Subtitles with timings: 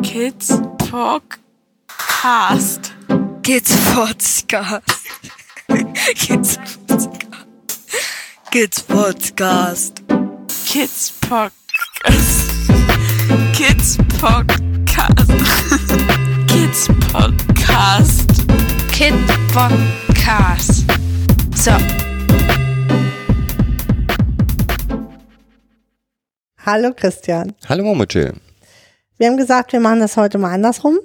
[0.02, 0.48] Kids
[0.78, 1.72] Podcast.
[3.42, 4.82] Kids Podcast.
[6.16, 6.56] Kids Podcast.
[8.50, 10.00] Kids Podcast.
[10.74, 12.48] Kids Podcast.
[13.54, 15.38] Kids Podcast.
[16.48, 18.28] Kids Podcast.
[18.92, 19.14] Kid
[19.52, 20.84] Podcast.
[21.56, 21.72] So.
[26.64, 27.54] Hallo Christian.
[27.68, 28.49] Hallo Momochill.
[29.20, 30.98] Wir haben gesagt, wir machen das heute mal andersrum.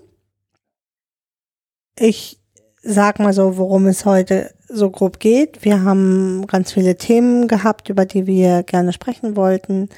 [1.99, 2.39] Ich
[2.81, 5.65] sag mal so, worum es heute so grob geht.
[5.65, 9.89] Wir haben ganz viele Themen gehabt, über die wir gerne sprechen wollten.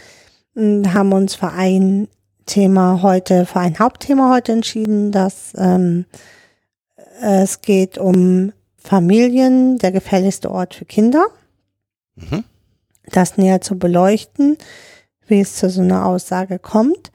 [0.56, 2.08] Haben uns für ein
[2.48, 6.06] Thema heute, für ein Hauptthema heute entschieden, dass ähm,
[7.22, 11.28] es geht um Familien, der gefährlichste Ort für Kinder.
[12.16, 12.44] Mhm.
[13.12, 14.58] Das näher zu beleuchten,
[15.28, 17.12] wie es zu so einer Aussage kommt.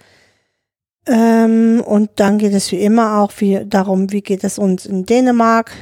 [1.07, 5.05] Ähm, und dann geht es wie immer auch wie, darum, wie geht es uns in
[5.05, 5.73] Dänemark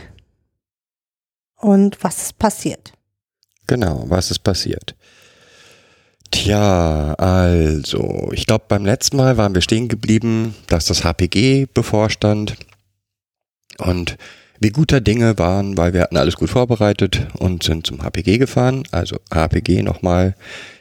[1.57, 2.93] und was ist passiert.
[3.67, 4.95] Genau, was ist passiert?
[6.31, 12.57] Tja, also, ich glaube, beim letzten Mal waren wir stehen geblieben, dass das HPG bevorstand
[13.79, 14.17] und
[14.61, 18.85] wir guter Dinge waren, weil wir hatten alles gut vorbereitet und sind zum HPG gefahren.
[18.91, 20.35] Also HPG nochmal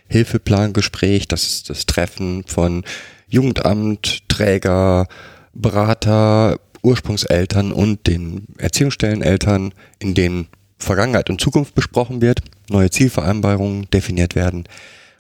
[0.10, 2.84] Hilfeplangespräch, das ist das Treffen von
[3.30, 5.08] Jugendamt, Träger,
[5.54, 14.36] Berater, Ursprungseltern und den Erziehungsstelleneltern, in denen Vergangenheit und Zukunft besprochen wird, neue Zielvereinbarungen definiert
[14.36, 14.64] werden.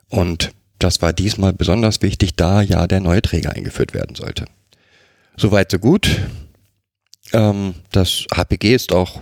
[0.07, 4.45] Und das war diesmal besonders wichtig, da ja der neue Träger eingeführt werden sollte.
[5.35, 6.21] Soweit so gut.
[7.33, 9.21] Ähm, das HPG ist auch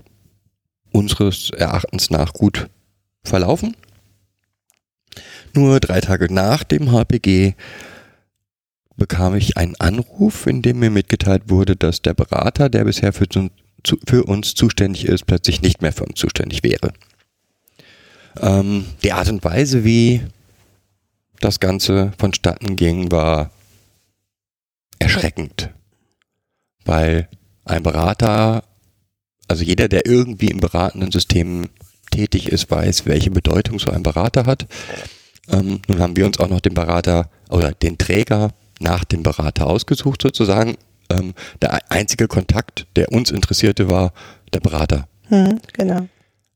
[0.92, 2.70] unseres Erachtens nach gut
[3.24, 3.76] verlaufen.
[5.54, 7.56] Nur drei Tage nach dem HPG
[8.98, 13.28] bekam ich einen Anruf, in dem mir mitgeteilt wurde, dass der Berater, der bisher für,
[14.08, 16.92] für uns zuständig ist, plötzlich nicht mehr für uns zuständig wäre.
[18.42, 20.22] Ähm, die Art und Weise, wie
[21.39, 23.52] das Ganze vonstatten ging, war
[24.99, 25.70] erschreckend.
[26.86, 27.30] Weil
[27.66, 28.64] ein Berater,
[29.48, 31.70] also jeder, der irgendwie im beratenden System
[32.10, 34.66] tätig ist, weiß, welche Bedeutung so ein Berater hat.
[35.52, 39.67] Ähm, nun haben wir uns auch noch den Berater oder den Träger nach dem Berater
[39.67, 40.77] ausgesucht sozusagen.
[41.10, 44.14] Ähm, der einzige Kontakt, der uns interessierte, war
[44.54, 45.08] der Berater.
[45.30, 46.08] Hm, genau.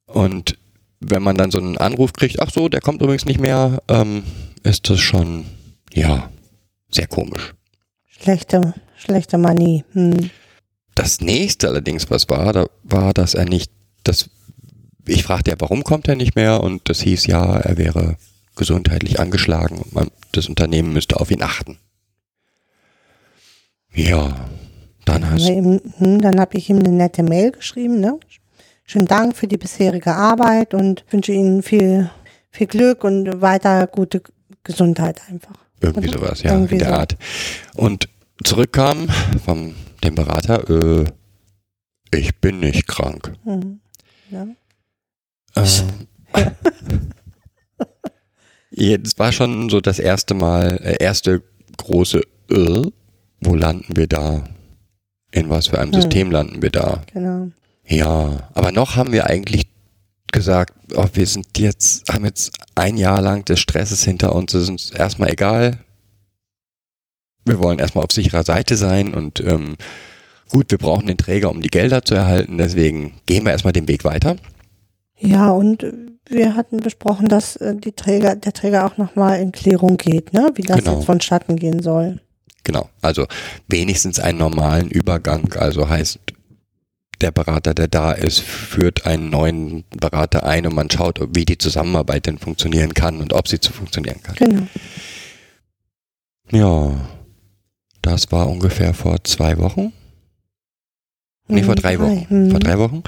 [0.05, 0.57] Und
[0.99, 4.23] wenn man dann so einen Anruf kriegt, ach so, der kommt übrigens nicht mehr, ähm,
[4.63, 5.45] ist das schon,
[5.93, 6.29] ja,
[6.91, 7.53] sehr komisch.
[8.07, 9.83] Schlechte, schlechte Manie.
[9.93, 10.29] Hm.
[10.95, 13.71] Das nächste allerdings, was war, da war, dass er nicht,
[14.03, 14.29] das,
[15.07, 16.61] ich fragte ja, warum kommt er nicht mehr?
[16.61, 18.17] Und das hieß ja, er wäre
[18.55, 21.79] gesundheitlich angeschlagen und man, das Unternehmen müsste auf ihn achten.
[23.93, 24.49] Ja,
[25.05, 25.81] dann hast du.
[25.97, 28.19] Hm, dann habe ich ihm eine nette Mail geschrieben, ne?
[28.85, 32.09] Schönen Dank für die bisherige Arbeit und wünsche Ihnen viel,
[32.49, 34.21] viel Glück und weiter gute
[34.63, 35.55] Gesundheit einfach.
[35.81, 36.19] Irgendwie Oder?
[36.19, 36.95] sowas, ja, Irgendwie in der so.
[36.95, 37.17] Art.
[37.75, 38.09] Und
[38.43, 39.07] zurückkam
[39.43, 41.05] vom dem Berater, äh,
[42.13, 43.33] ich bin nicht krank.
[43.45, 43.79] Mhm.
[44.29, 44.47] Ja.
[45.55, 46.07] Ähm,
[48.71, 51.43] Jetzt war schon so das erste Mal, äh, erste
[51.77, 52.83] große äh,
[53.41, 54.43] wo landen wir da?
[55.31, 56.01] In was für einem hm.
[56.01, 57.03] System landen wir da?
[57.13, 57.51] Genau.
[57.85, 59.67] Ja, aber noch haben wir eigentlich
[60.31, 64.63] gesagt, oh, wir sind jetzt, haben jetzt ein Jahr lang des Stresses hinter uns, es
[64.63, 65.77] ist uns erstmal egal.
[67.45, 69.75] Wir wollen erstmal auf sicherer Seite sein und ähm,
[70.49, 73.87] gut, wir brauchen den Träger, um die Gelder zu erhalten, deswegen gehen wir erstmal den
[73.87, 74.37] Weg weiter.
[75.17, 75.85] Ja, und
[76.27, 80.51] wir hatten besprochen, dass äh, die Träger, der Träger auch nochmal in Klärung geht, ne?
[80.55, 80.95] wie das genau.
[80.95, 82.21] jetzt vonstatten gehen soll.
[82.71, 83.27] Genau, also
[83.67, 86.19] wenigstens einen normalen Übergang, also heißt,
[87.19, 91.57] der Berater, der da ist, führt einen neuen Berater ein und man schaut, wie die
[91.57, 94.35] Zusammenarbeit denn funktionieren kann und ob sie zu funktionieren kann.
[94.35, 94.67] Genau.
[96.53, 96.95] Ja,
[98.01, 99.91] das war ungefähr vor zwei Wochen.
[101.49, 102.51] Nee, vor drei Wochen.
[102.51, 103.03] Vor drei Wochen.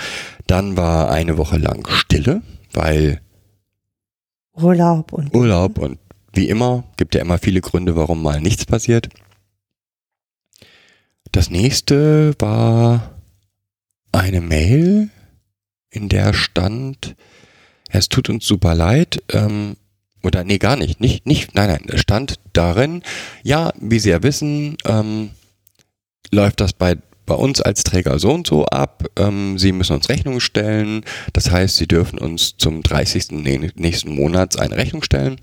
[0.45, 2.41] Dann war eine Woche lang Stille,
[2.73, 3.21] weil
[4.57, 5.99] Urlaub und Urlaub und
[6.33, 9.07] wie immer gibt ja immer viele Gründe, warum mal nichts passiert.
[11.33, 13.19] Das nächste war
[14.11, 15.09] eine Mail,
[15.89, 17.15] in der stand,
[17.89, 19.75] es tut uns super leid, ähm,
[20.21, 23.01] oder nee, gar nicht, nicht, nicht, nein, nein, es stand darin,
[23.41, 25.31] ja, wie Sie ja wissen, ähm,
[26.31, 30.09] läuft das bei, bei uns als Träger so und so ab, ähm, Sie müssen uns
[30.09, 31.03] Rechnung stellen,
[31.33, 33.31] das heißt, Sie dürfen uns zum 30.
[33.75, 35.41] nächsten Monats eine Rechnung stellen.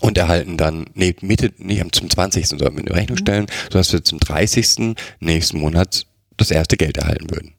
[0.00, 2.46] Und erhalten dann, nee, Mitte, nee, zum 20.
[2.46, 4.94] sollten wir eine Rechnung stellen, sodass wir zum 30.
[5.20, 6.06] nächsten Monats
[6.36, 7.54] das erste Geld erhalten würden.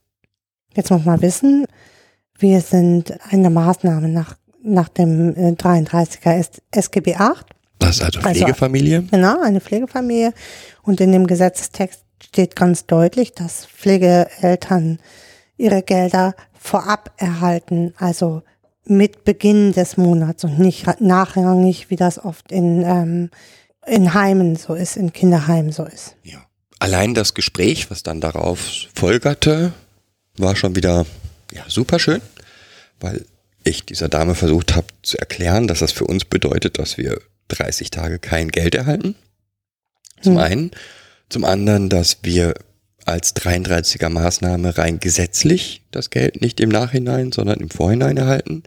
[0.75, 1.65] Jetzt muss man wissen,
[2.38, 7.45] wir sind eine Maßnahme nach, nach dem äh, 33er S SGB 8.
[7.80, 9.03] Das ist also Also- Pflegefamilie.
[9.12, 10.33] Genau, eine Pflegefamilie.
[10.83, 15.00] Und in dem Gesetzestext steht ganz deutlich, dass Pflegeeltern
[15.57, 18.44] ihre Gelder vorab erhalten, also
[18.89, 23.30] mit Beginn des Monats und nicht nachrangig, wie das oft in, ähm,
[23.86, 26.15] in Heimen so ist, in Kinderheimen so ist.
[26.24, 26.45] Ja.
[26.80, 28.59] Allein das Gespräch, was dann darauf
[28.95, 29.74] folgerte,
[30.38, 31.06] war schon wieder
[31.51, 32.21] ja, super schön,
[33.00, 33.25] weil
[33.63, 37.19] ich dieser Dame versucht habe zu erklären, dass das für uns bedeutet, dass wir
[37.50, 39.15] 30 Tage kein Geld erhalten.
[40.21, 40.39] Zum Hm.
[40.39, 40.71] einen.
[41.30, 42.53] Zum anderen, dass wir
[43.06, 48.63] als 33er Maßnahme rein gesetzlich das Geld nicht im Nachhinein, sondern im Vorhinein erhalten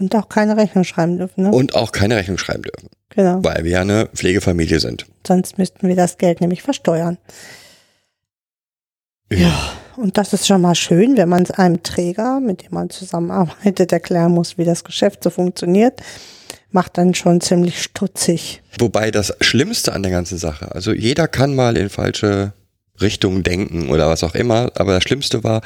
[0.00, 1.50] Und auch keine Rechnung schreiben dürfen, ne?
[1.52, 3.44] und auch keine Rechnung schreiben dürfen, genau.
[3.44, 5.06] weil wir ja eine Pflegefamilie sind.
[5.26, 7.18] Sonst müssten wir das Geld nämlich versteuern.
[9.32, 12.90] Ja, und das ist schon mal schön, wenn man es einem Träger, mit dem man
[12.90, 16.00] zusammenarbeitet, erklären muss, wie das Geschäft so funktioniert.
[16.72, 18.62] Macht dann schon ziemlich stutzig.
[18.78, 22.52] Wobei das Schlimmste an der ganzen Sache, also jeder kann mal in falsche
[23.00, 25.62] Richtungen denken oder was auch immer, aber das Schlimmste war,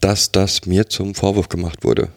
[0.00, 2.08] dass das mir zum Vorwurf gemacht wurde.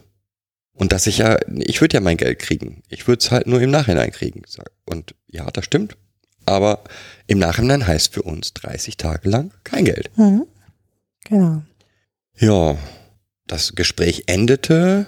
[0.80, 2.84] Und dass ich ja, ich würde ja mein Geld kriegen.
[2.88, 4.44] Ich würde es halt nur im Nachhinein kriegen.
[4.86, 5.98] Und ja, das stimmt.
[6.46, 6.86] Aber
[7.28, 10.10] im Nachhinein heißt für uns 30 Tage lang kein Geld.
[10.18, 10.48] Mhm.
[11.26, 11.64] Genau.
[12.38, 12.78] Ja,
[13.46, 15.06] das Gespräch endete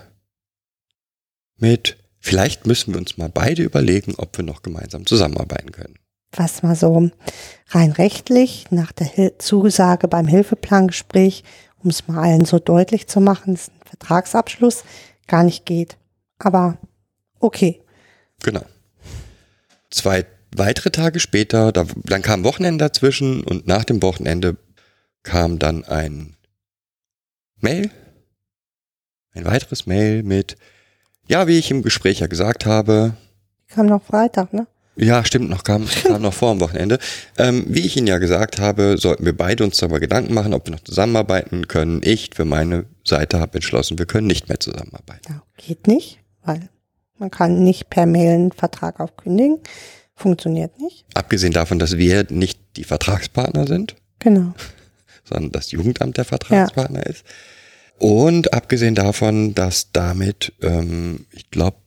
[1.57, 5.95] mit, vielleicht müssen wir uns mal beide überlegen, ob wir noch gemeinsam zusammenarbeiten können.
[6.33, 7.11] Was mal so
[7.69, 11.45] rein rechtlich nach der Hil Zusage beim Hilfeplangespräch,
[11.81, 14.83] um es mal allen so deutlich zu machen, ist ein Vertragsabschluss,
[15.31, 15.97] gar nicht geht.
[16.37, 16.77] Aber
[17.39, 17.81] okay.
[18.43, 18.65] Genau.
[19.89, 20.25] Zwei
[20.55, 24.57] weitere Tage später, da, dann kam Wochenende dazwischen und nach dem Wochenende
[25.23, 26.35] kam dann ein
[27.59, 27.89] Mail,
[29.33, 30.57] ein weiteres Mail mit,
[31.27, 33.15] ja, wie ich im Gespräch ja gesagt habe,
[33.69, 34.67] Kam noch Freitag, ne?
[34.95, 36.99] Ja, stimmt, noch kam, kam noch vor dem Wochenende.
[37.37, 40.67] Ähm, wie ich Ihnen ja gesagt habe, sollten wir beide uns darüber Gedanken machen, ob
[40.67, 42.01] wir noch zusammenarbeiten können.
[42.03, 45.21] Ich für meine Seite habe entschlossen, wir können nicht mehr zusammenarbeiten.
[45.29, 46.69] Ja, geht nicht, weil
[47.17, 49.59] man kann nicht per Mail einen Vertrag aufkündigen.
[50.15, 51.05] Funktioniert nicht.
[51.13, 54.53] Abgesehen davon, dass wir nicht die Vertragspartner sind, Genau.
[55.23, 57.23] sondern das Jugendamt der Vertragspartner ist.
[57.97, 61.77] Und abgesehen davon, dass damit, ähm, ich glaube,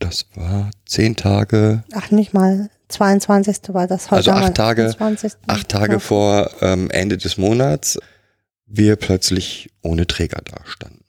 [0.00, 3.58] das war zehn Tage, Ach, nicht mal 22.
[3.72, 4.16] war das heute.
[4.16, 5.32] Also acht Tage- 20..
[5.46, 5.98] acht Tage Ja.
[6.00, 7.98] vor ähm, Ende des Monats,
[8.66, 11.04] wir plötzlich ohne Träger dastanden.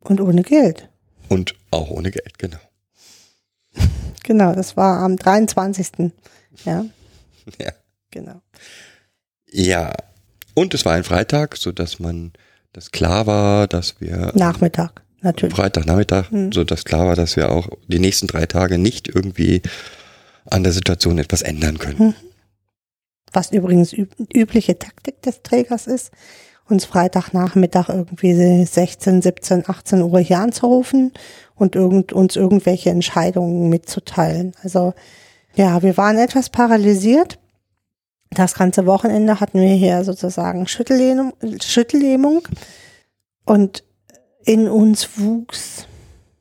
[0.00, 0.88] Und ohne Geld.
[1.28, 2.58] Und auch ohne Geld, genau.
[4.24, 6.12] Genau, das war am 23.
[6.64, 6.84] Ja,
[7.58, 7.72] Ja.
[8.10, 8.40] genau.
[9.50, 9.92] ja.
[10.54, 12.32] Und es war ein Freitag, so dass man,
[12.72, 15.54] dass klar war, dass wir Nachmittag, natürlich.
[15.54, 16.52] Freitagnachmittag, Mhm.
[16.52, 19.62] so dass klar war, dass wir auch die nächsten drei Tage nicht irgendwie
[20.48, 21.98] an der Situation etwas ändern können.
[21.98, 22.14] Mhm.
[23.32, 26.10] Was übrigens üb übliche Taktik des Trägers ist,
[26.68, 31.12] uns Freitagnachmittag irgendwie 16, 17, 18 Uhr hier anzurufen
[31.54, 34.54] und irgend, uns irgendwelche Entscheidungen mitzuteilen.
[34.62, 34.94] Also
[35.54, 37.38] ja, wir waren etwas paralysiert.
[38.30, 42.46] Das ganze Wochenende hatten wir hier sozusagen Schüttellähmung, Schüttellähmung
[43.44, 43.82] und
[44.44, 45.86] in uns wuchs,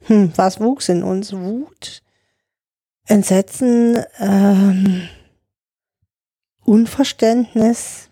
[0.01, 1.33] hm, was wuchs in uns?
[1.33, 2.01] Wut,
[3.05, 5.07] Entsetzen, ähm,
[6.63, 8.09] Unverständnis,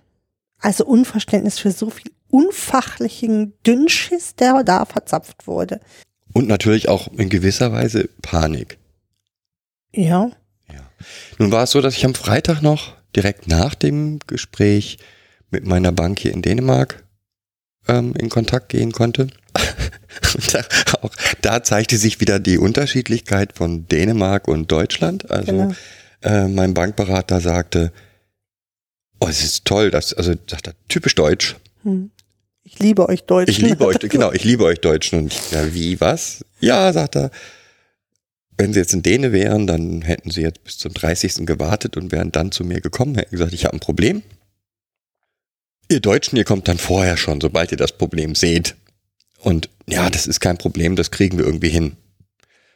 [0.59, 5.79] also Unverständnis für so viel unfachlichen Dünnschiss, der da verzapft wurde.
[6.33, 8.77] Und natürlich auch in gewisser Weise Panik.
[9.93, 10.31] Ja,
[11.37, 14.97] Nun war es so, dass ich am Freitag noch direkt nach dem Gespräch
[15.49, 17.03] mit meiner Bank hier in Dänemark
[17.87, 19.27] ähm, in Kontakt gehen konnte.
[20.35, 20.61] Und da,
[21.01, 25.29] auch da zeigte sich wieder die Unterschiedlichkeit von Dänemark und Deutschland.
[25.31, 25.73] Also Genau.
[26.23, 27.91] äh, mein Bankberater sagte,
[29.19, 31.55] oh, es ist toll, das, also sagt er, typisch deutsch.
[31.83, 32.11] hm.
[32.63, 33.51] ich liebe euch Deutschen.
[33.51, 35.19] Ich liebe euch, genau, ich liebe euch Deutschen.
[35.19, 36.43] Und ich, ja, wie, was?
[36.59, 37.31] Ja, sagt er,
[38.57, 41.45] wenn sie jetzt in Däne wären, dann hätten sie jetzt bis zum 30.
[41.45, 44.23] gewartet und wären dann zu mir gekommen, hätten gesagt, ich habe ein Problem.
[45.89, 48.75] Ihr Deutschen, ihr kommt dann vorher schon, sobald ihr das Problem seht.
[49.39, 51.95] Und ja, das ist kein Problem, das kriegen wir irgendwie hin.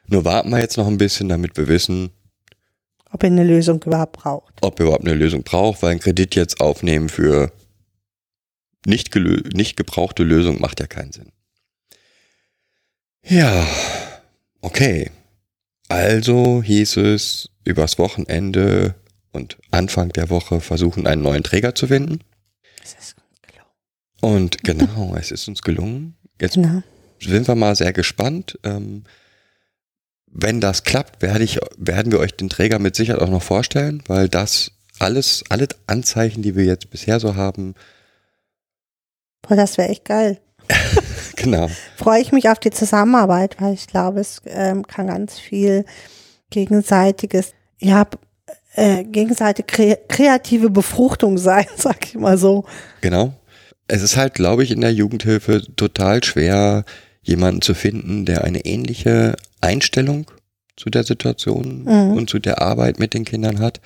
[0.07, 2.09] Nur warten wir jetzt noch ein bisschen, damit wir wissen,
[3.11, 4.53] Ob ihr eine Lösung überhaupt braucht.
[4.61, 7.51] ob ihr überhaupt eine Lösung braucht, weil ein Kredit jetzt aufnehmen für
[8.85, 11.31] nicht, nicht gebrauchte Lösung macht ja keinen Sinn.
[13.23, 13.65] Ja,
[14.61, 15.11] okay.
[15.87, 18.95] Also hieß es übers Wochenende
[19.31, 22.19] und Anfang der Woche versuchen, einen neuen Träger zu finden.
[22.83, 23.69] Es ist gelungen.
[24.21, 26.15] Und genau, es ist uns gelungen.
[26.41, 26.81] Jetzt Genau.
[27.19, 28.59] sind wir mal sehr gespannt.
[28.63, 29.03] Ähm,
[30.27, 34.01] wenn das klappt, werde ich, werden wir euch den Träger mit Sicherheit auch noch vorstellen,
[34.07, 37.75] weil das alles, alle Anzeichen, die wir jetzt bisher so haben,
[39.41, 40.39] Boah, das wäre echt geil.
[41.35, 45.85] genau, Freue ich mich auf die Zusammenarbeit, weil ich glaube, es ähm, kann ganz viel
[46.51, 48.05] gegenseitiges, ja,
[48.75, 52.65] äh, gegenseitige kre kreative Befruchtung sein, sag ich mal so.
[53.01, 53.33] genau.
[53.91, 56.85] Es ist halt, glaube ich, in der Jugendhilfe total schwer,
[57.23, 60.31] jemanden zu finden, der eine ähnliche Einstellung
[60.77, 62.13] zu der Situation Mhm.
[62.13, 63.81] und zu der Arbeit mit den Kindern hat.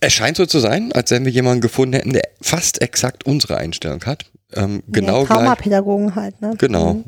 [0.00, 3.56] Es scheint so zu sein, als wenn wir jemanden gefunden hätten, der fast exakt unsere
[3.56, 4.26] Einstellung hat.
[4.54, 5.26] Ähm, genau ja.
[5.26, 6.54] Traumapädagogen halt, ne?
[6.58, 6.94] Genau.
[6.94, 7.04] Mhm.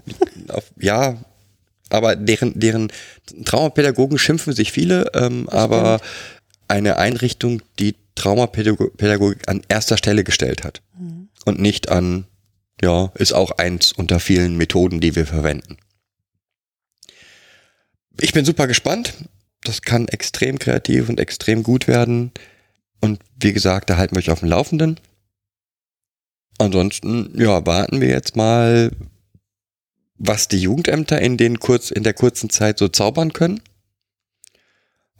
[0.49, 1.17] Auf, ja,
[1.91, 2.93] aber deren, deren
[3.45, 6.01] Traumapädagogen schimpfen sich viele, ähm, aber
[6.71, 10.83] eine Einrichtung, die Traumapädagogik an erster Stelle gestellt hat.
[10.99, 11.29] Mhm.
[11.45, 12.27] Und nicht an,
[12.83, 15.77] ja, ist auch eins unter vielen Methoden, die wir verwenden.
[18.21, 19.15] Ich bin super gespannt.
[19.63, 22.33] Das kann extrem kreativ und extrem gut werden.
[23.01, 25.01] Und wie gesagt, da halten wir euch auf dem Laufenden.
[26.59, 28.91] Ansonsten, ja, warten wir jetzt mal,
[30.19, 33.63] was die Jugendämter in den kurz, in der kurzen Zeit so zaubern können.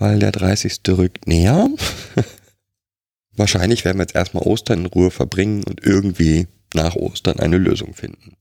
[0.01, 0.81] Weil der 30.
[0.89, 1.69] rückt näher.
[3.37, 7.93] Wahrscheinlich werden wir jetzt erstmal Ostern in Ruhe verbringen und irgendwie nach Ostern eine Lösung
[7.93, 8.37] finden.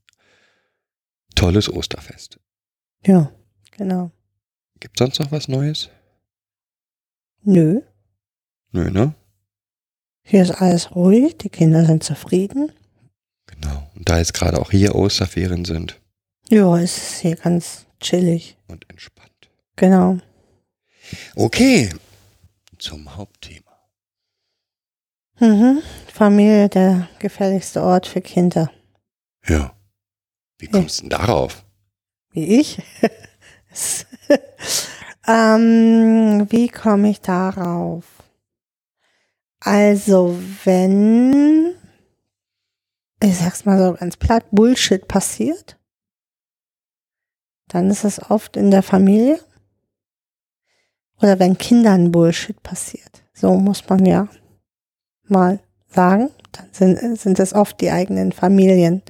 [1.36, 2.40] Tolles Osterfest.
[3.06, 3.30] Ja,
[3.72, 4.12] genau.
[4.80, 5.90] Gibt sonst noch was Neues?
[7.44, 7.82] Nö,
[8.72, 9.14] Nö, ne?
[10.24, 12.72] hier ist alles ruhig, die Kinder sind zufrieden.
[13.48, 13.90] Genau.
[13.96, 16.00] Und da jetzt gerade auch hier Osterferien sind
[16.50, 18.58] Ja, es ist hier ganz chillig.
[18.68, 19.50] und entspannt.
[19.76, 20.20] Genau.
[21.36, 21.90] Okay.
[22.78, 23.72] Zum Hauptthema.
[25.40, 25.82] Mhm.
[26.12, 28.72] Familie, der gefährlichste Ort für Kinder.
[29.48, 29.74] Ja.
[30.58, 31.64] Wie kommst du denn darauf?
[32.32, 32.82] Wie ich?
[35.28, 38.04] ähm, wie komme ich darauf?
[39.62, 41.76] Also, wenn,
[43.22, 45.78] ich sag's mal so ganz platt, Bullshit passiert,
[47.68, 49.40] dann ist es oft in der Familie.
[51.22, 53.24] Oder wenn Kindern Bullshit passiert.
[53.34, 54.28] So muss man ja
[55.28, 56.30] mal sagen.
[56.52, 59.02] Dann sind, sind es oft die eigenen Familien,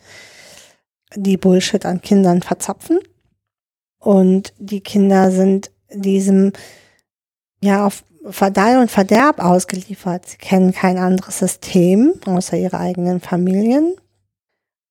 [1.16, 3.00] die Bullshit an Kindern verzapfen.
[4.00, 6.54] Und die Kinder sind diesem,
[7.62, 10.28] ja, auf Verdeih und Verderb ausgeliefert.
[10.28, 13.96] Sie kennen kein anderes System außer ihre eigenen Familien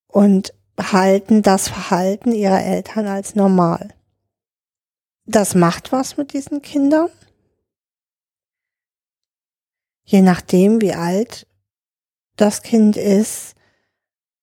[0.08, 3.90] und halten das Verhalten ihrer Eltern als normal.
[5.30, 7.10] Das macht was mit diesen Kindern.
[10.04, 11.46] Je nachdem, wie alt
[12.36, 13.54] das Kind ist,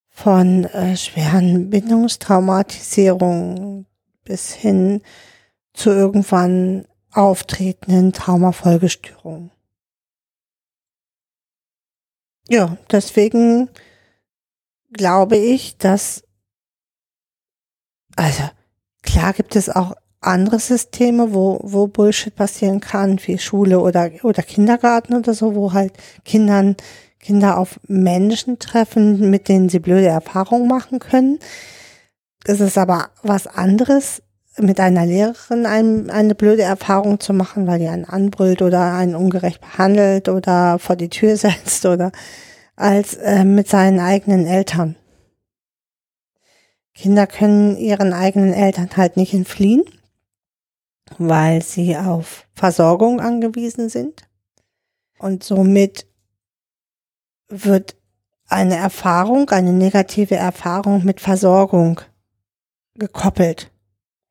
[0.10, 3.88] von äh, schweren Bindungstraumatisierungen
[4.24, 5.02] bis hin
[5.74, 9.50] zu irgendwann auftretenden Traumafolgestörungen.
[12.48, 13.72] Ja, deswegen
[14.94, 16.24] glaube ich, dass,
[18.16, 18.44] also
[19.02, 19.96] klar gibt es auch
[20.26, 25.74] andere Systeme, wo, wo Bullshit passieren kann, wie Schule oder, oder Kindergarten oder so, wo
[25.74, 26.76] halt Kindern,
[27.20, 31.40] Kinder auf Menschen treffen, mit denen sie blöde Erfahrungen machen können.
[32.46, 34.22] Es ist aber was anderes,
[34.58, 39.16] mit einer Lehrerin ein, eine blöde Erfahrung zu machen, weil die einen anbrüllt oder einen
[39.16, 42.12] ungerecht behandelt oder vor die Tür setzt oder
[42.76, 44.96] als äh, mit seinen eigenen Eltern.
[46.94, 49.84] Kinder können ihren eigenen Eltern halt nicht entfliehen,
[51.18, 54.28] weil sie auf Versorgung angewiesen sind.
[55.20, 56.08] Und somit
[57.48, 57.96] wird
[58.48, 62.02] eine Erfahrung, eine negative Erfahrung mit Versorgung
[62.96, 63.72] gekoppelt.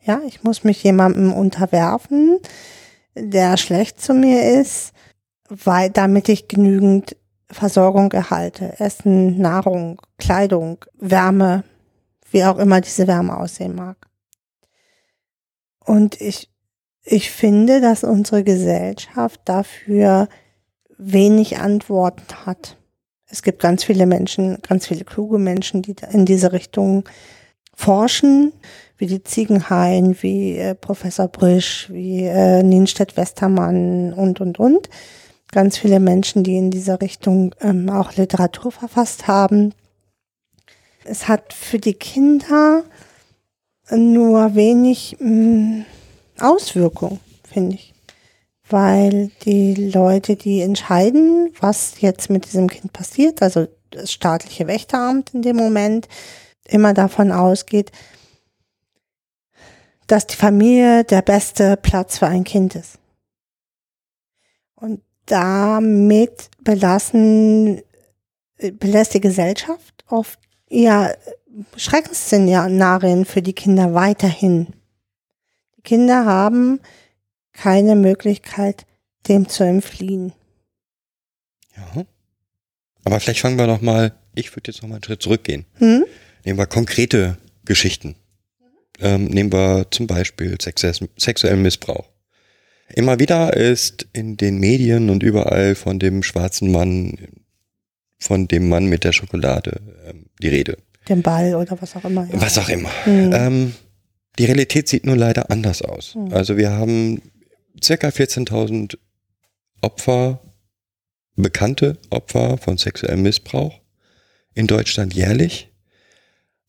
[0.00, 2.38] Ja, ich muss mich jemandem unterwerfen,
[3.14, 4.92] der schlecht zu mir ist,
[5.48, 7.16] weil, damit ich genügend
[7.50, 8.78] Versorgung erhalte.
[8.80, 11.64] Essen, Nahrung, Kleidung, Wärme,
[12.30, 13.96] wie auch immer diese Wärme aussehen mag.
[15.84, 16.50] Und ich,
[17.04, 20.28] ich finde, dass unsere Gesellschaft dafür
[20.96, 22.76] wenig Antworten hat.
[23.26, 27.04] Es gibt ganz viele Menschen, ganz viele kluge Menschen, die in diese Richtung
[27.74, 28.52] forschen,
[28.96, 34.88] wie die Ziegenhain, wie äh, Professor Brüsch, wie äh, Nienstedt-Westermann und, und, und.
[35.50, 39.74] Ganz viele Menschen, die in dieser Richtung ähm, auch Literatur verfasst haben.
[41.04, 42.84] Es hat für die Kinder
[43.90, 45.84] nur wenig mh,
[46.38, 47.94] Auswirkung, finde ich.
[48.68, 55.34] Weil die Leute, die entscheiden, was jetzt mit diesem Kind passiert, also das staatliche Wächteramt
[55.34, 56.08] in dem Moment,
[56.66, 57.92] immer davon ausgeht,
[60.06, 62.98] dass die Familie der beste Platz für ein Kind ist.
[64.74, 67.82] Und damit belassen,
[68.58, 70.38] belässt die Gesellschaft oft
[70.68, 71.16] eher
[71.76, 74.74] Schreckensszenarien für die Kinder weiterhin.
[75.84, 76.80] Kinder haben
[77.52, 78.86] keine Möglichkeit,
[79.28, 80.32] dem zu entfliehen.
[81.76, 82.04] Ja.
[83.04, 85.66] Aber vielleicht fangen wir noch mal, ich würde jetzt noch mal einen Schritt zurückgehen.
[85.74, 86.04] Hm?
[86.44, 88.16] Nehmen wir konkrete Geschichten.
[89.00, 92.08] Ähm, nehmen wir zum Beispiel sexuellen Missbrauch.
[92.88, 97.16] Immer wieder ist in den Medien und überall von dem schwarzen Mann,
[98.18, 100.76] von dem Mann mit der Schokolade ähm, die Rede.
[101.08, 102.26] Den Ball oder was auch immer.
[102.30, 102.40] Ja.
[102.40, 102.90] Was auch immer.
[103.04, 103.32] Mhm.
[103.32, 103.74] Ähm,
[104.38, 106.14] die Realität sieht nur leider anders aus.
[106.14, 106.32] Mhm.
[106.32, 107.22] Also wir haben
[107.82, 108.98] circa 14.000
[109.80, 110.40] Opfer,
[111.36, 113.80] bekannte Opfer von sexuellem Missbrauch
[114.54, 115.68] in Deutschland jährlich.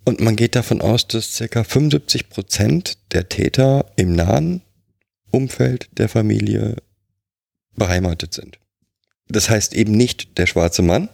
[0.03, 4.61] Und man geht davon aus, dass circa 75 Prozent der Täter im nahen
[5.31, 6.75] Umfeld der Familie
[7.75, 8.59] beheimatet sind.
[9.27, 11.09] Das heißt eben nicht der schwarze Mann,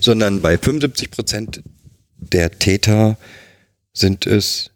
[0.00, 1.62] sondern bei 75 Prozent
[2.18, 3.16] der Täter
[3.92, 4.70] sind es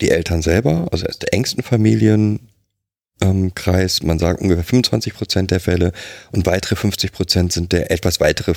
[0.00, 5.60] die Eltern selber, also aus der engsten Familienkreis, ähm, man sagt ungefähr 25 Prozent der
[5.60, 5.92] Fälle
[6.32, 8.54] und weitere 50 Prozent sind der etwas weitere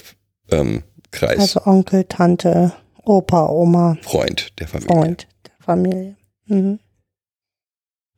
[0.51, 2.73] ähm, Kreis, Also Onkel, Tante,
[3.03, 4.95] Opa, Oma, Freund der Familie.
[4.95, 6.15] Freund der Familie.
[6.47, 6.79] Mhm.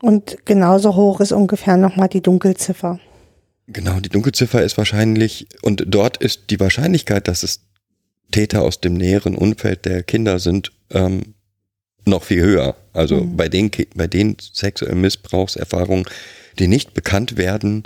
[0.02, 3.00] Und genauso hoch ist ungefähr nochmal die Dunkelziffer.
[3.68, 7.62] Genau, die Dunkelziffer ist wahrscheinlich, und dort ist die Wahrscheinlichkeit, dass es
[8.32, 11.35] Täter aus dem näheren Umfeld der Kinder sind, ähm,
[12.06, 12.76] noch viel höher.
[12.94, 13.36] Also Mhm.
[13.38, 16.06] bei den, bei den sexuellen Missbrauchserfahrungen,
[16.60, 17.84] die nicht bekannt werden,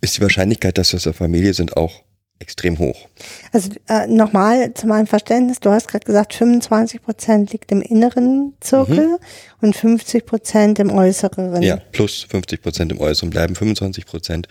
[0.00, 2.02] ist die Wahrscheinlichkeit, dass das aus der Familie sind, auch
[2.40, 3.08] extrem hoch.
[3.52, 8.54] Also äh, nochmal zu meinem Verständnis, du hast gerade gesagt, 25 Prozent liegt im inneren
[8.60, 9.18] Zirkel
[9.60, 11.52] und 50 Prozent im äußeren.
[11.52, 11.62] Mhm.
[11.62, 14.48] Ja, plus 50 Prozent im Äußeren bleiben 25 Prozent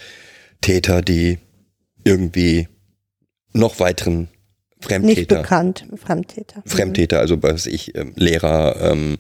[0.62, 1.39] Täter, die
[2.06, 2.70] irgendwie
[3.52, 4.30] noch weiteren
[4.84, 6.63] Nicht Fremdtäter bekannt, Fremdtäter.
[6.65, 9.17] Fremdtäter, also was weiß ich, ähm, Lehrer, ähm,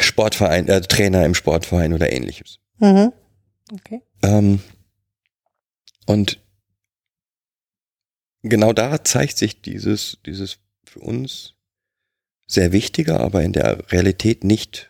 [0.00, 2.58] Sportverein, äh, Trainer im Sportverein oder ähnliches.
[2.78, 3.12] Mhm.
[3.72, 4.00] Okay.
[4.22, 4.60] Ähm,
[6.06, 6.40] und
[8.42, 11.54] genau da zeigt sich dieses, dieses für uns
[12.46, 14.88] sehr wichtige, aber in der Realität nicht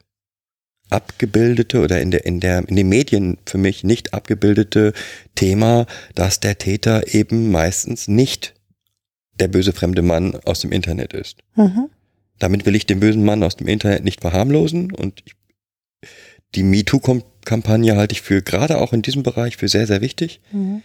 [0.91, 4.93] abgebildete oder in der, in der, in den Medien für mich nicht abgebildete
[5.35, 8.55] Thema, dass der Täter eben meistens nicht
[9.41, 11.39] der böse fremde Mann aus dem Internet ist.
[11.55, 11.89] Mhm.
[12.39, 15.35] Damit will ich den bösen Mann aus dem Internet nicht verharmlosen und ich,
[16.55, 20.41] die MeToo-Kampagne halte ich für gerade auch in diesem Bereich für sehr, sehr wichtig.
[20.53, 20.83] Mhm.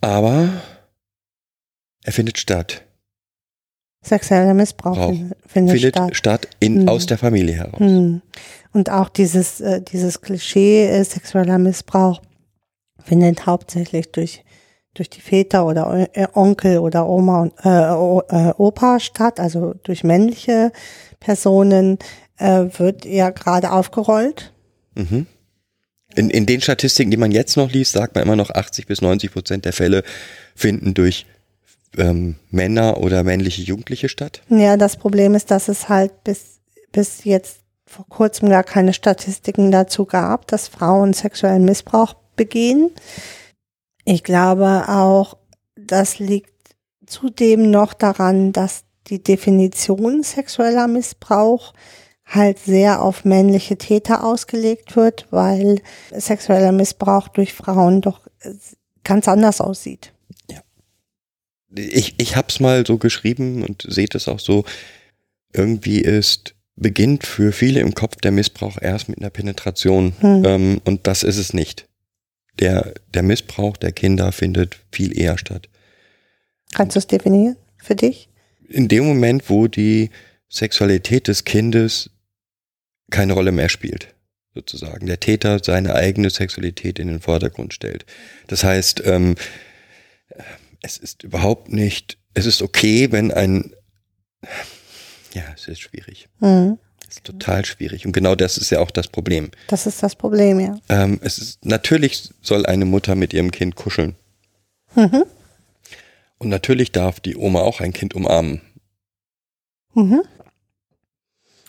[0.00, 0.62] Aber
[2.04, 2.82] er findet statt.
[4.02, 5.08] Sexueller Missbrauch Brauch.
[5.10, 6.16] findet, findet findet statt.
[6.16, 6.88] statt, in, Mhm.
[6.88, 7.78] aus der Familie heraus.
[7.80, 8.22] Hm.
[8.72, 12.22] Und auch dieses, äh, dieses Klischee äh, sexueller Missbrauch
[13.04, 14.42] findet hauptsächlich durch,
[14.94, 20.04] durch die Väter oder äh, Onkel oder Oma und äh, äh, Opa statt, also durch
[20.04, 20.72] männliche
[21.20, 21.98] Personen,
[22.38, 24.52] äh, wird ja gerade aufgerollt.
[24.94, 25.26] Mhm.
[26.16, 29.00] In, in den Statistiken, die man jetzt noch liest, sagt man immer noch 80 bis
[29.00, 30.02] 90 Prozent der Fälle
[30.56, 31.26] finden durch
[31.96, 34.42] ähm, Männer oder männliche Jugendliche statt.
[34.48, 39.70] Ja, das Problem ist, dass es halt bis, bis jetzt vor kurzem gar keine Statistiken
[39.70, 42.90] dazu gab, dass Frauen sexuellen Missbrauch begehen.
[44.04, 45.36] Ich glaube auch,
[45.76, 46.50] das liegt
[47.06, 51.74] zudem noch daran, dass die Definition sexueller Missbrauch
[52.24, 55.82] halt sehr auf männliche Täter ausgelegt wird, weil
[56.12, 58.54] sexueller Missbrauch durch Frauen doch äh,
[59.02, 60.12] ganz anders aussieht.
[61.74, 64.64] Ich, ich hab's mal so geschrieben und seht es auch so.
[65.52, 70.12] Irgendwie ist, beginnt für viele im Kopf der Missbrauch erst mit einer Penetration.
[70.20, 70.44] Hm.
[70.44, 71.86] Ähm, und das ist es nicht.
[72.60, 75.68] Der, der Missbrauch der Kinder findet viel eher statt.
[76.72, 78.30] Kannst du es definieren für dich?
[78.70, 80.10] in dem Moment, wo die
[80.48, 82.10] Sexualität des Kindes
[83.10, 84.14] keine Rolle mehr spielt,
[84.54, 85.06] sozusagen.
[85.06, 88.06] Der Täter seine eigene Sexualität in den Vordergrund stellt.
[88.46, 89.34] Das heißt, ähm,
[90.82, 93.74] es ist überhaupt nicht, es ist okay, wenn ein,
[95.34, 96.28] ja, es ist schwierig.
[96.38, 96.78] Mhm.
[97.10, 98.06] Es ist total schwierig.
[98.06, 99.50] Und genau das ist ja auch das Problem.
[99.66, 100.78] Das ist das Problem, ja.
[100.88, 104.14] Ähm, es ist, natürlich soll eine Mutter mit ihrem Kind kuscheln.
[104.94, 105.24] Mhm.
[106.38, 108.60] Und natürlich darf die Oma auch ein Kind umarmen.
[109.94, 110.22] Mhm.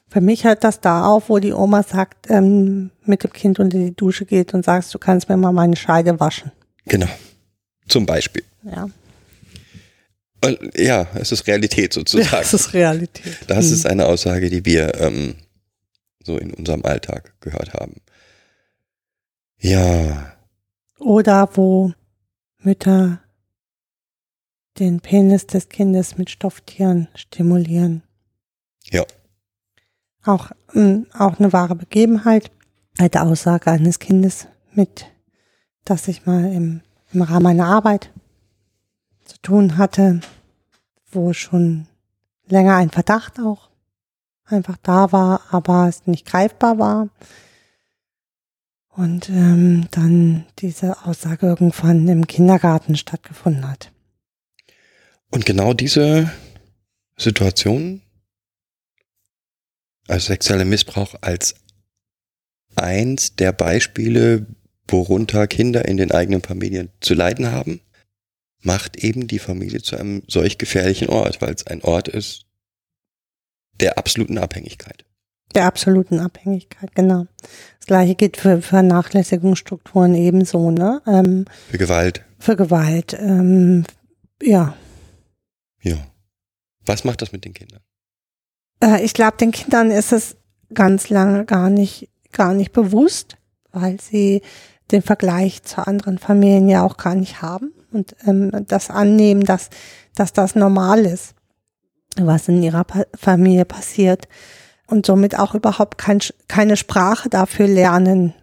[0.09, 3.79] Für mich hört das da auf, wo die Oma sagt, ähm, mit dem Kind unter
[3.79, 6.51] die Dusche geht und sagst, du kannst mir mal meine Scheide waschen.
[6.85, 7.09] Genau.
[7.87, 8.43] Zum Beispiel.
[8.63, 8.89] Ja,
[10.75, 12.29] ja, es ist Realität sozusagen.
[12.31, 13.37] das ist Realität.
[13.47, 13.73] Das Hm.
[13.73, 15.35] ist eine Aussage, die wir ähm,
[16.23, 17.95] so in unserem Alltag gehört haben.
[19.59, 20.33] Ja,
[20.99, 21.93] Oder wo
[22.59, 23.21] Mütter
[24.79, 28.03] den Penis des Kindes mit Stofftieren stimulieren.
[28.85, 29.03] Ja.
[30.23, 32.51] Auch, mh, auch eine wahre Begebenheit.
[32.97, 35.05] Alte Aussage eines Kindes mit,
[35.85, 36.81] dass ich mal im,
[37.13, 38.11] im Rahmen meiner Arbeit
[39.31, 40.19] zu tun hatte,
[41.09, 41.87] wo schon
[42.47, 43.69] länger ein Verdacht auch
[44.43, 47.09] einfach da war, aber es nicht greifbar war.
[48.89, 53.91] Und ähm, dann diese Aussage irgendwann im Kindergarten stattgefunden hat.
[55.29, 56.29] und genau diese
[57.17, 58.01] Situation,
[60.09, 61.55] also sexueller Missbrauch als
[62.75, 64.45] eins der Beispiele,
[64.89, 67.79] worunter Kinder in den eigenen Familien zu leiden haben,
[68.61, 72.45] macht eben die Familie zu einem solch gefährlichen Ort, weil es ein Ort ist
[73.79, 75.05] der absoluten Abhängigkeit.
[75.55, 77.25] Der absoluten Abhängigkeit, genau.
[77.79, 81.01] Das gleiche gilt für Vernachlässigungsstrukturen ebenso, ne?
[81.05, 83.83] Ähm, Für Gewalt, für Gewalt, ähm,
[84.41, 84.75] ja.
[85.81, 85.97] ja.
[86.85, 87.81] Was macht das mit den Kindern?
[88.81, 90.37] Äh, ich glaube, den Kindern ist es
[90.73, 93.35] ganz lange gar nicht, gar nicht bewusst,
[93.71, 94.41] weil sie
[94.91, 99.69] den Vergleich zu anderen Familien ja auch gar nicht haben und ähm, das annehmen, dass,
[100.15, 101.35] dass das normal ist,
[102.17, 104.27] was in ihrer pa Familie passiert
[104.87, 108.33] und somit auch überhaupt kein, keine Sprache dafür lernen,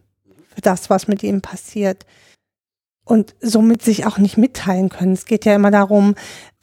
[0.55, 2.05] für das, was mit ihnen passiert
[3.05, 5.13] und somit sich auch nicht mitteilen können.
[5.13, 6.15] Es geht ja immer darum,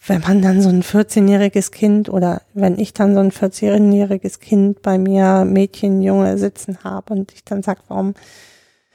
[0.07, 4.81] wenn man dann so ein 14-jähriges Kind oder wenn ich dann so ein 14-jähriges Kind
[4.83, 8.13] bei mir, Mädchen, Junge sitzen habe und ich dann sage, warum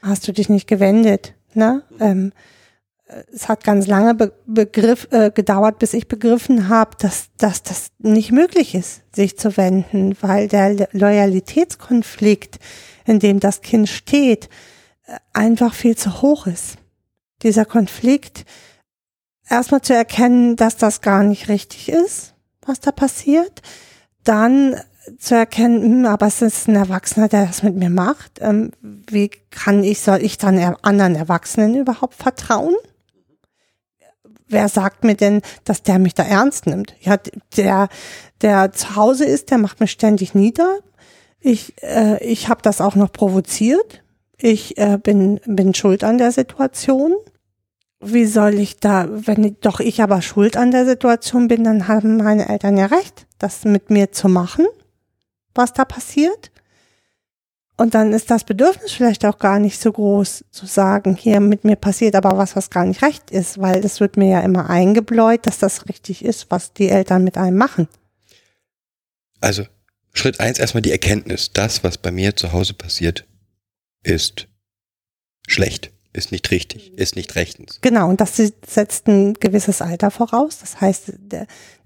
[0.01, 1.33] hast du dich nicht gewendet?
[1.53, 1.83] Ne?
[1.99, 2.31] Ähm,
[3.33, 7.87] es hat ganz lange be begriff, äh, gedauert, bis ich begriffen habe, dass, dass das
[7.99, 12.59] nicht möglich ist, sich zu wenden, weil der Loyalitätskonflikt,
[13.05, 14.49] in dem das Kind steht,
[15.05, 16.77] äh, einfach viel zu hoch ist.
[17.43, 18.45] Dieser Konflikt,
[19.49, 22.33] erstmal zu erkennen, dass das gar nicht richtig ist,
[22.65, 23.61] was da passiert,
[24.23, 24.75] dann
[25.17, 28.39] zu erkennen, hm, aber es ist ein Erwachsener, der das mit mir macht.
[28.39, 32.75] Ähm, wie kann ich, soll ich dann er anderen Erwachsenen überhaupt vertrauen?
[34.51, 36.95] Wer sagt mir denn, dass der mich da ernst nimmt?
[37.01, 37.17] Ja,
[37.57, 37.89] der,
[38.41, 40.79] der zu Hause ist, der macht mich ständig nieder.
[41.39, 44.03] Ich, äh, ich habe das auch noch provoziert.
[44.37, 47.13] Ich äh, bin, bin schuld an der Situation
[48.01, 52.17] wie soll ich da, wenn doch ich aber schuld an der Situation bin, dann haben
[52.17, 54.65] meine Eltern ja recht, das mit mir zu machen,
[55.53, 56.50] was da passiert.
[57.81, 61.63] Und dann ist das Bedürfnis vielleicht auch gar nicht so groß zu sagen, hier mit
[61.63, 64.69] mir passiert aber was, was gar nicht recht ist, weil es wird mir ja immer
[64.69, 67.87] eingebläut, dass das richtig ist, was die Eltern mit einem machen.
[69.39, 69.65] Also
[70.13, 73.25] Schritt eins erstmal die Erkenntnis, das, was bei mir zu Hause passiert,
[74.03, 74.47] ist
[75.47, 77.79] schlecht, ist nicht richtig, ist nicht rechtens.
[77.81, 80.59] Genau, und das setzt ein gewisses Alter voraus.
[80.59, 81.13] Das heißt,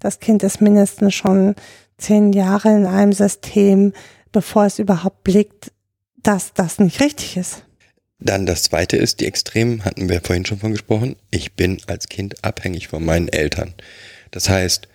[0.00, 1.54] das Kind ist mindestens schon
[1.96, 3.94] zehn Jahre in einem System,
[4.30, 5.72] bevor es überhaupt blickt,
[6.26, 7.62] dass das nicht richtig ist.
[8.18, 11.16] Dann das zweite ist, die Extremen hatten wir vorhin schon von gesprochen.
[11.30, 13.74] Ich bin als Kind abhängig von meinen Eltern.
[14.30, 14.88] Das heißt,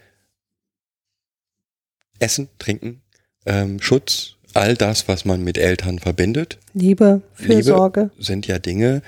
[2.20, 3.02] Essen, Trinken,
[3.46, 9.02] ähm, Schutz, all das, was man mit Eltern verbindet, Liebe, Fürsorge, sind ja Dinge,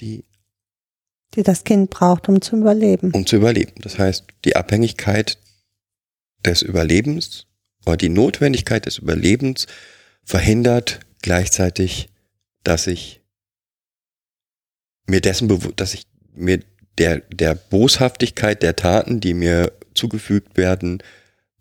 [0.00, 0.24] die
[1.34, 3.10] die das Kind braucht, um zu überleben.
[3.10, 3.72] um zu überleben.
[3.80, 5.36] Das heißt, die Abhängigkeit
[6.46, 7.46] des Überlebens
[7.84, 9.66] oder die Notwendigkeit des Überlebens
[10.24, 12.08] verhindert gleichzeitig,
[12.62, 13.20] dass ich
[15.06, 16.60] mir dessen bewusst, dass ich mir
[16.98, 21.02] der, der Boshaftigkeit der Taten, die mir zugefügt werden,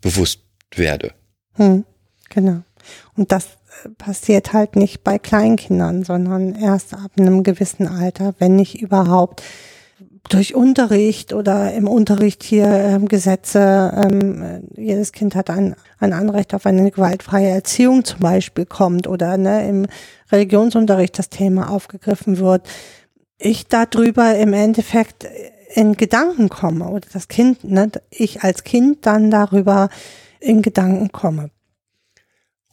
[0.02, 0.42] bewusst
[0.76, 1.14] werde.
[1.54, 1.86] Hm,
[2.30, 2.64] genau.
[3.16, 3.46] Und das
[3.84, 9.44] äh, passiert halt nicht bei Kleinkindern, sondern erst ab einem gewissen Alter, wenn nicht überhaupt
[10.30, 16.14] durch Unterricht oder im Unterricht hier ähm, Gesetze, ähm, äh, jedes Kind hat ein, ein
[16.14, 19.86] Anrecht auf eine gewaltfreie Erziehung zum Beispiel kommt oder ne, im
[20.32, 22.68] Religionsunterricht das Thema aufgegriffen wird,
[23.38, 25.28] ich darüber im Endeffekt
[25.76, 29.90] in Gedanken komme oder das Kind, ne, ich als Kind dann darüber
[30.40, 31.50] in Gedanken komme.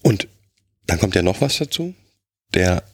[0.03, 0.29] Und
[0.87, 1.95] dann kommt ja noch was dazu.
[2.55, 2.85] Der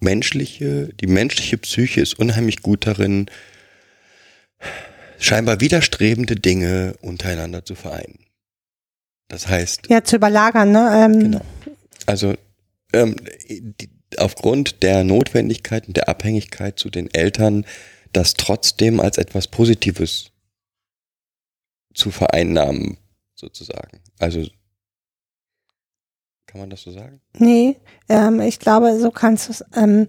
[0.00, 3.26] menschliche, die menschliche Psyche ist unheimlich gut darin,
[5.18, 8.26] scheinbar widerstrebende Dinge untereinander zu vereinen.
[9.28, 10.90] Das heißt, Ja, zu überlagern, ne?
[11.04, 11.40] Ähm, Genau.
[12.06, 12.34] also
[12.92, 13.16] ähm,
[13.48, 17.64] die, aufgrund der Notwendigkeit und der Abhängigkeit zu den Eltern,
[18.12, 20.32] das trotzdem als etwas Positives
[21.94, 22.96] zu vereinnahmen,
[23.34, 24.00] sozusagen.
[24.18, 24.46] Also
[26.46, 27.20] kann man das so sagen?
[27.38, 27.76] Nee,
[28.08, 30.08] ähm, ich glaube, so kannst du es ähm,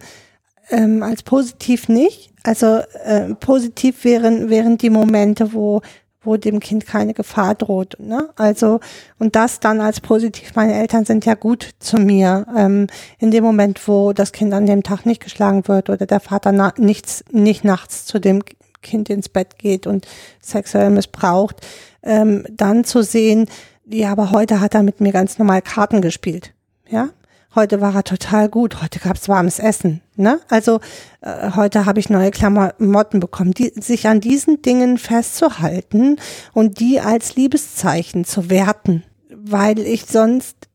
[0.69, 2.31] ähm, als positiv nicht.
[2.43, 5.81] Also äh, positiv wären, wären die Momente, wo,
[6.23, 7.97] wo dem Kind keine Gefahr droht.
[7.99, 8.29] Ne?
[8.35, 8.79] Also,
[9.19, 12.45] und das dann als positiv, meine Eltern sind ja gut zu mir.
[12.55, 12.87] Ähm,
[13.19, 16.51] in dem Moment, wo das Kind an dem Tag nicht geschlagen wird oder der Vater
[16.51, 18.43] na nichts, nicht nachts zu dem
[18.81, 20.07] Kind ins Bett geht und
[20.41, 21.57] sexuell missbraucht,
[22.03, 23.47] ähm, dann zu sehen,
[23.85, 26.53] ja, aber heute hat er mit mir ganz normal Karten gespielt.
[26.89, 27.09] Ja,
[27.55, 28.81] heute war er total gut.
[28.81, 30.01] Heute gab's warmes Essen.
[30.15, 30.39] Ne?
[30.49, 30.79] Also
[31.21, 33.51] äh, heute habe ich neue Klamotten bekommen.
[33.51, 36.17] Die, sich an diesen Dingen festzuhalten
[36.53, 40.69] und die als Liebeszeichen zu werten, weil ich sonst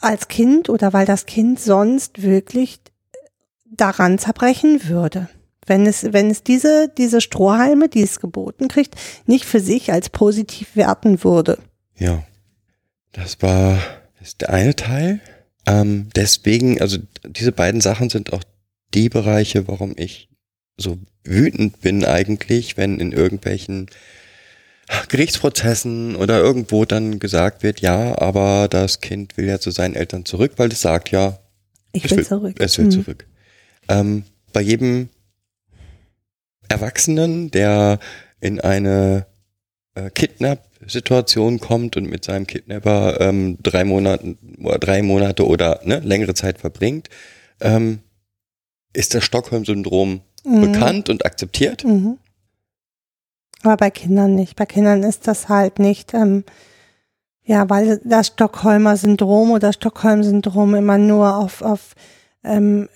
[0.00, 2.80] als Kind oder weil das Kind sonst wirklich
[3.70, 5.28] daran zerbrechen würde.
[5.66, 10.08] Wenn es, wenn es diese, diese Strohhalme, die es geboten kriegt, nicht für sich als
[10.08, 11.58] positiv werten würde.
[11.96, 12.22] Ja.
[13.12, 13.78] Das war
[14.20, 15.20] ist der eine Teil.
[15.70, 18.42] Ähm, deswegen, also diese beiden Sachen sind auch
[18.92, 20.28] die Bereiche, warum ich
[20.76, 23.86] so wütend bin eigentlich, wenn in irgendwelchen
[25.08, 30.24] Gerichtsprozessen oder irgendwo dann gesagt wird, ja, aber das Kind will ja zu seinen Eltern
[30.24, 31.38] zurück, weil es sagt ja,
[31.92, 32.56] Ich es will will zurück.
[32.58, 32.90] Es will Mhm.
[32.90, 33.26] zurück.
[33.88, 35.08] Ähm, bei jedem
[36.68, 38.00] Erwachsenen, der
[38.40, 39.26] in eine
[40.06, 46.00] äh, Kidnap-Situation kommt und mit seinem Kidnapper ähm, drei Monate oder drei Monate oder ne,
[46.00, 47.08] längere Zeit verbringt,
[47.60, 48.00] ähm,
[48.92, 50.72] ist das Stockholm-Syndrom Mhm.
[50.72, 51.84] bekannt und akzeptiert.
[51.84, 52.18] Mhm.
[53.62, 54.56] Aber bei Kindern nicht.
[54.56, 56.44] Bei Kindern ist das halt nicht, ähm,
[57.44, 61.94] ja, weil das Stockholmer Syndrom oder Stockholm-Syndrom immer nur auf, auf
[62.42, 62.88] ähm,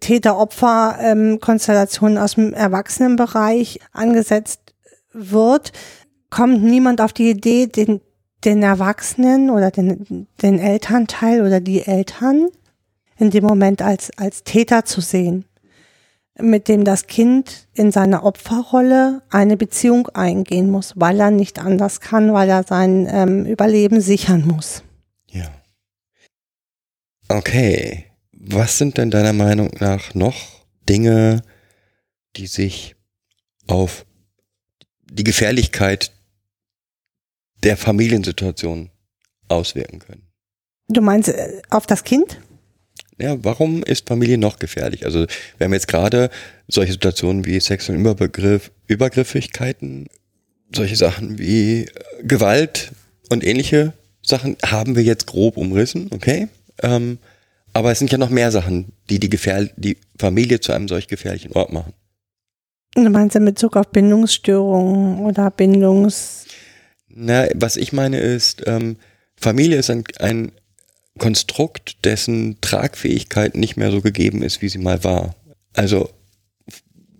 [0.00, 4.60] Täter-Opfer-Konstellationen aus dem Erwachsenenbereich angesetzt
[5.12, 5.72] wird,
[6.30, 8.00] kommt niemand auf die Idee, den,
[8.44, 12.48] den Erwachsenen oder den, den Elternteil oder die Eltern
[13.16, 15.44] in dem Moment als, als Täter zu sehen
[16.40, 22.00] mit dem das Kind in seiner Opferrolle eine Beziehung eingehen muss, weil er nicht anders
[22.00, 24.82] kann, weil er sein ähm, Überleben sichern muss.
[25.30, 25.48] Ja.
[27.28, 28.04] Okay.
[28.32, 30.36] Was sind denn deiner Meinung nach noch
[30.88, 31.42] Dinge,
[32.36, 32.94] die sich
[33.66, 34.06] auf
[35.10, 36.12] die Gefährlichkeit
[37.62, 38.90] der Familiensituation
[39.48, 40.22] auswirken können?
[40.88, 42.40] Du meinst äh, auf das Kind?
[43.20, 45.04] Ja, warum ist Familie noch gefährlich?
[45.04, 46.30] Also wir haben jetzt gerade
[46.68, 50.08] solche Situationen wie sexuellen Überbegriff, Übergriffigkeiten,
[50.74, 51.88] solche Sachen wie äh,
[52.22, 52.92] Gewalt
[53.28, 53.92] und ähnliche
[54.22, 56.48] Sachen haben wir jetzt grob umrissen, okay?
[56.82, 57.18] Ähm,
[57.72, 61.08] aber es sind ja noch mehr Sachen, die die, Gefähr die Familie zu einem solch
[61.08, 61.92] gefährlichen Ort machen.
[62.94, 66.46] Du meinst in Bezug auf Bindungsstörungen oder Bindungs...
[67.08, 68.96] Na, was ich meine ist, ähm,
[69.36, 70.52] Familie ist ein, ein
[71.18, 75.34] Konstrukt, dessen Tragfähigkeit nicht mehr so gegeben ist, wie sie mal war.
[75.74, 76.10] Also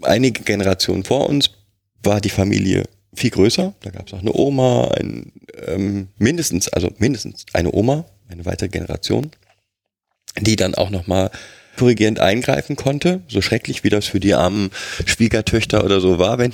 [0.02, 1.50] einige Generationen vor uns
[2.02, 3.74] war die Familie viel größer.
[3.80, 5.32] Da gab es auch eine Oma, ein,
[5.66, 9.30] ähm, mindestens, also mindestens eine Oma, eine weitere Generation,
[10.40, 11.30] die dann auch nochmal
[11.78, 14.70] korrigierend eingreifen konnte, so schrecklich wie das für die armen
[15.06, 16.52] Schwiegertöchter oder so war, wenn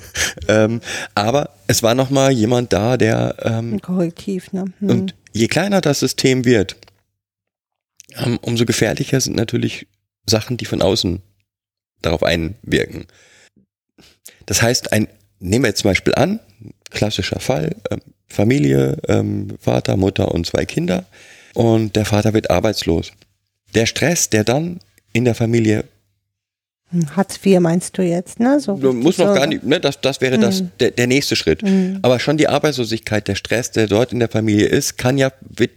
[0.48, 0.80] ähm,
[1.14, 4.66] aber es war noch mal jemand da, der ähm, Ein Korrektiv, ne?
[4.80, 4.90] Hm.
[4.90, 6.76] und je kleiner das System wird,
[8.16, 9.86] ähm, umso gefährlicher sind natürlich
[10.28, 11.22] Sachen, die von außen
[12.02, 13.06] darauf einwirken.
[14.44, 15.08] Das heißt, ein
[15.38, 16.40] nehmen wir jetzt zum Beispiel an,
[16.90, 21.06] klassischer Fall, ähm, Familie, ähm, Vater, Mutter und zwei Kinder
[21.54, 23.12] und der Vater wird arbeitslos.
[23.76, 24.80] Der Stress, der dann
[25.12, 25.84] in der Familie
[27.16, 28.60] Hartz IV meinst du jetzt, ne?
[28.60, 30.70] So muss noch so- gar nicht, ne, das, das wäre das, Mhm.
[30.80, 31.62] der, der nächste Schritt.
[31.62, 31.98] Mhm.
[32.02, 35.72] Aber schon die Arbeitslosigkeit, der Stress, der dort in der Familie ist, kann ja, wird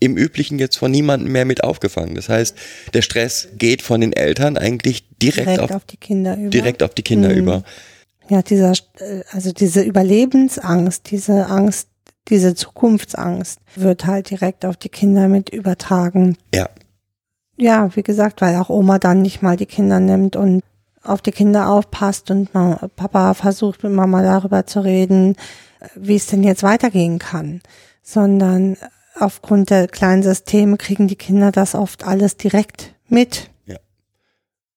[0.00, 2.16] im Üblichen jetzt von niemandem mehr mit aufgefangen.
[2.16, 2.56] Das heißt,
[2.92, 6.50] der Stress geht von den Eltern eigentlich direkt, direkt auf, auf, die Kinder über.
[6.50, 7.36] direkt auf die Kinder Mhm.
[7.38, 7.62] über.
[8.28, 11.88] Ja, dieser, äh, also diese Überlebensangst, diese Angst,
[12.28, 16.36] diese Zukunftsangst wird halt direkt auf die Kinder mit übertragen.
[16.52, 16.68] Ja,
[17.56, 20.62] Ja, wie gesagt, weil auch Oma dann nicht mal die Kinder nimmt und
[21.02, 25.36] auf die Kinder aufpasst und Papa versucht mit Mama darüber zu reden,
[25.94, 27.62] wie es denn jetzt weitergehen kann,
[28.02, 28.76] sondern
[29.18, 33.50] aufgrund der kleinen Systeme kriegen die Kinder das oft alles direkt mit.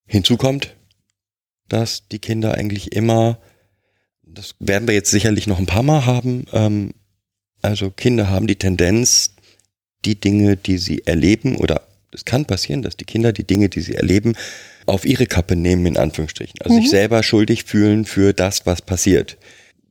[0.06, 0.76] hinzu kommt,
[1.68, 3.38] dass die Kinder eigentlich immer,
[4.24, 6.94] das werden wir jetzt sicherlich noch ein paar Mal haben, ähm,
[7.62, 9.36] Also Kinder haben die Tendenz,
[10.06, 11.82] die Dinge, die sie erleben, oder
[12.14, 14.36] es kann passieren, dass die Kinder die Dinge, die sie erleben,
[14.86, 16.60] auf ihre Kappe nehmen, in Anführungsstrichen.
[16.62, 16.82] Also Mhm.
[16.82, 19.38] sich selber schuldig fühlen für das, was passiert.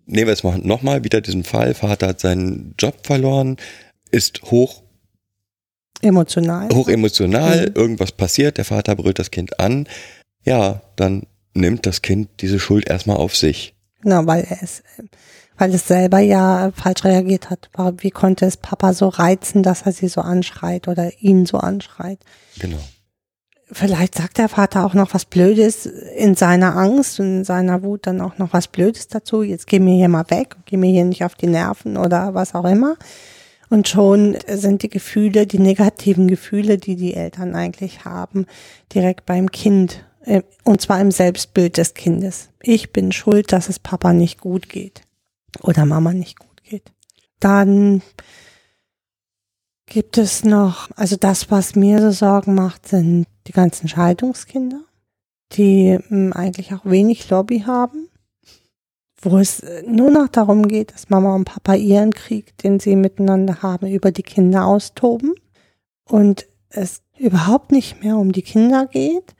[0.07, 1.75] Nehmen wir jetzt mal nochmal wieder diesen Fall.
[1.75, 3.57] Vater hat seinen Job verloren,
[4.11, 4.83] ist hoch,
[6.01, 6.69] Emotional.
[6.73, 7.73] hoch emotional, Mhm.
[7.77, 9.89] irgendwas passiert, der Vater brüllt das Kind an.
[10.45, 13.75] Ja, dann nimmt das Kind diese Schuld erstmal auf sich.
[14.03, 14.83] Genau, weil er es,
[15.59, 17.69] weil es selber ja falsch reagiert hat.
[17.99, 22.21] Wie konnte es Papa so reizen, dass er sie so anschreit oder ihn so anschreit?
[22.59, 22.79] Genau.
[23.71, 28.07] Vielleicht sagt der Vater auch noch was Blödes in seiner Angst und in seiner Wut
[28.07, 29.43] dann auch noch was Blödes dazu.
[29.43, 32.55] Jetzt geh mir hier mal weg, geh mir hier nicht auf die Nerven oder was
[32.55, 32.97] auch immer.
[33.69, 38.47] Und schon sind die Gefühle, die negativen Gefühle, die die Eltern eigentlich haben,
[38.95, 40.03] direkt beim Kind.
[40.25, 42.49] äh, Und zwar im Selbstbild des Kindes.
[42.63, 45.03] Ich bin schuld, dass es Papa nicht gut geht.
[45.61, 46.93] Oder Mama nicht gut geht.
[47.41, 48.03] Dann
[49.87, 54.83] gibt es noch, also das, was mir so Sorgen macht, sind die ganzen Scheidungskinder,
[55.53, 58.09] die mh, eigentlich auch wenig Lobby haben,
[59.21, 62.97] wo es äh, nur noch darum geht, dass Mama und Papa ihren Krieg, den sie
[62.97, 65.35] miteinander haben, über die Kinder austoben
[66.05, 69.35] und es überhaupt nicht mehr um die Kinder geht,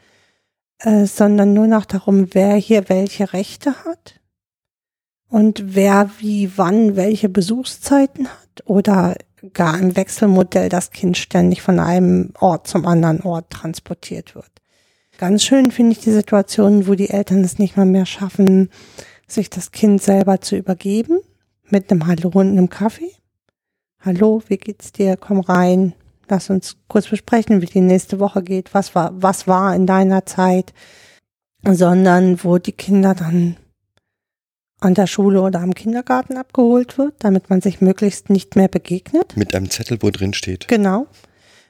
[0.79, 4.18] äh, sondern nur noch darum, wer hier welche Rechte hat
[5.29, 9.17] und wer wie wann welche Besuchszeiten hat oder
[9.53, 14.51] gar im Wechselmodell das Kind ständig von einem Ort zum anderen Ort transportiert wird.
[15.19, 18.71] Ganz schön finde ich die Situation, wo die Eltern es nicht mal mehr schaffen,
[19.27, 21.21] sich das Kind selber zu übergeben,
[21.69, 23.13] mit einem Hallo und einem Kaffee.
[24.01, 25.17] Hallo, wie geht's dir?
[25.17, 25.93] Komm rein.
[26.29, 28.75] Lass uns kurz besprechen, wie die nächste Woche geht.
[28.75, 30.73] Was war, was war in deiner Zeit?
[31.65, 33.57] Sondern wo die Kinder dann
[34.81, 39.37] an der Schule oder am Kindergarten abgeholt wird, damit man sich möglichst nicht mehr begegnet.
[39.37, 40.69] Mit einem Zettel, wo drin steht.
[40.69, 41.07] Genau.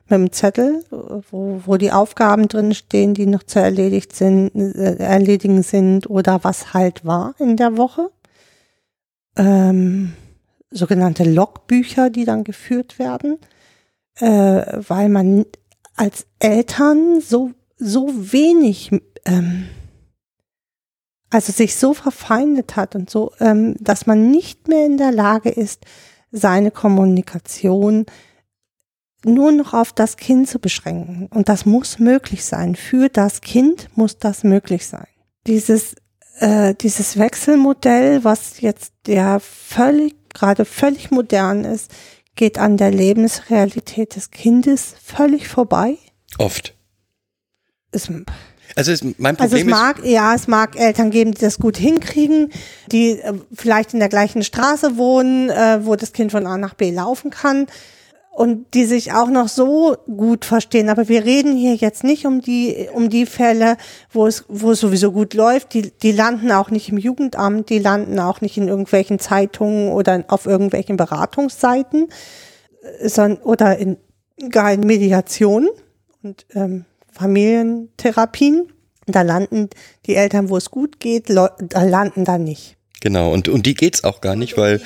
[0.07, 4.97] Mit einem Zettel, wo, wo die Aufgaben drin stehen, die noch zu erledigt sind, äh,
[4.97, 8.11] erledigen sind oder was halt war in der Woche.
[9.37, 10.13] Ähm,
[10.71, 13.39] sogenannte Logbücher, die dann geführt werden,
[14.17, 14.27] äh,
[14.89, 15.47] weil man
[15.97, 18.91] als Eltern so, so wenig,
[19.25, 19.69] ähm,
[21.31, 25.51] also sich so verfeindet hat und so, ähm, dass man nicht mehr in der Lage
[25.51, 25.85] ist,
[26.31, 28.07] seine Kommunikation
[29.25, 31.27] nur noch auf das Kind zu beschränken.
[31.27, 32.77] Und das muss möglich sein.
[32.77, 35.07] Für das Kind muss das möglich sein.
[35.47, 35.97] Dieses,
[36.39, 41.91] äh, dieses Wechselmodell, was jetzt ja völlig, gerade völlig modern ist,
[42.37, 45.99] geht an der Lebensrealität des Kindes völlig vorbei.
[46.39, 46.75] Oft.
[47.91, 48.11] Es,
[48.79, 51.59] Also es, mein also es Problem ist, mag, ja, es mag Eltern geben, die das
[51.59, 52.53] gut hinkriegen,
[52.93, 56.75] die äh, vielleicht in der gleichen Straße wohnen, äh, wo das Kind von A nach
[56.75, 57.67] B laufen kann
[58.31, 60.91] und die sich auch noch so gut verstehen.
[60.91, 63.79] Aber wir reden hier jetzt nicht um die, um die Fälle,
[64.13, 65.75] wo es, wo es sowieso gut läuft.
[65.75, 70.25] Die, die landen auch nicht im Jugendamt, die landen auch nicht in irgendwelchen Zeitungen oder
[70.29, 72.11] auf irgendwelchen Beratungsseiten,
[73.01, 73.97] äh, sondern, oder in,
[74.51, 75.69] gar in Mediationen
[76.23, 76.85] und ähm,
[77.19, 78.73] Familientherapien.
[79.07, 79.71] Da landen
[80.07, 81.49] die Eltern, wo es gut geht, da
[81.83, 82.77] landen da nicht.
[83.01, 84.83] genau, und, und die geht's auch gar nicht, weil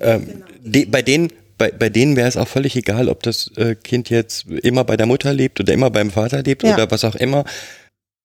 [0.00, 3.74] ähm, die, bei denen, bei, bei denen wäre es auch völlig egal, ob das äh,
[3.74, 6.74] Kind jetzt immer bei der Mutter lebt oder immer beim Vater lebt Ja.
[6.74, 7.44] oder was auch immer,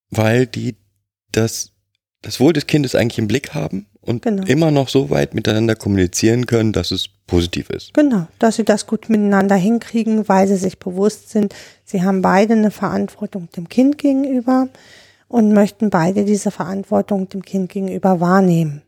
[0.09, 0.75] weil die
[1.31, 1.71] das,
[2.21, 4.43] das Wohl des Kindes eigentlich im Blick haben und Genau.
[4.45, 7.93] immer noch so weit miteinander kommunizieren können, dass es positiv ist.
[7.93, 12.53] Genau, dass sie das gut miteinander hinkriegen, weil sie sich bewusst sind, sie haben beide
[12.53, 14.69] eine Verantwortung dem Kind gegenüber
[15.27, 18.81] und möchten beide diese Verantwortung dem Kind gegenüber wahrnehmen.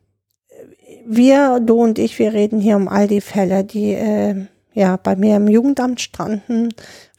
[1.06, 5.16] Wir, du und ich, wir reden hier um all die Fälle, die äh, ja bei
[5.16, 6.70] mir im Jugendamt standen,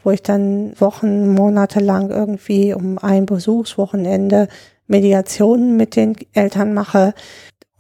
[0.03, 4.49] wo ich dann Wochen, Monate lang irgendwie um ein Besuchswochenende
[4.87, 7.15] Mediationen mit den Eltern mache.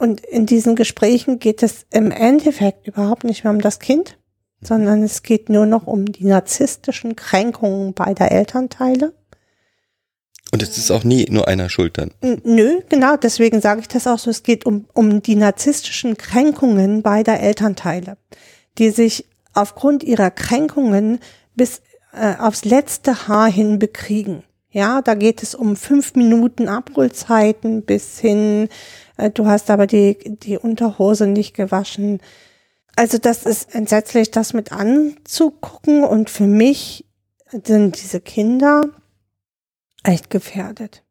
[0.01, 4.17] Und in diesen Gesprächen geht es im Endeffekt überhaupt nicht mehr um das Kind,
[4.63, 9.13] sondern es geht nur noch um die narzisstischen Kränkungen beider Elternteile.
[10.53, 12.13] Und es ist auch nie nur einer schuld dann.
[12.23, 14.31] Nö, genau, deswegen sage ich das auch so.
[14.31, 18.17] Es geht um, um die narzisstischen Kränkungen beider Elternteile,
[18.79, 21.19] die sich aufgrund ihrer Kränkungen
[21.55, 21.83] bis
[22.15, 24.44] äh, aufs letzte Haar hin bekriegen.
[24.71, 28.68] Ja, da geht es um fünf Minuten Abholzeiten bis hin,
[29.16, 32.21] äh, du hast aber die, die Unterhose nicht gewaschen.
[32.96, 37.06] Also das ist entsetzlich, das mit anzugucken und für mich
[37.50, 38.83] sind diese Kinder
[40.04, 41.02] echt gefährdet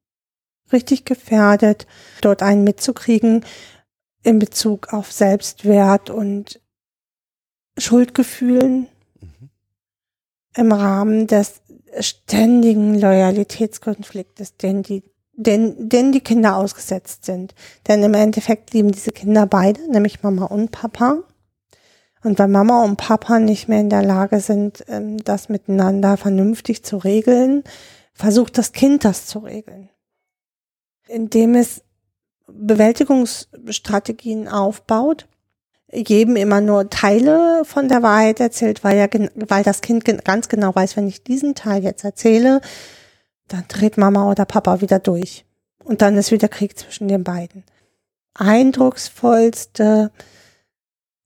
[0.71, 1.87] richtig gefährdet,
[2.21, 3.45] dort einen mitzukriegen
[4.23, 6.61] in Bezug auf Selbstwert und
[7.77, 8.87] Schuldgefühlen
[10.55, 11.61] im Rahmen des
[11.99, 17.55] ständigen Loyalitätskonfliktes, den die, den, den die Kinder ausgesetzt sind.
[17.87, 21.23] Denn im Endeffekt lieben diese Kinder beide, nämlich Mama und Papa.
[22.23, 26.83] Und weil Mama und Papa nicht mehr in der Lage sind, ähm, das miteinander vernünftig
[26.83, 27.63] zu regeln,
[28.13, 29.89] versucht das Kind das zu regeln.
[31.07, 31.81] Indem es
[32.47, 35.28] Bewältigungsstrategien aufbaut,
[35.91, 40.73] jedem immer nur Teile von der Wahrheit erzählt, weil, ja, weil das Kind ganz genau
[40.73, 42.61] weiß, wenn ich diesen Teil jetzt erzähle,
[43.47, 45.45] dann dreht Mama oder Papa wieder durch.
[45.83, 47.63] Und dann ist wieder Krieg zwischen den beiden.
[48.35, 50.11] Eindrucksvollste,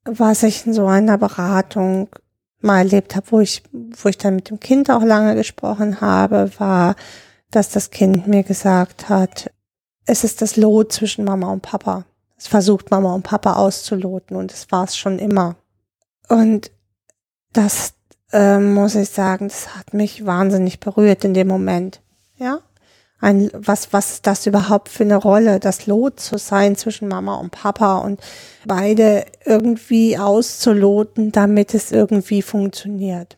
[0.05, 2.09] was ich in so einer Beratung
[2.61, 6.49] mal erlebt habe, wo ich, wo ich dann mit dem Kind auch lange gesprochen habe,
[6.57, 6.95] war,
[7.51, 9.51] dass das Kind mir gesagt hat,
[10.05, 12.05] es ist das Lot zwischen Mama und Papa.
[12.43, 15.55] Es versucht Mama und Papa auszuloten und es war es schon immer.
[16.27, 16.71] Und
[17.53, 17.93] das
[18.33, 22.01] äh, muss ich sagen, das hat mich wahnsinnig berührt in dem Moment.
[22.35, 22.59] Ja,
[23.21, 27.35] ein, was, was ist das überhaupt für eine Rolle, das Lot zu sein zwischen Mama
[27.35, 28.19] und Papa und
[28.65, 33.37] beide irgendwie auszuloten, damit es irgendwie funktioniert.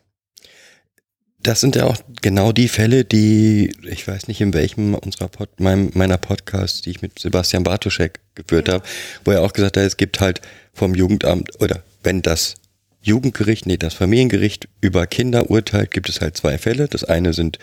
[1.46, 5.60] Das sind ja auch genau die Fälle, die, ich weiß nicht in welchem unserer Pod,
[5.60, 8.74] meinem, meiner Podcasts, die ich mit Sebastian Bartoschek geführt ja.
[8.74, 8.84] habe,
[9.24, 10.40] wo er auch gesagt hat, es gibt halt
[10.74, 12.56] vom Jugendamt oder wenn das
[13.00, 16.88] Jugendgericht, nee, das Familiengericht über Kinder urteilt, gibt es halt zwei Fälle.
[16.88, 17.60] Das eine sind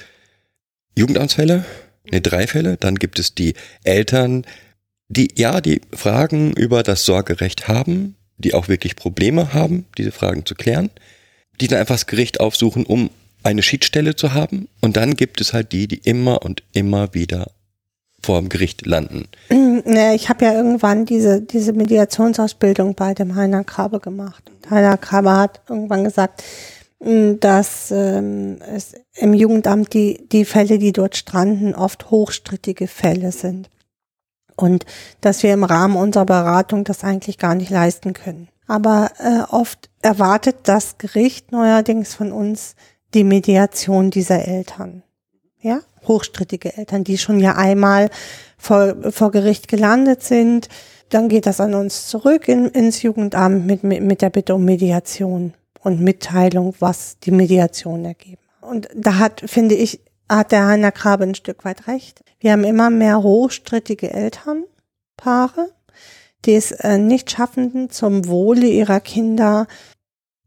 [0.98, 1.66] Jugendamtsfälle
[2.10, 2.78] ne, drei Fälle.
[2.78, 3.54] Dann gibt es die
[3.84, 4.46] Eltern,
[5.10, 10.46] die ja die Fragen über das Sorgerecht haben, die auch wirklich Probleme haben, diese Fragen
[10.46, 10.90] zu klären,
[11.60, 13.10] die dann einfach das Gericht aufsuchen, um
[13.44, 14.68] eine Schiedsstelle zu haben.
[14.82, 17.52] Und dann gibt es halt die, die immer und immer wieder
[18.22, 19.28] vor dem Gericht landen.
[20.16, 24.50] Ich habe ja irgendwann diese, diese Mediationsausbildung bei dem Heiner Krabe gemacht.
[24.50, 26.42] Und Heiner Krabe hat irgendwann gesagt,
[27.00, 33.70] dass ähm, es im Jugendamt die, die Fälle, die dort stranden, oft hochstrittige Fälle sind.
[34.56, 34.86] Und
[35.20, 38.48] dass wir im Rahmen unserer Beratung das eigentlich gar nicht leisten können.
[38.68, 42.76] Aber äh, oft erwartet das Gericht neuerdings von uns
[43.14, 45.04] die Mediation dieser Eltern.
[45.62, 48.10] Ja, hochstrittige Eltern, die schon ja einmal
[48.58, 50.68] vor, vor Gericht gelandet sind.
[51.10, 54.66] Dann geht das an uns zurück in, ins Jugendamt mit, mit, mit der Bitte um
[54.66, 58.42] Mediation und Mitteilung, was die Mediation ergeben.
[58.62, 62.24] Und da hat, finde ich, hat der Heiner Grabe ein Stück weit recht.
[62.40, 65.70] Wir haben immer mehr hochstrittige Elternpaare,
[66.46, 69.68] die es äh, nicht schaffen, zum Wohle ihrer Kinder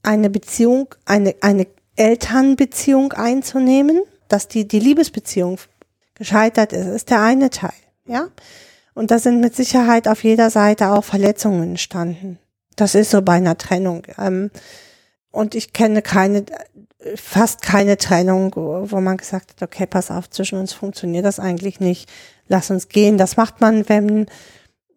[0.03, 5.59] eine Beziehung, eine, eine Elternbeziehung einzunehmen, dass die, die Liebesbeziehung
[6.15, 7.73] gescheitert ist, ist der eine Teil,
[8.07, 8.29] ja.
[8.95, 12.39] Und da sind mit Sicherheit auf jeder Seite auch Verletzungen entstanden.
[12.77, 14.07] Das ist so bei einer Trennung.
[14.19, 14.51] Ähm,
[15.31, 16.47] und ich kenne keine,
[17.15, 21.79] fast keine Trennung, wo man gesagt hat, okay, pass auf, zwischen uns funktioniert das eigentlich
[21.79, 22.11] nicht.
[22.49, 23.19] Lass uns gehen.
[23.19, 24.27] Das macht man, wenn,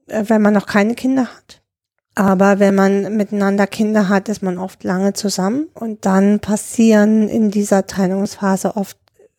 [0.07, 1.58] äh, wenn man noch keine Kinder hat.
[2.19, 7.49] Aber wenn man miteinander Kinder hat, ist man oft lange zusammen und dann passieren in
[7.49, 8.97] dieser Trennungsphase oft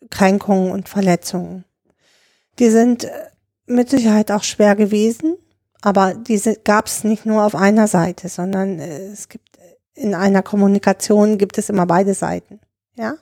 [0.09, 1.63] Kränkungen und Verletzungen.
[2.57, 3.11] Die sind äh,
[3.67, 5.35] mit Sicherheit auch schwer gewesen,
[5.83, 9.59] aber diese gab es nicht nur auf einer Seite, sondern äh, es gibt
[9.93, 12.59] in einer Kommunikation gibt es immer beide Seiten.
[12.95, 13.13] Ja,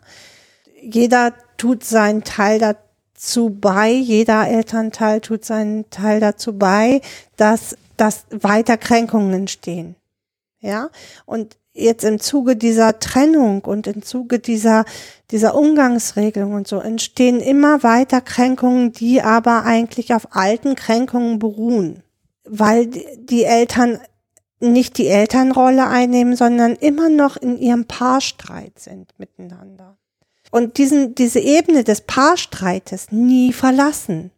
[0.81, 7.01] jeder tut seinen Teil dazu bei, jeder Elternteil tut seinen Teil dazu bei,
[7.35, 9.95] dass, dass weiter Kränkungen entstehen.
[10.61, 10.89] Ja,
[11.25, 14.85] und jetzt im Zuge dieser Trennung und im Zuge dieser,
[15.31, 22.03] dieser Umgangsregelung und so entstehen immer weiter Kränkungen, die aber eigentlich auf alten Kränkungen beruhen,
[22.43, 23.99] weil die Eltern
[24.59, 29.97] nicht die Elternrolle einnehmen, sondern immer noch in ihrem Paarstreit sind miteinander.
[30.51, 34.31] Und diesen, diese Ebene des Paarstreites nie verlassen.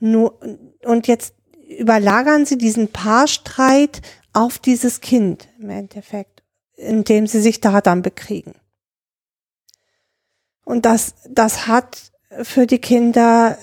[0.00, 0.40] Nur,
[0.84, 1.34] und jetzt
[1.68, 4.02] überlagern sie diesen Paarstreit
[4.32, 6.42] auf dieses Kind im Endeffekt,
[6.76, 8.54] indem sie sich da dann bekriegen.
[10.64, 12.12] Und das, das hat
[12.42, 13.56] für die Kinder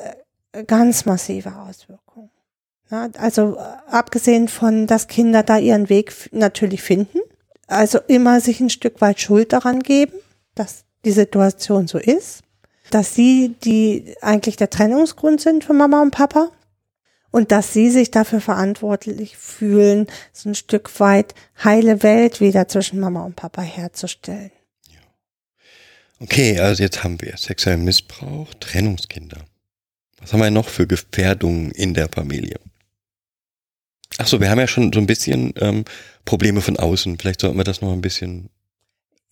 [0.67, 2.29] ganz massive Auswirkungen.
[2.89, 7.19] Ja, also äh, abgesehen von, dass Kinder da ihren Weg natürlich finden,
[7.67, 10.13] also immer sich ein Stück weit Schuld daran geben,
[10.55, 12.41] dass die Situation so ist,
[12.89, 16.51] dass sie die eigentlich der Trennungsgrund sind für Mama und Papa
[17.31, 22.99] und dass sie sich dafür verantwortlich fühlen, so ein Stück weit heile Welt wieder zwischen
[22.99, 24.51] Mama und Papa herzustellen.
[26.19, 29.43] Okay, also jetzt haben wir sexuellen Missbrauch, Trennungskinder.
[30.19, 32.59] Was haben wir noch für Gefährdungen in der Familie?
[34.19, 35.83] Ach so, wir haben ja schon so ein bisschen ähm,
[36.25, 37.17] Probleme von außen.
[37.17, 38.49] Vielleicht sollten wir das noch ein bisschen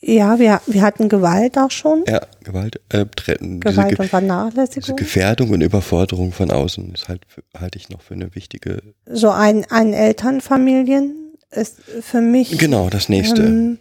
[0.02, 2.06] Ja, wir, wir hatten Gewalt auch schon.
[2.08, 4.96] Ja, Gewalt, äh, diese, Gewalt Ge und diese Vernachlässigung.
[4.96, 7.22] Gefährdung und Überforderung von außen ist halt,
[7.58, 12.58] halte ich noch für eine wichtige, So ein, ein Elternfamilien ist für mich.
[12.58, 13.44] genau, das nächste.
[13.44, 13.80] Ähm,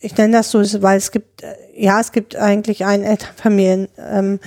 [0.00, 4.38] ich nenne das so, weil es gibt, äh, ja, es gibt eigentlich ein Elternfamilien, ähm,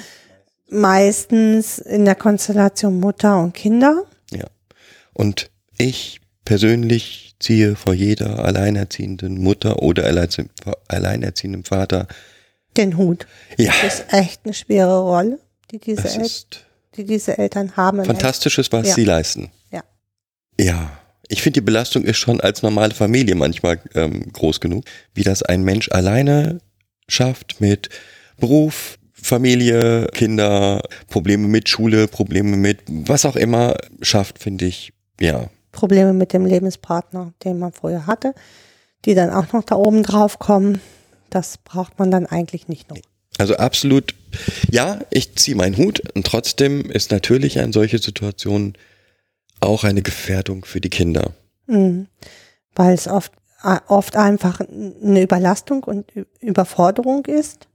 [0.70, 4.06] meistens in der Konstellation Mutter und Kinder.
[5.14, 10.50] Und ich persönlich ziehe vor jeder alleinerziehenden Mutter oder alleinerzie-
[10.88, 12.08] alleinerziehenden Vater,
[12.78, 13.28] Den Hut.
[13.58, 15.40] ja, Das ist echt eine schwere Rolle,
[15.72, 16.30] die diese, El
[16.96, 18.04] die diese Eltern haben.
[18.06, 18.94] Fantastisches, was Ja.
[18.96, 19.52] sie leisten.
[19.72, 19.84] Ja.
[20.60, 20.98] Ja.
[21.28, 24.84] Ich finde, die Belastung ist schon als normale Familie manchmal ähm, groß genug,
[25.14, 26.60] wie das ein Mensch alleine
[27.08, 27.90] schafft mit
[28.38, 35.50] Beruf, Familie, Kinder, Probleme mit Schule, Probleme mit was auch immer schafft, finde ich, ja.
[35.72, 38.34] Probleme mit dem Lebenspartner, den man vorher hatte,
[39.06, 40.82] die dann auch noch da oben drauf kommen.
[41.30, 42.98] Das braucht man dann eigentlich nicht noch.
[43.38, 44.14] Also absolut,
[44.70, 48.76] ja, ich ziehe meinen Hut und trotzdem ist natürlich eine solche Situation
[49.62, 51.32] auch eine Gefährdung für die Kinder.
[51.68, 52.08] Mhm.
[52.76, 53.32] Weil es oft,
[53.64, 57.68] äh, oft einfach eine Überlastung und Überforderung ist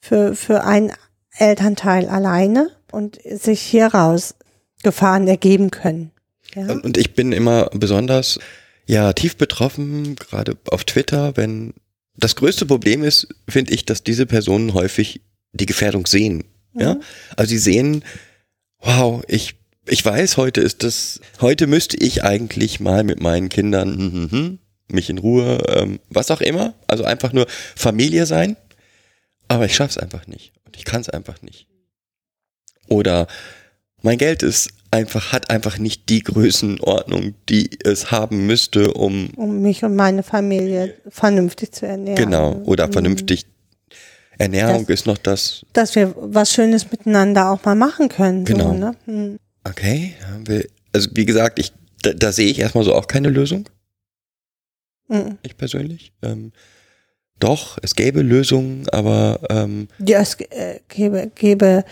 [0.00, 0.92] für, für ein
[1.36, 4.34] Elternteil alleine und sich hieraus
[4.82, 6.12] Gefahren ergeben können.
[6.54, 6.62] Ja?
[6.72, 8.38] Und und ich bin immer besonders,
[8.86, 11.74] ja, tief betroffen, gerade auf Twitter, wenn
[12.16, 15.20] das größte Problem ist, finde ich, dass diese Personen häufig
[15.52, 16.44] die Gefährdung sehen.
[16.74, 17.02] Ja, Mhm.
[17.36, 18.04] also sie sehen,
[18.80, 19.54] wow, ich,
[19.86, 24.30] ich weiß, heute ist das, heute müsste ich eigentlich mal mit meinen Kindern, hm, hm,
[24.30, 24.58] hm,
[24.90, 27.46] mich in Ruhe, ähm, was auch immer, also einfach nur
[27.76, 28.56] Familie sein,
[29.48, 31.66] aber ich schaff's einfach nicht und ich kann's einfach nicht.
[32.88, 33.26] Oder
[34.02, 39.60] mein Geld ist einfach, hat einfach nicht die Größenordnung, die es haben müsste, um Um
[39.62, 42.16] mich und meine Familie vernünftig zu ernähren.
[42.24, 42.92] genau, oder Mhm.
[42.92, 43.46] vernünftig
[44.38, 48.44] Ernährung Das- ist noch das, Dass wir was Schönes miteinander auch mal machen können.
[48.44, 48.68] Genau.
[48.68, 48.94] So, ne?
[49.06, 49.38] Mhm.
[49.64, 50.14] okay,
[50.92, 51.72] also wie gesagt, ich,
[52.02, 53.68] da, da sehe ich erstmal so auch keine Lösung,
[55.08, 55.38] Mhm.
[55.42, 56.12] ich persönlich.
[56.22, 56.52] Ähm,
[57.40, 61.84] doch, es gäbe Lösungen, aber ähm, Ja, es äh, gäbe, gäbe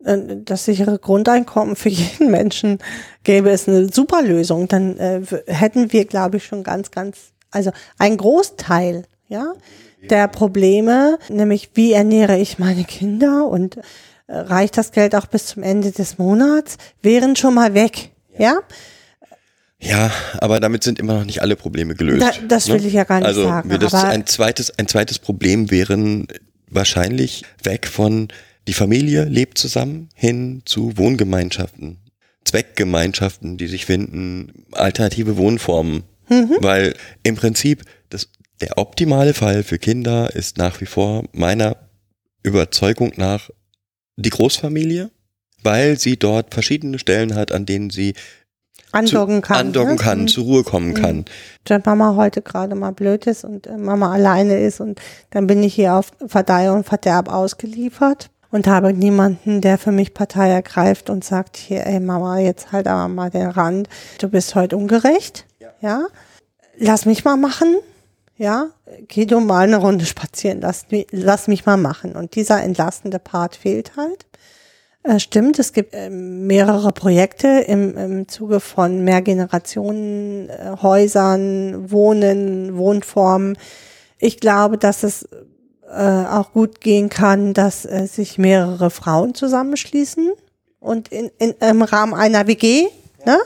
[0.00, 2.78] das sichere Grundeinkommen für jeden Menschen,
[3.24, 4.68] gäbe es eine super Lösung.
[4.68, 9.52] Dann äh, hätten wir, glaube ich, schon ganz, ganz, also ein Großteil, ja,
[10.10, 13.82] der Probleme, nämlich wie ernähre ich meine Kinder und äh,
[14.28, 18.60] reicht das Geld auch bis zum Ende des Monats, wären schon mal weg, ja.
[19.80, 22.22] ja, aber damit sind immer noch nicht alle Probleme gelöst.
[22.22, 22.86] Da, das will ne?
[22.86, 23.72] ich ja gar nicht also sagen.
[23.72, 26.28] aber ein zweites, ein zweites Problem wären
[26.70, 28.28] wahrscheinlich weg von
[28.68, 31.96] die Familie lebt zusammen hin zu Wohngemeinschaften,
[32.44, 36.02] Zweckgemeinschaften, die sich finden, alternative Wohnformen.
[36.60, 38.28] Weil im Prinzip das,
[38.60, 41.76] der optimale Fall für Kinder ist nach wie vor meiner
[42.42, 43.48] Überzeugung nach
[44.16, 45.10] die Großfamilie,
[45.62, 48.12] weil sie dort verschiedene Stellen hat, an denen sie
[48.92, 49.56] andocken kann.
[49.68, 49.96] andocken ne?
[49.96, 50.28] kann, Mhm.
[50.28, 51.24] zur Ruhe kommen kann.
[51.66, 55.00] wenn Mama heute gerade mal blöd ist und äh, Mama alleine ist und
[55.30, 60.14] dann bin ich hier auf Verdeih und Verderb ausgeliefert und habe niemanden, der für mich
[60.14, 63.88] Partei ergreift und sagt hier, ey Mama, jetzt halt aber mal den Rand,
[64.20, 65.46] du bist heute ungerecht,
[65.80, 66.06] ja,
[66.76, 67.76] lass mich mal machen,
[68.36, 68.68] ja,
[69.08, 73.56] geh du mal eine Runde spazieren, lass, lass mich mal machen und dieser entlastende Part
[73.56, 74.26] fehlt halt.
[75.04, 82.76] Äh, stimmt, es gibt ähm, mehrere Projekte im, im Zuge von Mehrgenerationen, äh, Häusern, Wohnen,
[82.76, 83.56] Wohnformen.
[84.18, 85.28] Ich glaube, dass es
[85.90, 90.32] äh, auch gut gehen kann, dass äh, sich mehrere Frauen zusammenschließen
[90.80, 92.86] und in, in, im Rahmen einer WG.
[93.26, 93.38] Ne?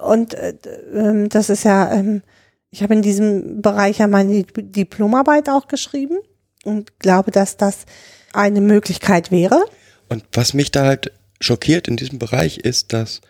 [0.00, 0.54] Und äh,
[0.94, 2.22] ähm, das ist ja, ähm,
[2.70, 6.18] ich habe in diesem Bereich ja meine Dip- Diplomarbeit auch geschrieben
[6.64, 7.86] und glaube, dass das
[8.32, 9.62] eine Möglichkeit wäre.
[10.08, 13.20] Und was mich da halt schockiert in diesem Bereich ist, dass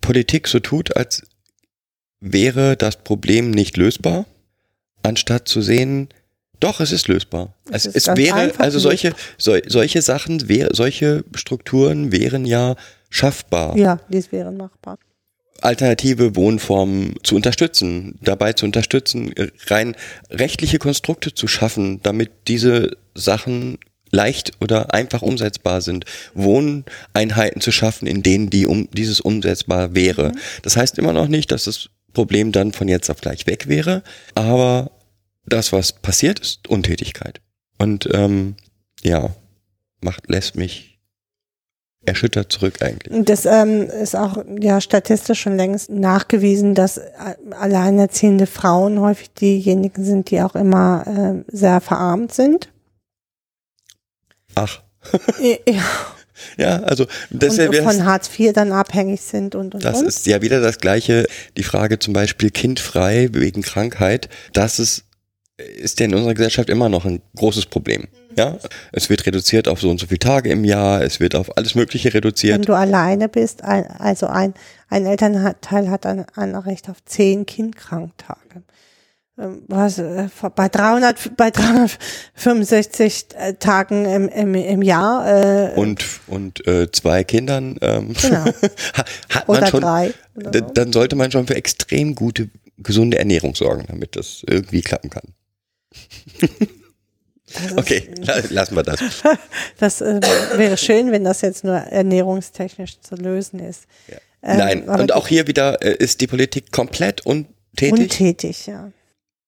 [0.00, 1.22] Politik so tut, als
[2.20, 4.26] wäre das Problem nicht lösbar,
[5.02, 6.08] anstatt zu sehen,
[6.60, 7.54] doch, es ist lösbar.
[7.70, 12.76] Es Es, ist es wäre, also solche, sol, solche Sachen, wär, solche Strukturen wären ja
[13.10, 13.76] schaffbar.
[13.76, 14.98] Ja, dies wäre machbar.
[15.60, 19.34] alternative Wohnformen zu unterstützen, dabei zu unterstützen,
[19.66, 19.96] rein
[20.30, 23.78] rechtliche Konstrukte zu schaffen, damit diese Sachen
[24.10, 26.04] leicht oder einfach umsetzbar sind,
[26.34, 30.32] Wohneinheiten zu schaffen, in denen die um, dieses umsetzbar wäre.
[30.62, 34.02] Das heißt immer noch nicht, dass das Problem dann von jetzt auf gleich weg wäre,
[34.34, 34.90] aber
[35.48, 37.40] das, was passiert, ist Untätigkeit.
[37.78, 38.56] Und ähm,
[39.02, 39.30] ja,
[40.00, 40.98] macht, lässt mich
[42.04, 43.24] erschüttert zurück eigentlich.
[43.24, 47.10] Das ähm, ist auch ja statistisch schon längst nachgewiesen, dass äh,
[47.50, 52.70] alleinerziehende Frauen häufig diejenigen sind, die auch immer äh, sehr verarmt sind.
[54.54, 54.82] Ach,
[55.66, 55.82] Ja,
[56.56, 60.06] ja, also das und von Hartz IV dann abhängig sind und und Das und.
[60.06, 61.26] ist ja wieder das gleiche,
[61.56, 64.28] die Frage zum Beispiel kindfrei wegen Krankheit.
[64.52, 65.04] Das ist,
[65.58, 68.06] ist ja in unserer Gesellschaft immer noch ein großes Problem.
[68.36, 68.56] Ja,
[68.92, 71.74] es wird reduziert auf so und so viele Tage im Jahr, es wird auf alles
[71.74, 72.68] Mögliche Wenn reduziert.
[72.68, 74.54] du alleine bist, ein, also ein,
[74.88, 78.62] ein Elternteil hat ein, ein Recht auf zehn Kindkranktage.
[79.36, 86.04] Ähm, Was, äh, bei 300, bei 365 äh, Tagen im, im, im Jahr, äh, Und,
[86.28, 88.44] und äh, zwei Kindern ähm, Genau.
[89.30, 90.14] hat man oder schon, drei.
[90.36, 90.60] Oder so.
[90.74, 95.34] dann sollte man schon für extrem gute, gesunde Ernährung sorgen, damit das irgendwie klappen kann.
[97.76, 99.00] Okay, la- lassen wir das.
[99.78, 100.20] Das äh,
[100.56, 103.84] wäre schön, wenn das jetzt nur ernährungstechnisch zu lösen ist.
[104.42, 107.92] Ähm, Nein, und auch hier wieder äh, ist die Politik komplett untätig.
[107.92, 108.90] Untätig, ja.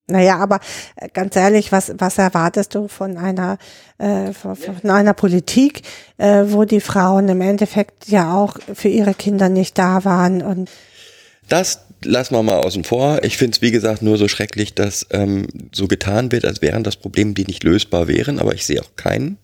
[0.06, 0.60] Naja, aber
[0.96, 3.58] äh, ganz ehrlich, was, was erwartest du von einer,
[3.98, 5.82] äh, von, von einer Politik,
[6.16, 10.70] äh, wo die Frauen im Endeffekt ja auch für ihre Kinder nicht da waren und
[11.48, 13.22] Das lassen wir mal außen vor.
[13.22, 16.84] Ich finde es, wie gesagt, nur so schrecklich, dass ähm, so getan wird, als wären
[16.84, 19.38] das Probleme, die nicht lösbar wären, aber ich sehe auch keinen.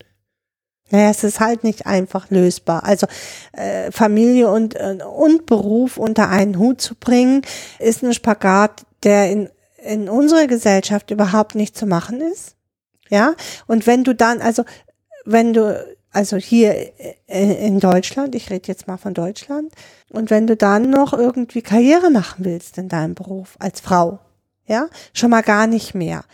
[0.91, 2.85] Naja, es ist halt nicht einfach lösbar.
[2.85, 3.07] Also
[3.53, 7.43] äh, Familie und, äh, und Beruf unter einen Hut zu bringen,
[7.79, 9.49] ist ein Spagat, der in,
[9.85, 12.55] in unserer Gesellschaft überhaupt nicht zu machen ist.
[13.09, 13.35] Ja,
[13.67, 14.65] und wenn du dann, also
[15.25, 16.75] wenn du, also hier
[17.27, 19.73] äh, in Deutschland, ich rede jetzt mal von Deutschland,
[20.11, 24.19] und wenn du dann noch irgendwie Karriere machen willst in deinem Beruf als Frau,
[24.67, 26.25] ja, schon mal gar nicht mehr.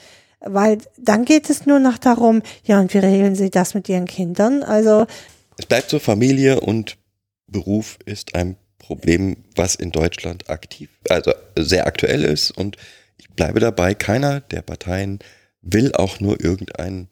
[0.40, 4.06] Weil dann geht es nur noch darum, ja, und wie regeln sie das mit ihren
[4.06, 4.62] Kindern?
[4.62, 5.06] Also,
[5.56, 6.96] Es bleibt so, Familie und
[7.46, 12.76] Beruf ist ein Problem, was in Deutschland aktiv, also sehr aktuell ist und
[13.16, 15.20] ich bleibe dabei, keiner der Parteien
[15.60, 17.08] will auch nur irgendein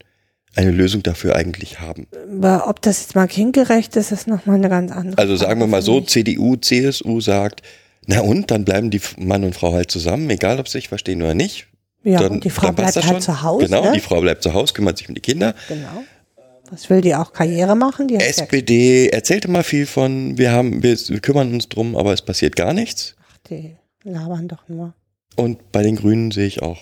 [0.55, 2.07] eine Lösung dafür eigentlich haben.
[2.37, 5.67] aber ob das jetzt mal kindgerecht ist, ist nochmal eine ganz andere Also sagen wir
[5.67, 6.01] mal so.
[6.01, 7.61] CDU, CSU sagt,
[8.05, 11.21] na und, dann bleiben die Mann und Frau halt zusammen, egal ob sie sich verstehen
[11.21, 11.67] oder nicht.
[12.03, 13.21] Ja, dann, und die Frau bleibt halt schon.
[13.21, 13.65] zu Hause.
[13.67, 13.91] Genau, ne?
[13.93, 15.53] die Frau bleibt zu Hause, kümmert sich um die Kinder.
[15.67, 16.03] Genau.
[16.71, 18.07] Was will die auch Karriere machen?
[18.07, 21.95] Die hat ja, SPD erzählt immer viel von, wir haben, wir, wir kümmern uns drum,
[21.95, 23.15] aber es passiert gar nichts.
[23.21, 24.93] ach, die labern doch nur.
[25.35, 26.79] Und bei den Grünen sehe ich auch,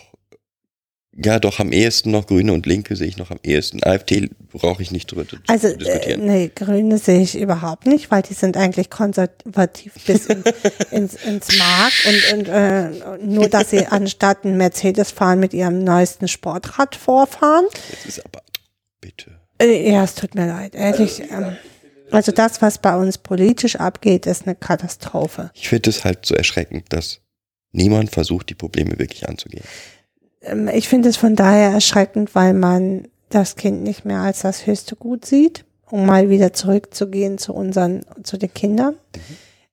[1.23, 3.83] ja doch am ehesten noch Grüne und Linke sehe ich noch am ehesten.
[3.83, 6.25] AfD brauche ich nicht drüber zu Also, äh, diskutieren.
[6.25, 10.43] nee, Grüne sehe ich überhaupt nicht, weil die sind eigentlich konservativ bis in,
[10.91, 12.89] ins, ins Mark und, und äh,
[13.25, 17.65] nur, dass sie anstatt einen Mercedes fahren mit ihrem neuesten Sportrad vorfahren.
[17.91, 18.41] Jetzt ist aber,
[19.01, 19.31] bitte.
[19.61, 21.21] Äh, Ja, es tut mir leid, ehrlich.
[21.29, 21.57] Ähm,
[22.11, 25.51] also das, was bei uns politisch abgeht, ist eine Katastrophe.
[25.53, 27.19] Ich finde es halt so erschreckend, dass
[27.71, 29.63] niemand versucht, die Probleme wirklich anzugehen.
[30.41, 34.65] Ähm, Ich finde es von daher erschreckend, weil man das Kind nicht mehr als das
[34.65, 38.95] höchste Gut sieht, um mal wieder zurückzugehen zu unseren, zu den Kindern.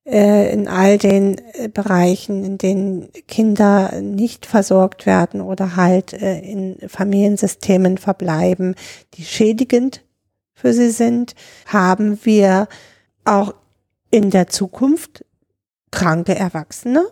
[0.04, 6.38] Äh, In all den äh, Bereichen, in denen Kinder nicht versorgt werden oder halt äh,
[6.40, 8.74] in Familiensystemen verbleiben,
[9.14, 10.02] die schädigend
[10.54, 11.34] für sie sind,
[11.66, 12.68] haben wir
[13.24, 13.54] auch
[14.10, 15.24] in der Zukunft
[15.90, 17.04] kranke Erwachsene,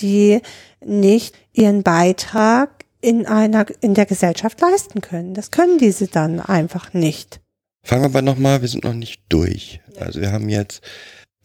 [0.00, 0.40] die
[0.84, 5.34] nicht ihren Beitrag in einer, in der Gesellschaft leisten können.
[5.34, 7.40] Das können diese dann einfach nicht.
[7.82, 9.80] Fangen wir aber nochmal, wir sind noch nicht durch.
[9.98, 10.82] Also wir haben jetzt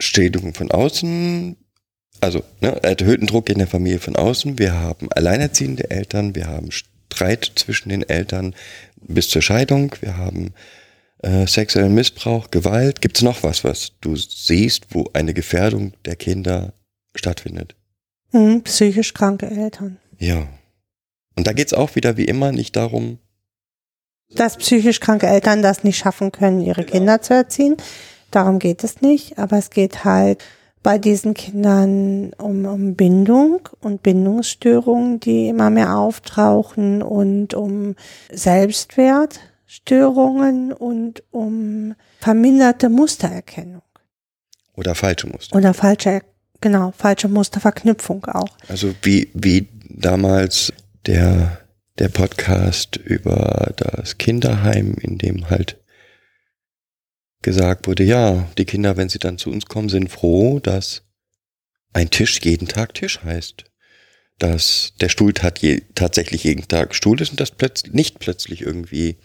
[0.00, 1.56] Schädigungen von außen,
[2.20, 6.70] also ne, erhöhten Druck in der Familie von außen, wir haben alleinerziehende Eltern, wir haben
[6.70, 8.54] Streit zwischen den Eltern
[8.96, 10.52] bis zur Scheidung, wir haben
[11.22, 13.00] äh, sexuellen Missbrauch, Gewalt.
[13.00, 16.74] Gibt es noch was, was du siehst, wo eine Gefährdung der Kinder
[17.14, 17.74] stattfindet?
[18.34, 19.98] Hm, psychisch kranke Eltern.
[20.18, 20.48] Ja.
[21.36, 23.18] Und da geht's auch wieder wie immer nicht darum,
[24.34, 27.76] Dass psychisch kranke Eltern das nicht schaffen können, ihre Kinder zu erziehen.
[28.32, 29.38] Darum geht es nicht.
[29.38, 30.44] Aber es geht halt
[30.82, 37.94] bei diesen Kindern um, um Bindung und Bindungsstörungen, die immer mehr auftauchen und um
[38.32, 43.82] Selbstwertstörungen und um verminderte Mustererkennung
[44.76, 45.56] oder falsche Muster.
[45.56, 46.22] oder falsche,
[46.64, 48.56] genau, falsche Musterverknüpfung auch.
[48.68, 50.72] Also wie, wie damals
[51.04, 51.60] der,
[51.98, 55.76] der Podcast über das Kinderheim, in dem halt
[57.42, 61.02] gesagt wurde, ja, die Kinder, wenn sie dann zu uns kommen, sind froh, dass
[61.92, 63.64] ein Tisch jeden Tag Tisch heißt.
[64.38, 69.18] Dass der Stuhl je, tatsächlich jeden Tag Stuhl ist und dass plötzlich nicht plötzlich irgendwie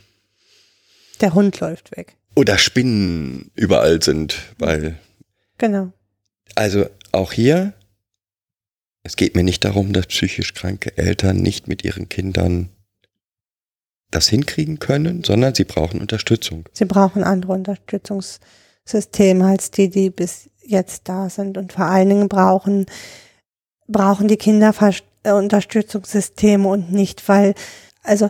[1.22, 2.18] Der Hund läuft weg.
[2.36, 5.00] oder Spinnen überall sind, weil
[5.58, 5.94] Genau.
[6.56, 7.74] Also auch hier,
[9.04, 12.70] es geht mir nicht darum, dass psychisch kranke Eltern nicht mit ihren Kindern
[14.12, 16.68] das hinkriegen können, sondern sie brauchen Unterstützung.
[16.74, 21.58] Sie brauchen andere Unterstützungssysteme als die, die bis jetzt da sind.
[21.58, 22.88] Und vor allen Dingen brauchen,
[23.88, 24.74] brauchen die Kinder
[25.24, 27.54] äh, Unterstützungssysteme und nicht, weil,
[28.04, 28.30] also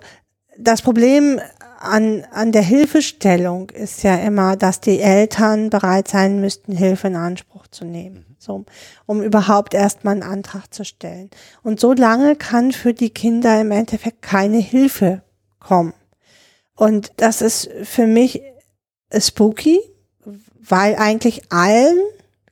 [0.58, 1.40] das Problem
[1.80, 7.16] an, an der Hilfestellung ist ja immer, dass die Eltern bereit sein müssten, Hilfe in
[7.16, 8.29] Anspruch zu nehmen.
[8.40, 8.66] So,
[9.06, 11.30] um überhaupt erstmal einen Antrag zu stellen.
[11.62, 15.22] Und so lange kann für die Kinder im Endeffekt keine Hilfe
[15.60, 15.94] kommen.
[16.76, 18.42] Und das ist für mich
[19.14, 19.80] spooky,
[20.62, 22.00] weil eigentlich allen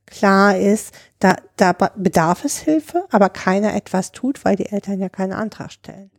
[0.06, 5.10] klar ist, da, da bedarf es Hilfe, aber keiner etwas tut, weil die Eltern ja
[5.10, 6.12] keinen Antrag stellen.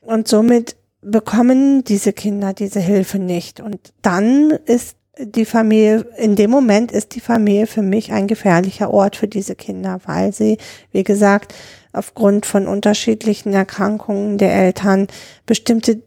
[0.00, 3.60] Und somit bekommen diese Kinder diese Hilfe nicht.
[3.60, 8.92] Und dann ist die Familie, in dem Moment ist die Familie für mich ein gefährlicher
[8.92, 10.58] Ort für diese Kinder, weil sie,
[10.92, 11.54] wie gesagt,
[11.92, 15.06] aufgrund von unterschiedlichen Erkrankungen der Eltern
[15.46, 16.02] bestimmte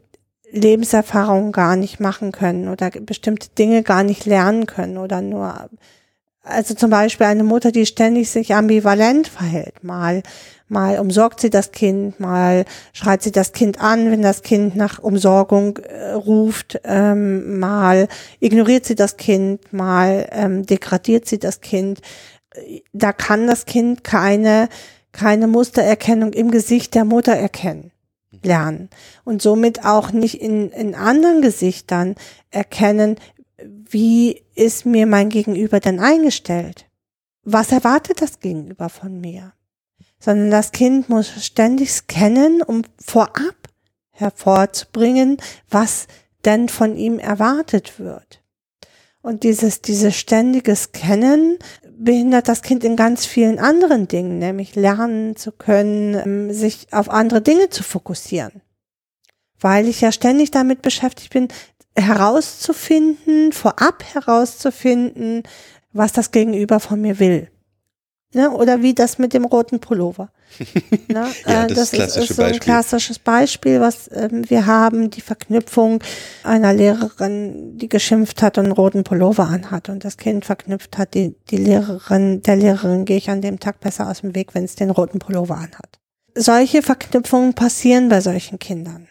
[0.51, 5.70] Lebenserfahrungen gar nicht machen können oder bestimmte Dinge gar nicht lernen können oder nur,
[6.44, 10.24] also zum Beispiel eine Mutter, die ständig sich ambivalent verhält, mal,
[10.68, 15.00] mal umsorgt sie das Kind, mal schreit sie das Kind an, wenn das Kind nach
[15.00, 18.08] Umsorgung äh, ruft, ähm, mal
[18.40, 22.02] ignoriert sie das Kind, mal ähm, degradiert sie das Kind.
[22.94, 24.70] Da kann das Kind keine,
[25.12, 27.92] keine Mustererkennung im Gesicht der Mutter erkennen
[28.44, 28.90] lernen.
[29.26, 32.16] Und somit auch nicht in, in anderen Gesichtern
[32.52, 33.18] erkennen,
[33.64, 36.86] wie ist mir mein Gegenüber denn eingestellt?
[37.43, 39.53] Was erwartet das Gegenüber von mir?
[40.20, 43.55] Sondern das Kind muss ständig scannen, um vorab
[44.12, 45.38] hervorzubringen,
[45.70, 46.07] was
[46.45, 48.43] denn von ihm erwartet wird.
[49.22, 51.57] Und dieses, dieses ständige Scannen
[51.97, 57.41] behindert das Kind in ganz vielen anderen Dingen, nämlich lernen zu können, sich auf andere
[57.41, 58.62] Dinge zu fokussieren.
[59.60, 61.49] Weil ich ja ständig damit beschäftigt bin,
[62.02, 65.43] herauszufinden, vorab herauszufinden,
[65.93, 67.50] was das Gegenüber von mir will.
[68.34, 68.52] Ne?
[68.52, 70.30] Oder wie das mit dem roten Pullover.
[71.08, 71.28] Ne?
[71.47, 72.60] Ja, Äh, das das ist ist, so ein Beispiel.
[72.60, 76.04] klassisches Beispiel, was ähm, wir haben, die Verknüpfung
[76.43, 81.14] einer Lehrerin, die geschimpft hat und einen roten Pullover anhat und das Kind verknüpft hat,
[81.16, 84.64] die, die Lehrerin, der Lehrerin gehe ich an dem Tag besser aus dem Weg, wenn
[84.66, 86.00] es den roten Pullover anhat.
[86.36, 89.08] Solche Verknüpfungen passieren bei solchen Kindern.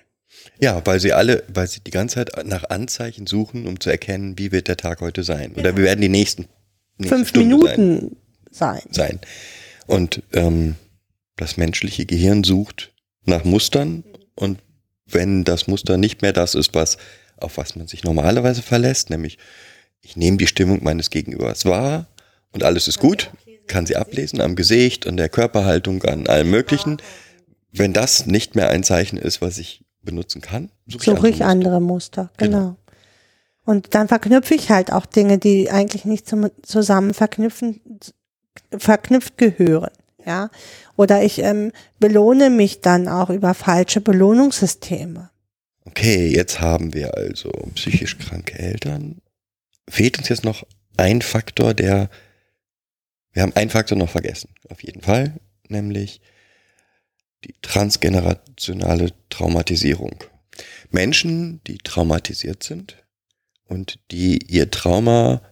[0.61, 4.39] Ja, weil sie alle, weil sie die ganze Zeit nach Anzeichen suchen, um zu erkennen,
[4.39, 5.55] wie wird der Tag heute sein.
[5.55, 6.47] Oder wie werden die nächsten
[6.99, 8.17] nächste Fünf Stunde Minuten
[8.51, 8.81] sein.
[8.91, 9.21] Sein, sein.
[9.87, 10.75] Und ähm,
[11.37, 12.93] das menschliche Gehirn sucht
[13.25, 14.59] nach Mustern und
[15.07, 16.99] wenn das Muster nicht mehr das ist, was
[17.37, 19.39] auf was man sich normalerweise verlässt, nämlich
[20.01, 22.07] ich nehme die Stimmung meines Gegenübers wahr
[22.53, 23.31] und alles ist gut,
[23.67, 26.99] kann sie ablesen am Gesicht, an der Körperhaltung, an allem Möglichen.
[27.71, 31.45] Wenn das nicht mehr ein Zeichen ist, was ich benutzen kann, suche ich, Suche ich
[31.45, 32.59] andere andere Muster, Genau.
[32.59, 32.77] genau.
[33.65, 37.81] Und dann verknüpfe ich halt auch Dinge, die eigentlich nicht zum, zusammen verknüpfen,
[38.77, 39.91] verknüpft gehören.
[40.25, 40.51] Ja,
[40.97, 45.31] oder ich ähm, belohne mich dann auch über falsche Belohnungssysteme.
[45.85, 49.23] Okay, jetzt haben wir also psychisch kranke Eltern.
[49.89, 50.67] Fehlt uns jetzt noch
[50.99, 52.11] ein Faktor, der,
[53.33, 55.35] wir haben einen Faktor noch vergessen, auf jeden Fall,
[55.69, 56.21] nämlich
[57.45, 60.25] die transgenerationale Traumatisierung.
[60.91, 62.97] Menschen, die traumatisiert sind
[63.67, 65.43] und die ihr Trauma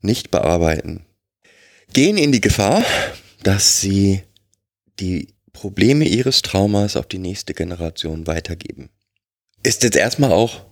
[0.00, 1.04] nicht bearbeiten,
[1.92, 2.84] gehen in die Gefahr,
[3.42, 4.22] dass sie
[4.98, 8.90] die Probleme ihres Traumas auf die nächste Generation weitergeben.
[9.62, 10.64] Ist jetzt erstmal auch,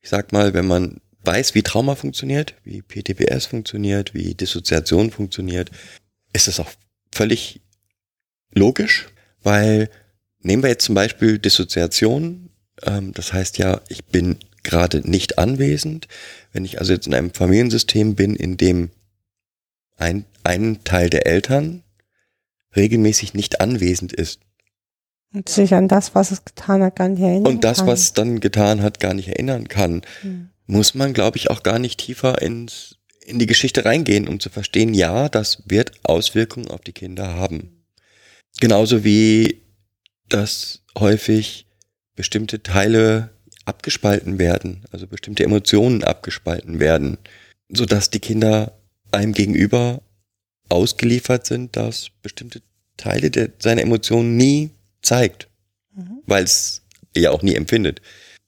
[0.00, 5.70] ich sag mal, wenn man weiß, wie Trauma funktioniert, wie PTBS funktioniert, wie Dissoziation funktioniert,
[6.32, 6.70] ist es auch
[7.12, 7.60] völlig
[8.54, 9.08] logisch,
[9.42, 9.90] weil
[10.40, 12.50] nehmen wir jetzt zum Beispiel Dissoziation,
[12.82, 16.08] ähm, das heißt ja, ich bin gerade nicht anwesend.
[16.52, 18.90] Wenn ich also jetzt in einem Familiensystem bin, in dem
[19.96, 21.82] ein, ein Teil der Eltern
[22.76, 24.40] regelmäßig nicht anwesend ist
[25.34, 27.86] Und sich an das, was es getan hat, gar nicht erinnern und das, kann.
[27.88, 30.50] was dann getan hat, gar nicht erinnern kann, Hm.
[30.66, 34.50] muss man, glaube ich, auch gar nicht tiefer ins, in die Geschichte reingehen, um zu
[34.50, 37.77] verstehen, ja, das wird Auswirkungen auf die Kinder haben.
[38.60, 39.62] Genauso wie,
[40.28, 41.66] dass häufig
[42.16, 43.30] bestimmte Teile
[43.64, 47.18] abgespalten werden, also bestimmte Emotionen abgespalten werden,
[47.68, 48.78] sodass die Kinder
[49.12, 50.02] einem gegenüber
[50.68, 52.62] ausgeliefert sind, dass bestimmte
[52.96, 54.70] Teile der, seiner Emotionen nie
[55.02, 55.48] zeigt,
[55.94, 56.22] Mhm.
[56.26, 56.82] weil es
[57.16, 58.00] ja auch nie empfindet.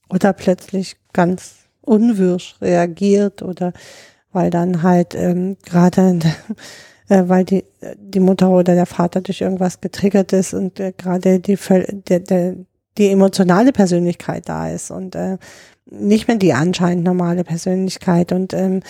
[0.09, 3.73] Oder plötzlich ganz unwirsch reagiert oder
[4.33, 6.19] weil dann halt ähm, gerade
[7.11, 7.65] äh, weil die
[7.97, 11.59] die Mutter oder der Vater durch irgendwas getriggert ist und äh, gerade die
[12.09, 12.57] der, der,
[12.97, 15.37] die emotionale Persönlichkeit da ist und äh,
[15.91, 18.83] nicht mehr die anscheinend normale Persönlichkeit und ähm,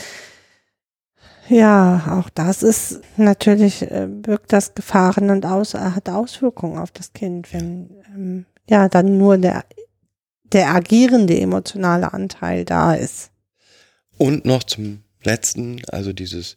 [1.49, 7.13] ja, auch das ist natürlich, äh, birgt das Gefahren und aus, hat Auswirkungen auf das
[7.13, 9.65] Kind, wenn ähm, ja dann nur der,
[10.45, 13.31] der agierende emotionale Anteil da ist.
[14.17, 16.57] Und noch zum letzten, also dieses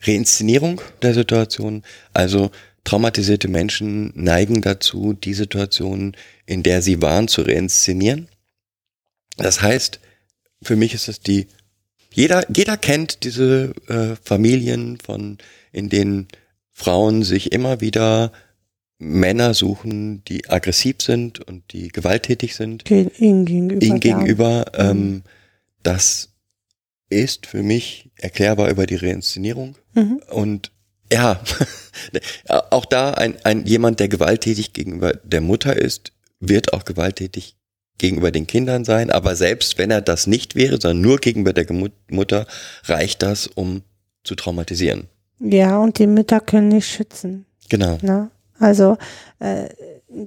[0.00, 1.82] Reinszenierung der Situation.
[2.12, 2.50] Also
[2.84, 6.16] traumatisierte Menschen neigen dazu, die Situation,
[6.46, 8.28] in der sie waren, zu reinszenieren.
[9.36, 10.00] Das heißt,
[10.62, 11.46] für mich ist es die
[12.14, 15.38] jeder, jeder kennt diese äh, Familien von,
[15.72, 16.28] in denen
[16.70, 18.32] Frauen sich immer wieder
[18.98, 22.88] Männer suchen, die aggressiv sind und die gewalttätig sind.
[22.90, 23.84] Ihnen gegenüber.
[23.84, 24.64] Ihnen gegenüber.
[24.76, 24.90] Ja.
[24.90, 25.22] Ähm,
[25.82, 26.30] das
[27.08, 29.74] ist für mich erklärbar über die Reinszenierung.
[29.94, 30.20] Mhm.
[30.30, 30.72] Und
[31.12, 31.40] ja,
[32.70, 37.56] auch da ein, ein jemand, der gewalttätig gegenüber der Mutter ist, wird auch gewalttätig
[37.98, 41.66] gegenüber den Kindern sein, aber selbst wenn er das nicht wäre, sondern nur gegenüber der
[42.10, 42.46] Mutter,
[42.84, 43.82] reicht das, um
[44.24, 45.08] zu traumatisieren.
[45.38, 47.46] Ja, und die Mütter können nicht schützen.
[47.68, 47.98] Genau.
[48.02, 48.18] Na?
[48.18, 48.30] Ne?
[48.58, 48.96] Also
[49.38, 49.68] äh,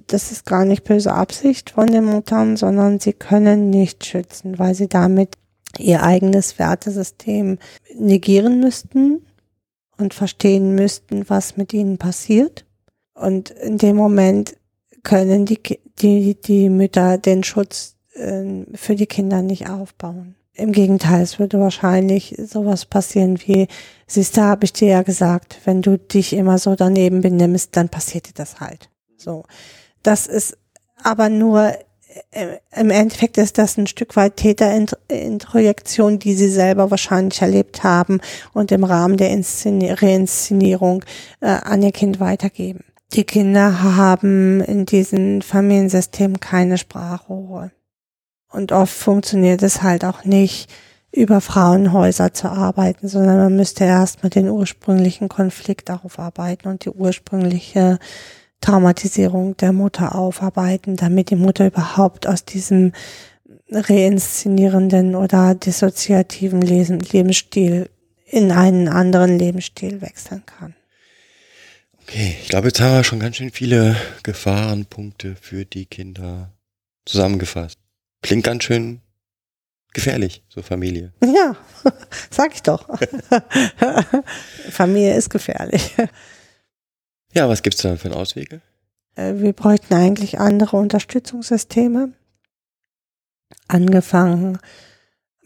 [0.08, 4.76] das ist gar nicht böse Absicht von den Muttern, sondern sie können nicht schützen, weil
[4.76, 5.36] sie damit
[5.78, 7.60] ihr eigenes Wertesystem
[7.98, 9.22] negieren müssten
[9.98, 12.66] und verstehen müssten, was mit ihnen passiert.
[13.14, 14.58] Und in dem Moment
[15.04, 15.60] können die,
[16.00, 20.36] die, die Mütter den Schutz äh, für die Kinder nicht aufbauen.
[20.54, 23.68] Im Gegenteil, es würde wahrscheinlich sowas passieren wie,
[24.08, 27.90] siehst du, habe ich dir ja gesagt, wenn du dich immer so daneben benimmst, dann
[27.90, 28.90] passiert dir das halt.
[29.18, 29.44] So.
[30.02, 30.58] Das ist
[31.04, 31.74] aber nur,
[32.76, 38.22] im Endeffekt ist das ein Stück weit Täterintrojektion, die sie selber wahrscheinlich erlebt haben
[38.54, 41.04] und im Rahmen der Reinszenierung
[41.42, 42.84] äh, an ihr Kind weitergeben.
[43.14, 47.72] Die Kinder haben in diesem Familiensystem keine Sprachrohre.
[48.52, 50.70] Und oft funktioniert es halt auch nicht,
[51.16, 58.00] über Frauenhäuser zu arbeiten, sondern man müsste erstmal den ursprünglichen Konflikt aufarbeiten und die ursprüngliche
[58.66, 62.94] Traumatisierung der Mutter aufarbeiten, damit die Mutter überhaupt aus diesem
[63.70, 67.90] reinszenierenden oder dissoziativen Lebensstil
[68.26, 70.74] in einen anderen Lebensstil wechseln kann.
[72.02, 76.52] Okay, ich glaube, jetzt haben wir schon ganz schön viele Gefahrenpunkte für die Kinder
[77.06, 77.78] zusammengefasst.
[78.24, 79.02] Klingt ganz schön
[79.94, 81.14] gefährlich, so Familie.
[81.24, 81.56] Ja,
[82.32, 82.90] sag ich doch.
[84.72, 85.94] Familie ist gefährlich.
[87.36, 88.62] Ja, was gibt's da für Auswege?
[89.16, 92.14] Äh, wir bräuchten eigentlich andere Unterstützungssysteme.
[93.68, 94.60] Angefangen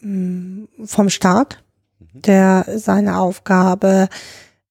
[0.02, 1.64] mm, vom Staat,
[2.00, 2.22] mhm.
[2.22, 4.10] der seine Aufgabe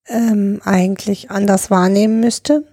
[0.07, 2.65] ähm, eigentlich anders wahrnehmen müsste,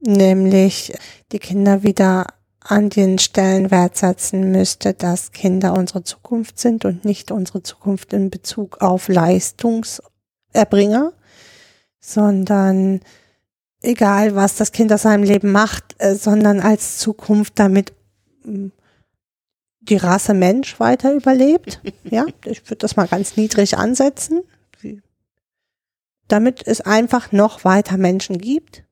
[0.00, 0.92] nämlich
[1.32, 2.26] die Kinder wieder
[2.60, 8.30] an den Stellenwert setzen müsste, dass Kinder unsere Zukunft sind und nicht unsere Zukunft in
[8.30, 11.12] Bezug auf Leistungserbringer,
[12.00, 13.00] sondern
[13.82, 17.92] egal, was das Kind aus seinem Leben macht, äh, sondern als Zukunft damit
[18.44, 18.68] mm,
[19.80, 21.80] die Rasse Mensch weiter überlebt.
[22.04, 24.42] Ja, ich würde das mal ganz niedrig ansetzen
[26.32, 28.84] damit es einfach noch weiter Menschen gibt.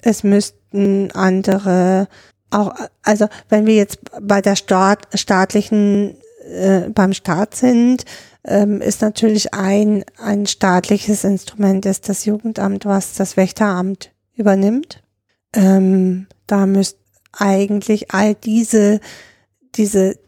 [0.00, 2.06] Es müssten andere
[2.50, 2.72] auch,
[3.02, 8.04] also wenn wir jetzt bei der Staat, staatlichen, äh, beim Staat sind,
[8.44, 15.02] ähm, ist natürlich ein, ein staatliches Instrument ist das Jugendamt, was das Wächteramt übernimmt.
[15.54, 16.98] Ähm, da müsst
[17.32, 19.00] eigentlich all diese,
[19.74, 20.18] diese,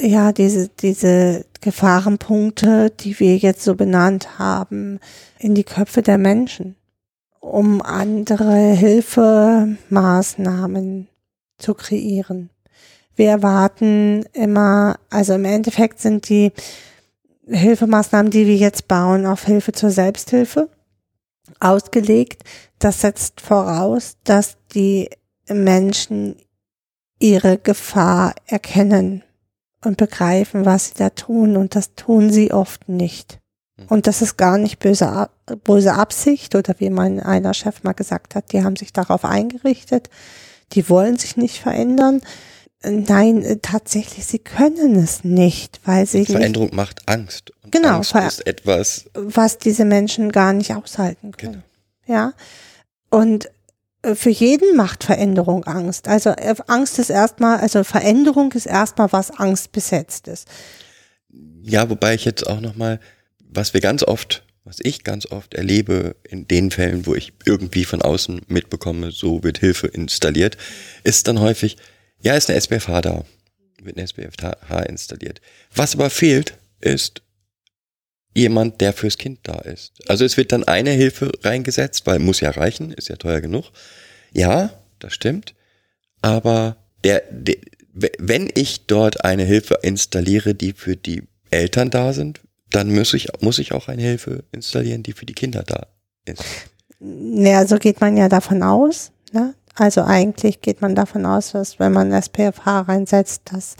[0.00, 5.00] ja, diese, diese Gefahrenpunkte, die wir jetzt so benannt haben,
[5.38, 6.76] in die Köpfe der Menschen,
[7.40, 11.08] um andere Hilfemaßnahmen
[11.58, 12.48] zu kreieren.
[13.16, 16.52] Wir erwarten immer, also im Endeffekt sind die
[17.46, 20.68] Hilfemaßnahmen, die wir jetzt bauen, auf Hilfe zur Selbsthilfe
[21.60, 22.42] ausgelegt.
[22.84, 25.08] Das setzt voraus, dass die
[25.48, 26.36] Menschen
[27.18, 29.22] ihre Gefahr erkennen
[29.82, 31.56] und begreifen, was sie da tun.
[31.56, 33.38] Und das tun sie oft nicht.
[33.78, 33.86] Hm.
[33.88, 35.30] Und das ist gar nicht böse,
[35.64, 40.10] böse Absicht oder wie mein einer Chef mal gesagt hat, die haben sich darauf eingerichtet,
[40.72, 42.20] die wollen sich nicht verändern.
[42.82, 47.50] Nein, äh, tatsächlich, sie können es nicht, weil sie Veränderung nicht, macht Angst.
[47.62, 51.64] Und genau, Angst ist etwas, was diese Menschen gar nicht aushalten können.
[52.06, 52.18] Genau.
[52.18, 52.34] Ja.
[53.14, 53.48] Und
[54.02, 56.08] äh, für jeden macht Veränderung Angst.
[56.08, 60.48] Also äh, Angst ist erstmal, also Veränderung ist erstmal was Angst besetzt ist.
[61.62, 62.98] Ja, wobei ich jetzt auch nochmal,
[63.38, 67.84] was wir ganz oft, was ich ganz oft erlebe in den Fällen, wo ich irgendwie
[67.84, 70.56] von außen mitbekomme, so wird Hilfe installiert,
[71.04, 71.76] ist dann häufig,
[72.20, 73.24] ja, ist eine SPFH da,
[73.80, 75.40] wird eine SPFH installiert.
[75.72, 77.22] Was aber fehlt, ist
[78.34, 79.92] jemand, der fürs Kind da ist.
[80.08, 83.70] Also es wird dann eine Hilfe reingesetzt, weil muss ja reichen, ist ja teuer genug.
[84.32, 85.54] Ja, das stimmt.
[86.20, 87.56] Aber der, der
[87.94, 93.28] wenn ich dort eine Hilfe installiere, die für die Eltern da sind, dann muss ich,
[93.40, 95.86] muss ich auch eine Hilfe installieren, die für die Kinder da
[96.24, 96.42] ist.
[97.00, 99.12] Ja, so geht man ja davon aus.
[99.32, 99.54] Ne?
[99.74, 103.76] Also eigentlich geht man davon aus, dass wenn man SPFH reinsetzt, dass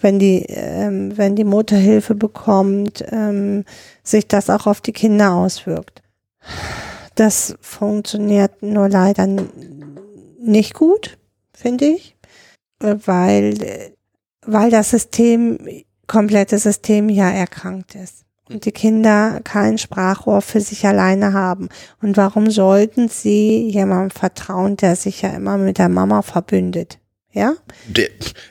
[0.00, 3.64] wenn die, ähm, wenn die Mutter Hilfe bekommt, ähm,
[4.02, 6.02] sich das auch auf die Kinder auswirkt.
[7.14, 9.26] Das funktioniert nur leider
[10.38, 11.18] nicht gut,
[11.52, 12.16] finde ich,
[12.78, 13.94] weil,
[14.44, 15.58] weil das System,
[16.06, 21.68] komplette System ja erkrankt ist und die Kinder kein Sprachrohr für sich alleine haben.
[22.00, 26.98] Und warum sollten sie jemandem vertrauen, der sich ja immer mit der Mama verbündet?
[27.36, 27.54] Ja?
[27.86, 28.08] Der,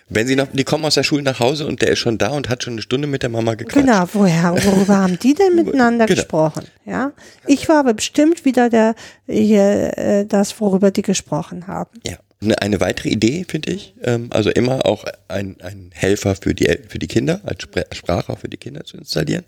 [0.10, 2.30] wenn sie noch, die kommen aus der Schule nach Hause und der ist schon da
[2.30, 3.84] und hat schon eine Stunde mit der Mama gequatscht.
[3.84, 6.16] Genau, woher, worüber haben die denn miteinander genau.
[6.16, 6.66] gesprochen?
[6.86, 7.12] Ja,
[7.48, 8.94] ich war aber bestimmt wieder der,
[9.26, 12.00] hier, äh, das, worüber die gesprochen haben.
[12.06, 12.18] Ja.
[12.42, 16.66] Eine, eine weitere Idee, finde ich, ähm, also immer auch ein, ein Helfer für die,
[16.88, 17.64] für die Kinder, als
[17.98, 19.46] Sprache für die Kinder zu installieren.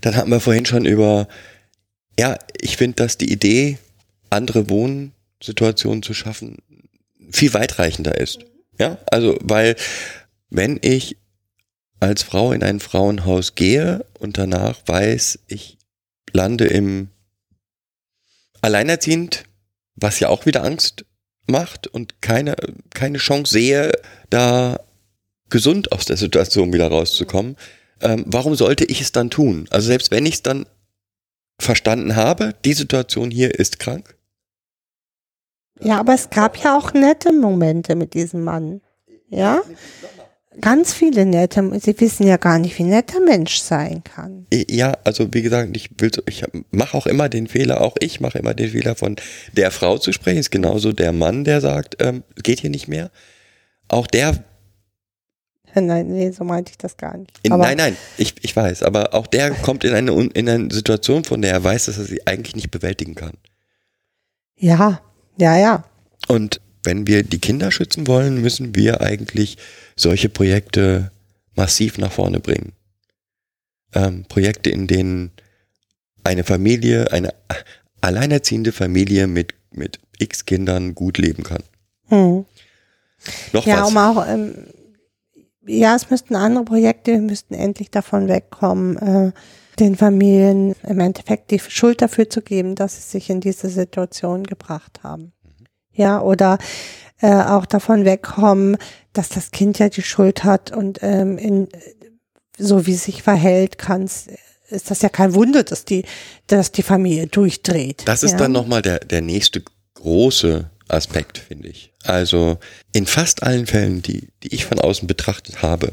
[0.00, 1.28] Dann hatten wir vorhin schon über,
[2.18, 3.78] ja, ich finde, dass die Idee,
[4.28, 6.56] andere Wohnsituationen zu schaffen,
[7.30, 8.40] viel weitreichender ist.
[8.78, 9.76] Ja, also, weil
[10.50, 11.16] wenn ich
[12.00, 15.78] als Frau in ein Frauenhaus gehe und danach weiß, ich
[16.32, 17.08] lande im
[18.60, 19.44] Alleinerziehend,
[19.94, 21.04] was ja auch wieder Angst
[21.46, 22.56] macht und keine,
[22.92, 23.92] keine Chance sehe,
[24.30, 24.80] da
[25.48, 27.56] gesund aus der Situation wieder rauszukommen,
[28.00, 29.66] ähm, warum sollte ich es dann tun?
[29.70, 30.66] Also selbst wenn ich es dann
[31.58, 34.15] verstanden habe, die Situation hier ist krank,
[35.80, 38.80] ja, aber es gab ja auch nette Momente mit diesem Mann.
[39.28, 39.62] Ja?
[40.60, 41.70] Ganz viele nette.
[41.80, 44.46] Sie wissen ja gar nicht, wie nett der Mensch sein kann.
[44.52, 48.38] Ja, also wie gesagt, ich will, ich mache auch immer den Fehler, auch ich mache
[48.38, 49.16] immer den Fehler von
[49.52, 50.38] der Frau zu sprechen.
[50.38, 53.10] Ist genauso der Mann, der sagt, ähm, geht hier nicht mehr.
[53.88, 54.44] Auch der.
[55.74, 57.38] Nein, nee, so meinte ich das gar nicht.
[57.42, 61.24] In, nein, nein, ich, ich weiß, aber auch der kommt in eine, in eine Situation,
[61.24, 63.34] von der er weiß, dass er sie eigentlich nicht bewältigen kann.
[64.56, 65.02] Ja,
[65.36, 65.84] ja, ja.
[66.28, 69.58] Und wenn wir die Kinder schützen wollen, müssen wir eigentlich
[69.96, 71.10] solche Projekte
[71.54, 72.72] massiv nach vorne bringen.
[73.94, 75.32] Ähm, Projekte, in denen
[76.22, 77.34] eine Familie, eine
[78.00, 81.62] alleinerziehende Familie mit, mit x Kindern gut leben kann.
[82.08, 82.44] Hm.
[83.52, 83.88] Noch ja, was?
[83.88, 84.54] um auch, ähm,
[85.66, 89.32] ja, es müssten andere Projekte, müssten endlich davon wegkommen, äh,
[89.78, 94.44] den Familien im Endeffekt die Schuld dafür zu geben, dass sie sich in diese Situation
[94.44, 95.32] gebracht haben.
[95.92, 96.58] Ja, oder
[97.20, 98.76] äh, auch davon wegkommen,
[99.12, 101.68] dass das Kind ja die Schuld hat und ähm, in,
[102.58, 104.08] so wie es sich verhält, kann
[104.68, 106.04] ist das ja kein Wunder, dass die,
[106.48, 108.02] dass die Familie durchdreht.
[108.06, 108.38] Das ist ja?
[108.38, 109.62] dann nochmal der, der nächste
[109.94, 111.92] große Aspekt, finde ich.
[112.04, 112.58] Also
[112.92, 115.92] in fast allen Fällen, die, die ich von außen betrachtet habe,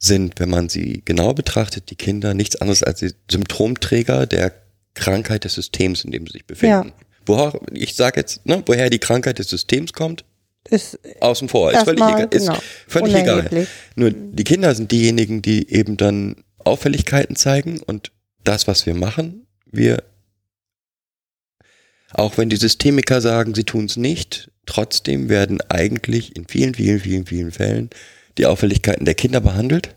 [0.00, 4.52] sind, wenn man sie genau betrachtet, die Kinder nichts anderes als die Symptomträger der
[4.94, 6.88] Krankheit des Systems, in dem sie sich befinden.
[6.88, 7.06] Ja.
[7.26, 10.24] Woher, ich sage jetzt, ne, woher die Krankheit des Systems kommt,
[10.68, 13.66] ist außen vor, ist völlig, egal, ist genau, völlig egal.
[13.94, 18.10] Nur die Kinder sind diejenigen, die eben dann Auffälligkeiten zeigen und
[18.44, 20.02] das, was wir machen, wir,
[22.12, 27.00] auch wenn die Systemiker sagen, sie tun es nicht, trotzdem werden eigentlich in vielen, vielen,
[27.00, 27.90] vielen, vielen Fällen
[28.40, 29.94] die Auffälligkeiten der Kinder behandelt?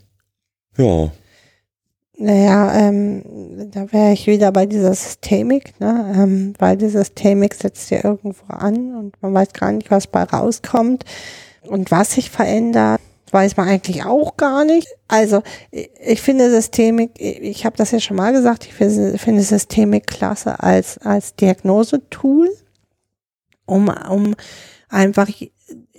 [0.77, 1.11] Ja.
[2.15, 3.23] Naja, ähm,
[3.71, 6.13] da wäre ich wieder bei dieser Systemik, ne?
[6.15, 10.23] ähm, weil die Systemik setzt ja irgendwo an und man weiß gar nicht, was bei
[10.23, 11.05] rauskommt
[11.63, 14.87] und was sich verändert, weiß man eigentlich auch gar nicht.
[15.07, 15.41] Also
[15.71, 20.99] ich finde Systemik, ich habe das ja schon mal gesagt, ich finde Systemik klasse als,
[20.99, 22.49] als Diagnosetool,
[23.65, 24.35] um, um
[24.87, 25.29] einfach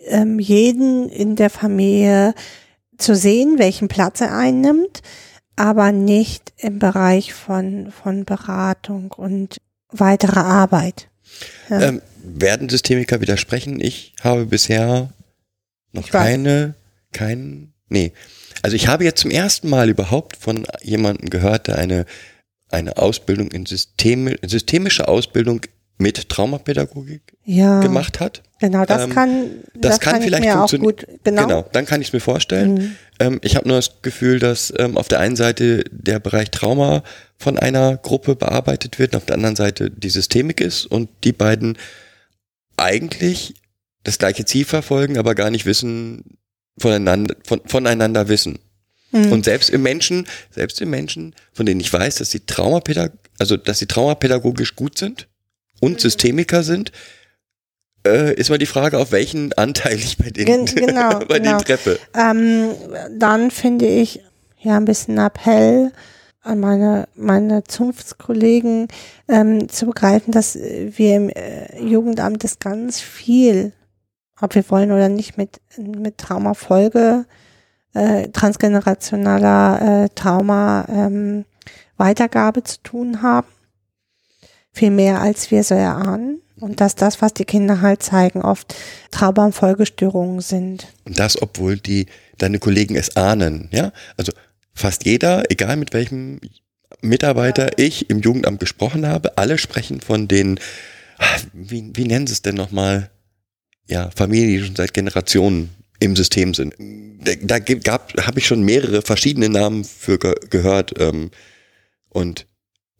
[0.07, 2.34] ähm, jeden in der Familie
[2.98, 5.02] zu sehen, welchen Platz er einnimmt,
[5.57, 9.59] aber nicht im Bereich von, von Beratung und
[9.90, 11.09] weiterer Arbeit.
[11.68, 11.80] Ja.
[11.80, 13.80] Ähm, werden Systemiker widersprechen?
[13.80, 15.12] Ich habe bisher
[15.92, 16.74] noch keine,
[17.12, 18.12] keinen, nee.
[18.62, 22.07] Also ich habe jetzt zum ersten Mal überhaupt von jemandem gehört, der eine,
[22.70, 25.61] eine Ausbildung in Systeme, systemische Ausbildung
[25.99, 28.42] mit Traumapädagogik ja, gemacht hat.
[28.59, 30.97] Genau, das Ähm, kann, das, kann, ich vielleicht funktionieren.
[31.22, 31.42] genau.
[31.47, 32.74] genau, dann kann ich es mir vorstellen.
[32.74, 32.97] Mhm.
[33.20, 37.03] Ähm, ich habe nur das Gefühl, dass ähm, auf der einen Seite der Bereich Trauma
[37.36, 41.32] von einer Gruppe bearbeitet wird und auf der anderen Seite die Systemik ist und die
[41.32, 41.78] beiden
[42.76, 43.55] eigentlich
[44.03, 46.38] das gleiche Ziel verfolgen, aber gar nicht wissen,
[46.78, 48.59] voneinander, von, voneinander wissen.
[49.12, 49.30] Mhm.
[49.30, 53.57] Und selbst im Menschen, selbst im Menschen, von denen ich weiß, dass sie Traumapädag also
[53.57, 55.28] dass sie traumapädagogisch gut sind
[55.80, 56.92] und Systemiker sind,
[58.06, 61.50] äh, ist mal die Frage, auf welchen Anteil ich bei denen, Gen- genau, bei genau.
[61.50, 61.98] denen treffe.
[62.14, 62.70] Ähm,
[63.18, 64.20] dann finde ich
[64.60, 65.92] ja ein bisschen Appell
[66.42, 68.88] an meine, meine Zunftskollegen
[69.28, 73.72] ähm, zu begreifen, dass wir im äh, Jugendamt das ganz viel,
[74.40, 77.24] ob wir wollen oder nicht, mit, mit Traumafolge,
[77.94, 81.46] äh, transgenerationaler äh, Trauma ähm,
[81.96, 83.46] Weitergabe zu tun haben.
[84.74, 86.42] Viel mehr als wir so erahnen.
[86.60, 88.74] Und dass das, was die Kinder halt zeigen, oft
[89.10, 90.86] Trauma- und Folgestörungen sind.
[91.04, 92.06] Und das, obwohl die
[92.38, 93.92] deine Kollegen es ahnen, ja?
[94.16, 94.32] Also
[94.74, 96.40] fast jeder, egal mit welchem
[97.00, 100.58] Mitarbeiter ich im Jugendamt gesprochen habe, alle sprechen von den,
[101.18, 103.10] ah, wie, wie nennen sie es denn nochmal?
[103.88, 105.70] Ja, Familien, die schon seit Generationen
[106.00, 106.74] im System sind.
[107.24, 111.30] Da, da gab, habe ich schon mehrere verschiedene Namen für ge gehört ähm,
[112.08, 112.46] und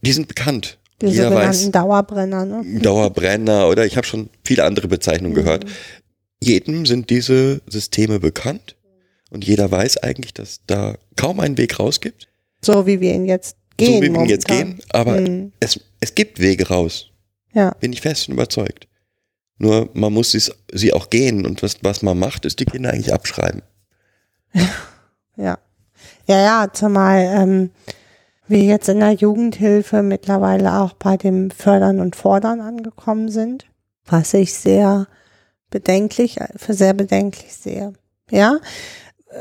[0.01, 0.79] die sind bekannt.
[1.09, 2.81] Die Jeder sogenannten weiß, Dauerbrenner, ne?
[2.81, 5.65] Dauerbrenner oder ich habe schon viele andere Bezeichnungen gehört.
[6.43, 8.77] Jedem sind diese Systeme bekannt
[9.31, 12.29] und jeder weiß eigentlich, dass da kaum einen Weg raus gibt,
[12.63, 13.97] So wie wir ihn jetzt gehen.
[13.97, 15.53] so wie wir ihn jetzt gehen, aber Mhm.
[15.61, 17.11] es, es gibt Wege raus,
[17.53, 18.87] Ja, bin ich fest und überzeugt.
[19.59, 20.43] Nur man muss sie,
[20.73, 23.63] sie auch gehen und was, was man macht, ist die Kinder eigentlich abschreiben.
[25.37, 25.59] ja.
[26.27, 27.71] Ja, ja, zumal ähm,
[28.47, 33.67] wir jetzt in der Jugendhilfe mittlerweile auch bei dem Fördern und Fordern angekommen sind,
[34.07, 35.07] was ich sehr
[35.71, 37.95] bedenklich, für sehr bedenklich sehe.
[38.31, 38.59] Ja,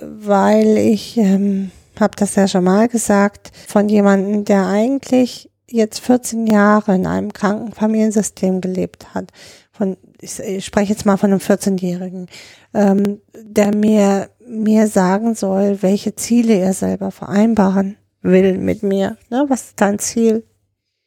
[0.01, 6.47] weil ich ähm, habe das ja schon mal gesagt, von jemandem, der eigentlich jetzt 14
[6.47, 9.31] Jahre in einem Krankenfamiliensystem gelebt hat,
[9.71, 12.27] von, ich, ich spreche jetzt mal von einem 14-Jährigen,
[12.73, 19.17] ähm, der mir, mir sagen soll, welche Ziele er selber vereinbaren will mit mir.
[19.29, 19.45] Ne?
[19.47, 20.43] Was ist dein Ziel?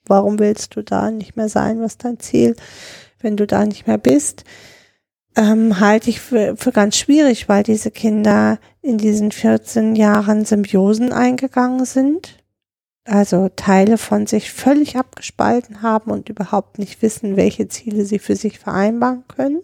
[0.06, 1.80] Warum willst du da nicht mehr sein?
[1.80, 2.54] Was ist dein Ziel,
[3.20, 4.44] wenn du da nicht mehr bist?
[5.36, 11.12] Ähm, halte ich für, für ganz schwierig, weil diese Kinder in diesen 14 Jahren Symbiosen
[11.12, 12.42] eingegangen sind.
[13.04, 18.34] Also Teile von sich völlig abgespalten haben und überhaupt nicht wissen, welche Ziele sie für
[18.34, 19.62] sich vereinbaren können.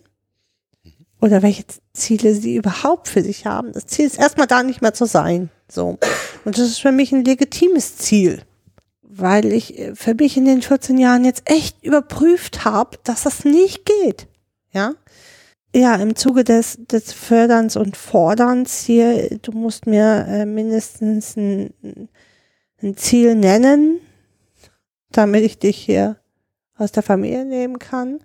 [1.23, 1.63] Oder welche
[1.93, 3.73] Ziele sie überhaupt für sich haben.
[3.73, 5.51] Das Ziel ist erstmal da nicht mehr zu sein.
[5.69, 5.97] So.
[6.45, 8.43] Und das ist für mich ein legitimes Ziel.
[9.03, 13.45] Weil ich äh, für mich in den 14 Jahren jetzt echt überprüft habe, dass das
[13.45, 14.27] nicht geht.
[14.73, 14.95] Ja.
[15.75, 21.73] Ja, im Zuge des, des Förderns und Forderns hier, du musst mir äh, mindestens ein,
[22.83, 24.01] ein Ziel nennen,
[25.13, 26.17] damit ich dich hier
[26.77, 28.19] aus der Familie nehmen kann,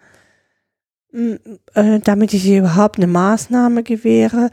[1.13, 4.49] damit ich überhaupt eine Maßnahme gewähre,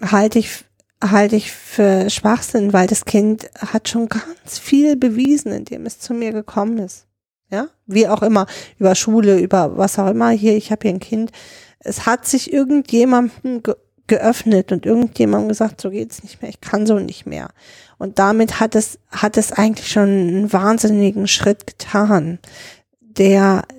[0.00, 0.64] halte ich
[1.02, 6.14] halte ich für Schwachsinn, weil das Kind hat schon ganz viel bewiesen, indem es zu
[6.14, 7.06] mir gekommen ist.
[7.50, 8.46] Ja, wie auch immer,
[8.78, 11.30] über Schule, über was auch immer hier, ich habe hier ein Kind.
[11.78, 13.74] Es hat sich irgendjemandem ge
[14.08, 17.48] geöffnet und irgendjemandem gesagt, so geht's nicht mehr, ich kann so nicht mehr.
[17.98, 22.38] Und damit hat es, hat es eigentlich schon einen wahnsinnigen Schritt getan,
[23.00, 23.74] der, äh,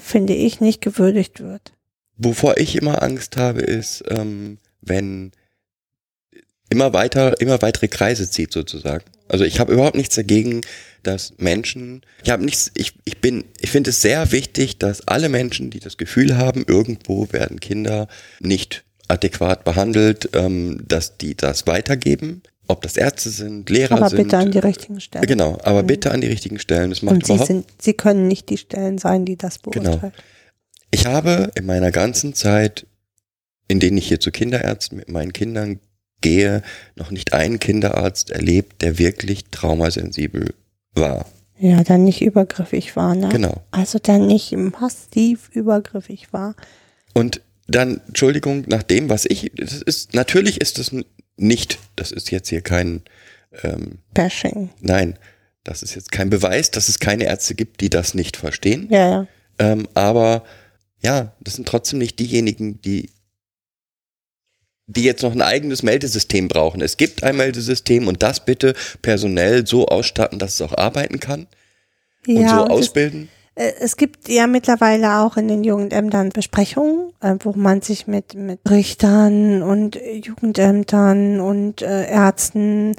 [0.00, 1.72] finde ich, nicht gewürdigt wird.
[2.16, 5.32] Wovor ich immer Angst habe, ist, ähm, wenn
[6.70, 9.04] immer weiter, immer weitere Kreise zieht sozusagen.
[9.28, 10.60] Also ich habe überhaupt nichts dagegen,
[11.02, 15.28] dass Menschen, ich habe nichts, ich, ich bin, ich finde es sehr wichtig, dass alle
[15.28, 18.08] Menschen, die das Gefühl haben, irgendwo werden Kinder
[18.40, 22.42] nicht adäquat behandelt, ähm, dass die das weitergeben.
[22.66, 24.22] Ob das Ärzte sind, Lehrer Aber sind.
[24.22, 25.26] bitte an die richtigen Stellen.
[25.26, 26.90] Genau, aber bitte an die richtigen Stellen.
[26.90, 29.90] Das macht Und sie sind, sie können nicht die Stellen sein, die das Genau.
[29.90, 30.12] beurteilen.
[30.90, 32.86] Ich habe in meiner ganzen Zeit,
[33.68, 35.80] in denen ich hier zu Kinderärzten mit meinen Kindern
[36.22, 36.62] gehe,
[36.96, 40.54] noch nicht einen Kinderarzt erlebt, der wirklich traumasensibel
[40.94, 41.26] war.
[41.58, 43.28] Ja, dann nicht übergriffig war, ne?
[43.28, 43.62] Genau.
[43.72, 46.54] Also dann nicht massiv übergriffig war.
[47.12, 51.04] Und dann, Entschuldigung, nach dem, was ich, das ist, natürlich ist es n-
[51.36, 53.02] nicht, das ist jetzt hier kein,
[53.62, 54.70] ähm, Bashing.
[54.80, 55.18] nein,
[55.64, 58.88] das ist jetzt kein Beweis, dass es keine Ärzte gibt, die das nicht verstehen.
[58.90, 59.26] Ja, ja.
[59.58, 60.44] Ähm, aber
[61.02, 63.10] ja, das sind trotzdem nicht diejenigen, die
[64.86, 66.82] die jetzt noch ein eigenes Meldesystem brauchen.
[66.82, 71.46] Es gibt ein Meldesystem und das bitte personell so ausstatten, dass es auch arbeiten kann
[72.26, 73.22] und ja, so und ausbilden.
[73.22, 78.34] Äh, Es gibt ja mittlerweile auch in den Jugendämtern Besprechungen, äh, wo man sich mit,
[78.34, 82.96] mit Richtern und Jugendämtern und äh, Ärzten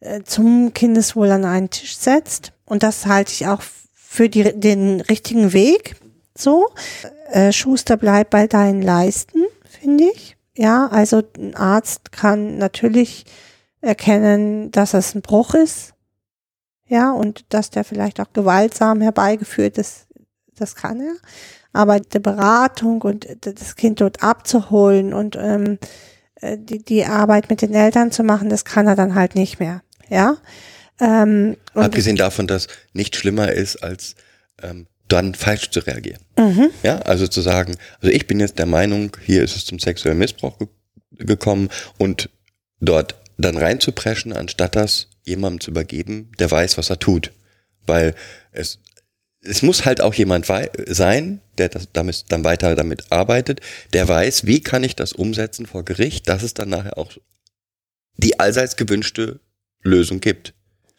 [0.00, 2.52] äh, zum Kindeswohl an einen Tisch setzt.
[2.66, 3.62] Und das halte ich auch
[3.94, 5.96] für die, den richtigen Weg.
[6.36, 6.68] So,
[7.30, 10.36] äh, Schuster bleibt bei deinen Leisten, finde ich.
[10.56, 13.24] Ja, also ein Arzt kann natürlich
[13.80, 15.93] erkennen, dass es ein Bruch ist.
[16.86, 20.06] Ja, und dass der vielleicht auch gewaltsam herbeigeführt ist,
[20.56, 21.14] das kann er.
[21.72, 25.78] Aber die Beratung und das Kind dort abzuholen und ähm,
[26.36, 29.58] äh, die, die Arbeit mit den Eltern zu machen, das kann er dann halt nicht
[29.58, 29.82] mehr.
[30.08, 30.36] Ja.
[31.00, 34.14] Ähm, Abgesehen davon, dass nichts schlimmer ist, als
[34.62, 36.20] ähm, dann falsch zu reagieren.
[36.38, 36.70] Mhm.
[36.82, 40.18] Ja, also zu sagen, also ich bin jetzt der Meinung, hier ist es zum sexuellen
[40.18, 40.68] Missbrauch ge
[41.16, 42.28] gekommen und
[42.80, 47.32] dort dann reinzupreschen, anstatt das jemandem zu übergeben, der weiß, was er tut.
[47.86, 48.14] Weil
[48.52, 48.78] es,
[49.40, 50.46] es muss halt auch jemand
[50.86, 53.60] sein, der das damit, dann weiter damit arbeitet,
[53.92, 57.12] der weiß, wie kann ich das umsetzen vor Gericht, dass es dann nachher auch
[58.16, 59.40] die allseits gewünschte
[59.82, 60.54] Lösung gibt.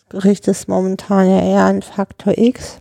[0.10, 2.80] Gericht ist momentan ja eher ein Faktor X.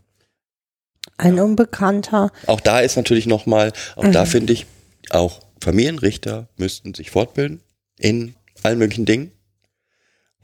[1.16, 2.32] Ein Unbekannter.
[2.46, 4.66] Auch da ist natürlich nochmal, auch da finde ich,
[5.10, 7.60] auch Familienrichter müssten sich fortbilden
[7.98, 9.32] in allen möglichen Dingen.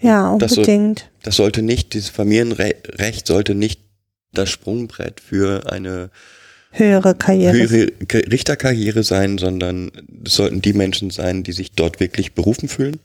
[0.01, 1.10] Ja, Das so- unbedingt.
[1.22, 3.81] Das sollte nicht, dieses Familienrecht sollte nicht
[4.32, 6.10] das Sprungbrett für eine
[6.72, 7.52] Höhere Karriere.
[7.59, 7.89] höhere
[8.31, 9.90] Richterkarriere sein, sondern
[10.24, 13.01] es sollten die Menschen sein, die sich dort wirklich berufen fühlen.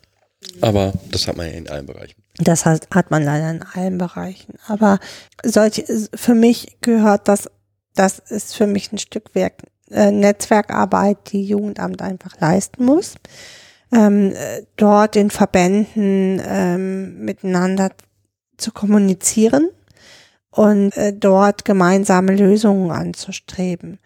[0.61, 2.21] Aber das hat man ja in allen Bereichen.
[2.37, 4.53] Das hat, hat man leider in allen Bereichen.
[4.67, 4.99] Aber
[5.43, 7.49] solche, für mich gehört das,
[7.95, 13.15] das ist für mich ein Stück Werk, äh, Netzwerkarbeit, die Jugendamt einfach leisten muss.
[13.95, 17.91] Ähm, äh, dort in Verbänden ähm, miteinander
[18.57, 19.69] zu kommunizieren
[20.51, 23.99] und äh, dort gemeinsame Lösungen anzustreben.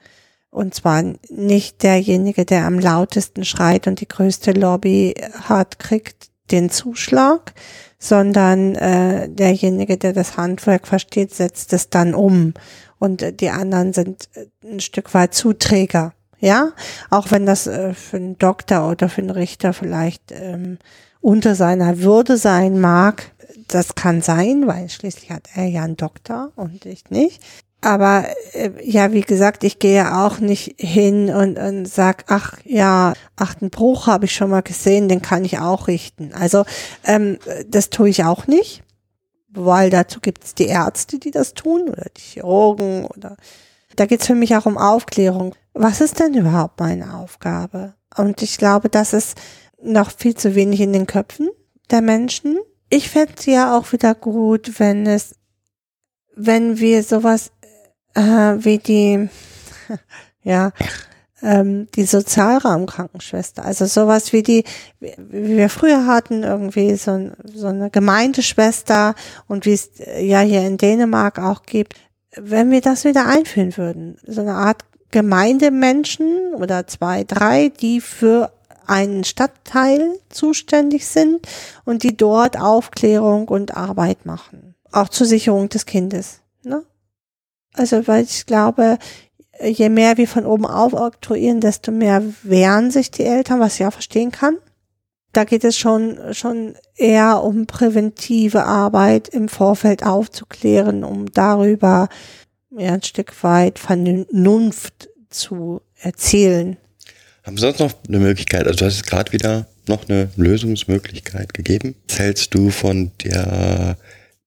[0.52, 5.16] Und zwar nicht derjenige, der am lautesten schreit und die größte Lobby
[5.48, 7.54] hat, kriegt den Zuschlag,
[8.00, 12.54] sondern äh, derjenige, der das Handwerk versteht, setzt es dann um.
[12.98, 16.14] Und äh, die anderen sind äh, ein Stück weit Zuträger.
[16.40, 16.72] Ja,
[17.10, 20.78] auch wenn das äh, für einen Doktor oder für einen Richter vielleicht ähm,
[21.22, 23.32] unter seiner Würde sein mag,
[23.68, 27.42] das kann sein, weil schließlich hat er ja einen Doktor und ich nicht.
[27.82, 33.14] Aber äh, ja, wie gesagt, ich gehe auch nicht hin und, und sag, ach ja,
[33.38, 36.34] ach, einen Bruch habe ich schon mal gesehen, den kann ich auch richten.
[36.34, 36.66] Also
[37.06, 37.38] ähm,
[37.68, 38.84] das tue ich auch nicht,
[39.50, 43.38] weil dazu gibt es die Ärzte, die das tun oder die Chirurgen oder
[43.96, 45.56] da geht es für mich auch um Aufklärung.
[45.82, 47.94] Was ist denn überhaupt meine Aufgabe?
[48.18, 49.40] Und ich glaube, das ist
[49.82, 51.48] noch viel zu wenig in den Köpfen
[51.90, 52.58] der Menschen.
[52.90, 55.36] Ich fände es ja auch wieder gut, wenn es,
[56.36, 57.54] wenn wir sowas
[58.14, 59.30] äh, wie die,
[60.44, 60.74] ja,
[61.42, 64.66] ähm, die Sozialraumkrankenschwester, also sowas wie die,
[65.00, 69.16] wie wir früher hatten, irgendwie so, ein, so eine Gemeindeschwester
[69.48, 71.94] und wie es äh, ja hier in Dänemark auch gibt,
[72.36, 78.52] wenn wir das wieder einführen würden, so eine Art Gemeindemenschen oder zwei, drei, die für
[78.86, 81.48] einen Stadtteil zuständig sind
[81.86, 84.76] und die dort Aufklärung und Arbeit machen.
[84.92, 86.42] Auch zur Sicherung des Kindes.
[86.64, 86.84] Ne?
[87.74, 88.98] Also, weil ich glaube,
[89.64, 93.86] je mehr wir von oben auf oktroyieren, desto mehr wehren sich die Eltern, was ich
[93.86, 94.58] auch verstehen kann.
[95.32, 102.10] Da geht es schon, schon eher um präventive Arbeit im Vorfeld aufzuklären, um darüber
[102.72, 106.78] ja, ein Stück weit Vernunft zu erzielen.
[107.44, 108.68] Haben Sie sonst noch eine Möglichkeit?
[108.68, 111.96] Also du hast gerade wieder noch eine Lösungsmöglichkeit gegeben.
[112.08, 113.98] Was hältst du von der,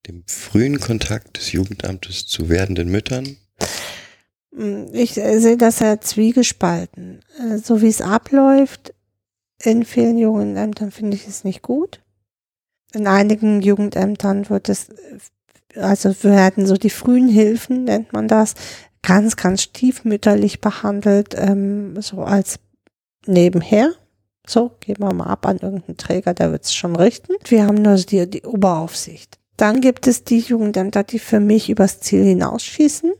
[0.06, 3.36] dem frühen Kontakt des Jugendamtes zu werdenden Müttern?
[4.92, 7.20] Ich sehe das ja zwiegespalten.
[7.38, 8.94] Äh, So wie es abläuft,
[9.62, 12.00] in vielen Jugendämtern finde ich es nicht gut.
[12.92, 14.88] In einigen Jugendämtern wird es,
[15.76, 18.54] also werden so die frühen Hilfen, nennt man das,
[19.02, 22.58] ganz, ganz stiefmütterlich behandelt, ähm, so als
[23.26, 23.92] nebenher.
[24.46, 27.34] So, geben wir mal ab an irgendeinen Träger, der wird es schon richten.
[27.44, 29.38] Wir haben nur die, die Oberaufsicht.
[29.56, 33.12] Dann gibt es die Jugendämter, die für mich übers Ziel hinausschießen.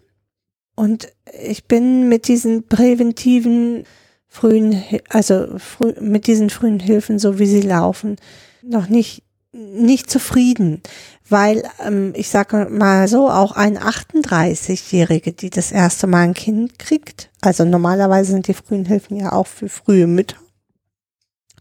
[0.74, 3.84] Und ich bin mit diesen präventiven
[4.26, 8.16] frühen, also früh, mit diesen frühen Hilfen, so wie sie laufen,
[8.62, 9.22] noch nicht,
[9.52, 10.82] nicht zufrieden.
[11.28, 16.78] Weil, ähm, ich sage mal so, auch ein 38-Jährige, die das erste Mal ein Kind
[16.78, 20.36] kriegt, also normalerweise sind die frühen Hilfen ja auch für frühe Mütter,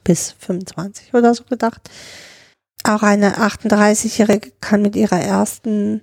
[0.04, 1.90] bis 25 oder so gedacht.
[2.84, 6.02] Auch eine 38-Jährige kann mit ihrer ersten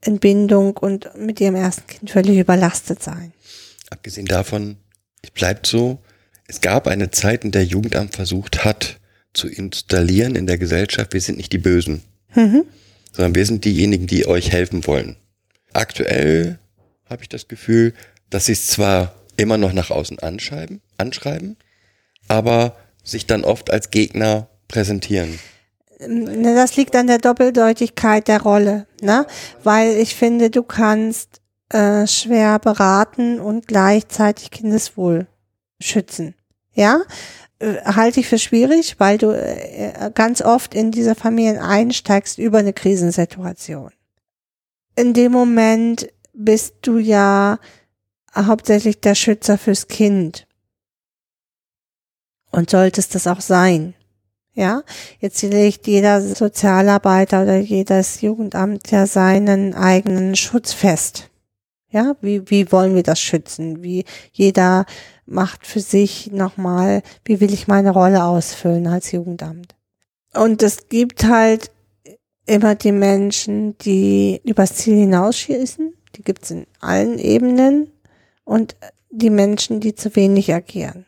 [0.00, 3.32] Entbindung und mit ihrem ersten Kind völlig überlastet sein.
[3.90, 4.76] Abgesehen davon,
[5.22, 5.98] es bleibt so,
[6.46, 9.00] es gab eine Zeit, in der Jugendamt versucht hat,
[9.32, 12.02] zu installieren in der Gesellschaft, wir sind nicht die Bösen,
[12.34, 12.64] Mhm.
[13.18, 15.16] Sondern wir sind diejenigen, die euch helfen wollen.
[15.72, 16.60] Aktuell
[17.10, 17.92] habe ich das Gefühl,
[18.30, 21.56] dass sie es zwar immer noch nach außen anschreiben, anschreiben,
[22.28, 25.40] aber sich dann oft als Gegner präsentieren.
[25.98, 29.26] Ne, Das liegt an der Doppeldeutigkeit der Rolle, ne?
[29.64, 31.40] Weil ich finde, du kannst
[31.70, 35.26] äh, schwer beraten und gleichzeitig Kindeswohl
[35.80, 36.36] schützen.
[36.72, 37.00] Ja,
[37.60, 42.72] halte ich für schwierig, weil du äh, ganz oft in diese Familien einsteigst über eine
[42.72, 43.90] Krisensituation.
[44.96, 47.58] In dem Moment bist du ja
[48.34, 50.46] hauptsächlich der Schützer fürs Kind.
[52.50, 53.94] Und solltest das auch sein.
[54.54, 54.82] Ja,
[55.20, 61.30] jetzt legt jeder Sozialarbeiter oder jedes Jugendamt ja seinen eigenen Schutz fest.
[61.90, 63.82] Ja, wie, wie wollen wir das schützen?
[63.82, 64.84] Wie jeder
[65.28, 69.74] macht für sich nochmal, wie will ich meine Rolle ausfüllen als Jugendamt?
[70.34, 71.70] Und es gibt halt
[72.46, 75.92] immer die Menschen, die übers Ziel hinausschießen.
[76.16, 77.92] Die gibt es in allen Ebenen.
[78.44, 78.76] Und
[79.10, 81.04] die Menschen, die zu wenig agieren.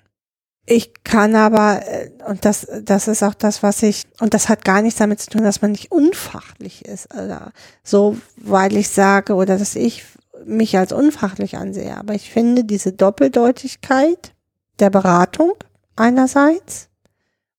[0.66, 4.64] Ich kann aber, äh, und das, das ist auch das, was ich, und das hat
[4.64, 7.52] gar nichts damit zu tun, dass man nicht unfachlich ist, oder
[7.82, 10.04] so, weil ich sage, oder dass ich
[10.44, 11.96] mich als unfachlich ansehe.
[11.96, 14.34] Aber ich finde diese Doppeldeutigkeit
[14.78, 15.52] der Beratung
[15.96, 16.88] einerseits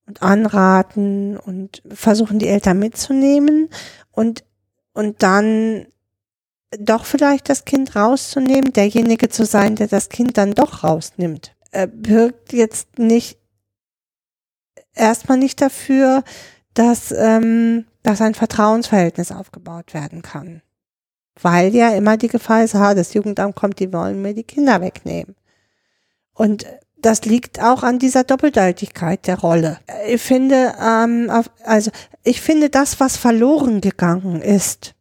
[0.06, 3.68] und anraten und versuchen, die Eltern mitzunehmen
[4.10, 4.44] und,
[4.92, 5.86] und dann
[6.78, 11.54] doch vielleicht das Kind rauszunehmen, derjenige zu sein, der das Kind dann doch rausnimmt
[11.86, 13.38] birgt jetzt nicht
[14.94, 16.22] erstmal nicht dafür,
[16.74, 20.62] dass, ähm, dass ein Vertrauensverhältnis aufgebaut werden kann.
[21.40, 24.80] Weil ja immer die Gefahr ist, ha, das Jugendamt kommt, die wollen mir die Kinder
[24.80, 25.34] wegnehmen.
[26.34, 26.66] Und
[26.98, 29.78] das liegt auch an dieser Doppeldeutigkeit der Rolle.
[30.06, 31.30] Ich finde, ähm,
[31.64, 31.90] also
[32.22, 34.94] ich finde, das, was verloren gegangen ist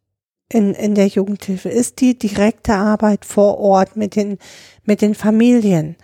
[0.49, 4.39] in, in der Jugendhilfe, ist die direkte Arbeit vor Ort mit den,
[4.83, 5.95] mit den Familien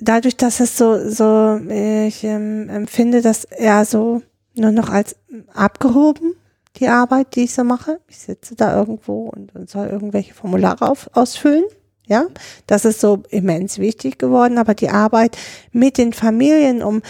[0.00, 4.22] dadurch, dass es so, so, ich ähm, empfinde das eher so
[4.54, 5.16] nur noch als
[5.54, 6.34] abgehoben,
[6.76, 8.00] die Arbeit, die ich so mache.
[8.08, 11.64] Ich sitze da irgendwo und, und soll irgendwelche Formulare auf, ausfüllen.
[12.06, 12.26] Ja,
[12.66, 15.36] das ist so immens wichtig geworden, aber die Arbeit
[15.70, 17.02] mit den Familien, um,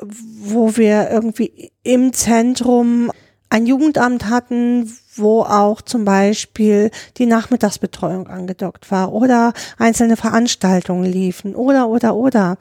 [0.00, 3.10] wo wir irgendwie im Zentrum
[3.50, 11.54] ein Jugendamt hatten, wo auch zum Beispiel die Nachmittagsbetreuung angedockt war oder einzelne Veranstaltungen liefen
[11.54, 12.56] oder, oder, oder.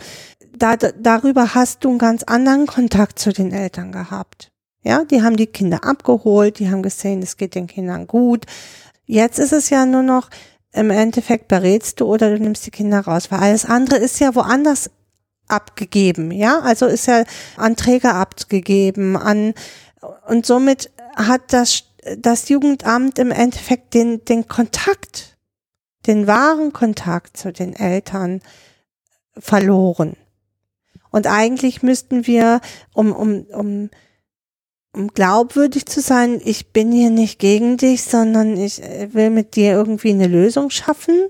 [0.58, 4.52] Da, darüber hast du einen ganz anderen Kontakt zu den Eltern gehabt.
[4.88, 8.46] Ja, die haben die Kinder abgeholt, die haben gesehen, es geht den Kindern gut.
[9.06, 10.30] Jetzt ist es ja nur noch,
[10.72, 14.34] im Endeffekt berätst du oder du nimmst die Kinder raus, weil alles andere ist ja
[14.34, 14.90] woanders
[15.50, 17.26] abgegeben, ja, also ist ja
[17.58, 19.54] an Träger abgegeben, an,
[20.26, 21.84] und somit hat das,
[22.18, 25.38] das Jugendamt im Endeffekt den, den Kontakt,
[26.06, 28.40] den wahren Kontakt zu den Eltern
[29.38, 30.16] verloren.
[31.12, 32.62] Und eigentlich müssten wir,
[32.94, 33.90] um, um, um
[35.14, 40.10] glaubwürdig zu sein, ich bin hier nicht gegen dich, sondern ich will mit dir irgendwie
[40.10, 41.28] eine Lösung schaffen.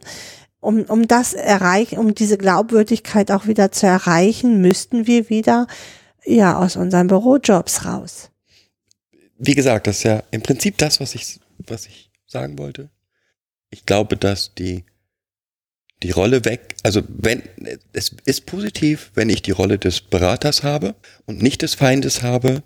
[0.59, 5.67] Um, um das erreichen, um diese Glaubwürdigkeit auch wieder zu erreichen, müssten wir wieder
[6.25, 8.31] ja aus unseren Bürojobs raus
[9.37, 12.89] wie gesagt, das ist ja im Prinzip das, was ich, was ich sagen wollte.
[13.69, 14.85] Ich glaube, dass die,
[16.03, 17.43] die Rolle weg, also wenn,
[17.93, 20.95] es ist positiv, wenn ich die Rolle des Beraters habe
[21.25, 22.63] und nicht des Feindes habe.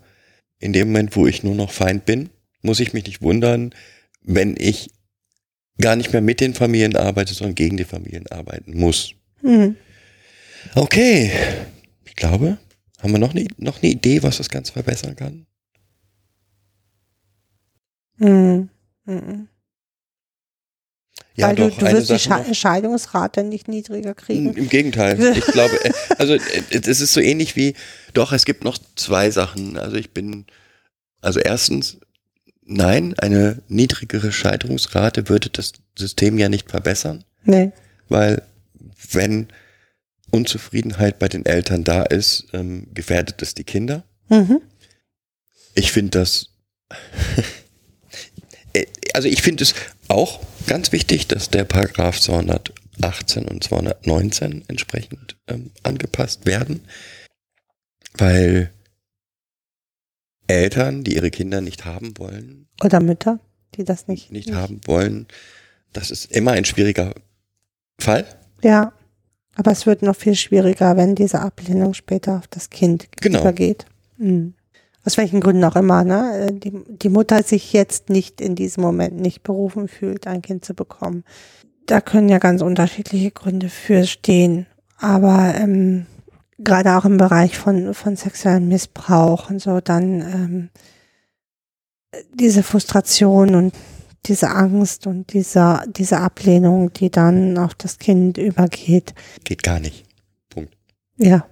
[0.62, 2.30] In dem Moment, wo ich nur noch Feind bin,
[2.62, 3.74] muss ich mich nicht wundern,
[4.22, 4.90] wenn ich
[5.80, 9.14] gar nicht mehr mit den Familien arbeite, sondern gegen die Familien arbeiten muss.
[9.42, 9.74] Mhm.
[10.76, 11.32] Okay.
[12.04, 12.58] Ich glaube,
[13.00, 15.46] haben wir noch eine, noch eine Idee, was das Ganze verbessern kann?
[18.18, 18.68] Mhm.
[19.04, 19.48] Mhm.
[21.34, 22.54] Ja, Weil doch, du, du wirst die Sche noch.
[22.54, 24.52] Scheidungsrate nicht niedriger kriegen.
[24.54, 25.18] Im Gegenteil.
[25.36, 26.40] Ich glaube, äh, also äh,
[26.70, 27.74] es ist so ähnlich wie,
[28.12, 29.78] doch, es gibt noch zwei Sachen.
[29.78, 30.44] Also ich bin,
[31.22, 31.98] also erstens,
[32.64, 37.72] nein, eine niedrigere Scheidungsrate würde das System ja nicht verbessern, Nee.
[38.08, 38.42] weil
[39.12, 39.48] wenn
[40.30, 44.04] Unzufriedenheit bei den Eltern da ist, ähm, gefährdet es die Kinder.
[44.28, 44.60] Mhm.
[45.74, 46.48] Ich finde das,
[49.14, 49.74] also ich finde es
[50.08, 56.80] auch ganz wichtig, dass der Paragraph 218 und 219 entsprechend ähm, angepasst werden,
[58.14, 58.70] weil
[60.46, 63.38] Eltern, die ihre Kinder nicht haben wollen, Oder Mütter.
[63.74, 64.30] die das nicht.
[64.32, 65.26] nicht haben wollen.
[65.92, 67.14] Das ist immer ein schwieriger
[67.98, 68.26] Fall.
[68.62, 68.92] Ja.
[69.54, 73.40] Aber es wird noch viel schwieriger, wenn diese Ablehnung später auf das Kind Genau.
[73.40, 73.84] übergeht.
[74.16, 74.54] Mhm.
[75.04, 76.48] Aus welchen Gründen auch immer, ne?
[76.48, 80.64] Äh, Die, die Mutter sich jetzt nicht in diesem Moment nicht berufen fühlt, ein Kind
[80.64, 81.24] zu bekommen.
[81.86, 84.66] Da können ja ganz unterschiedliche Gründe für stehen.
[84.98, 86.06] Aber ähm,
[86.58, 90.68] gerade auch im Bereich von, von sexuellem Missbrauch und so, dann ähm,
[92.34, 93.74] diese Frustration und
[94.26, 99.14] diese Angst und dieser, diese Ablehnung, die dann auf das Kind übergeht.
[99.42, 100.04] Geht gar nicht.
[100.48, 100.76] Punkt.
[101.16, 101.44] Ja,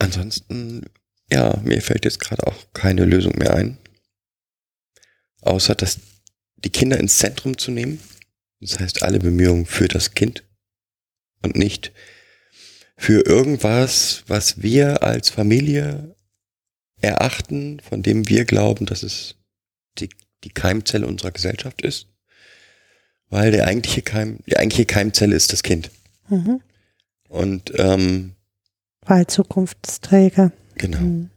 [0.00, 0.86] Ansonsten,
[1.32, 3.78] ja, mir fällt jetzt gerade auch keine Lösung mehr ein.
[5.42, 5.98] Außer dass
[6.56, 8.00] die Kinder ins Zentrum zu nehmen.
[8.60, 10.44] Das heißt, alle Bemühungen für das Kind
[11.42, 11.92] und nicht
[12.96, 16.14] für irgendwas, was wir als Familie
[17.00, 19.36] erachten, von dem wir glauben, dass es
[19.98, 20.10] die,
[20.44, 22.08] die Keimzelle unserer Gesellschaft ist.
[23.30, 25.90] Weil der eigentliche Keim, die eigentliche Keimzelle ist das Kind.
[26.28, 26.60] mhm.
[27.28, 28.34] Und ähm,
[29.02, 30.52] weil Zukunftsträger.
[30.80, 30.98] Genau.
[30.98, 31.30] Mhm.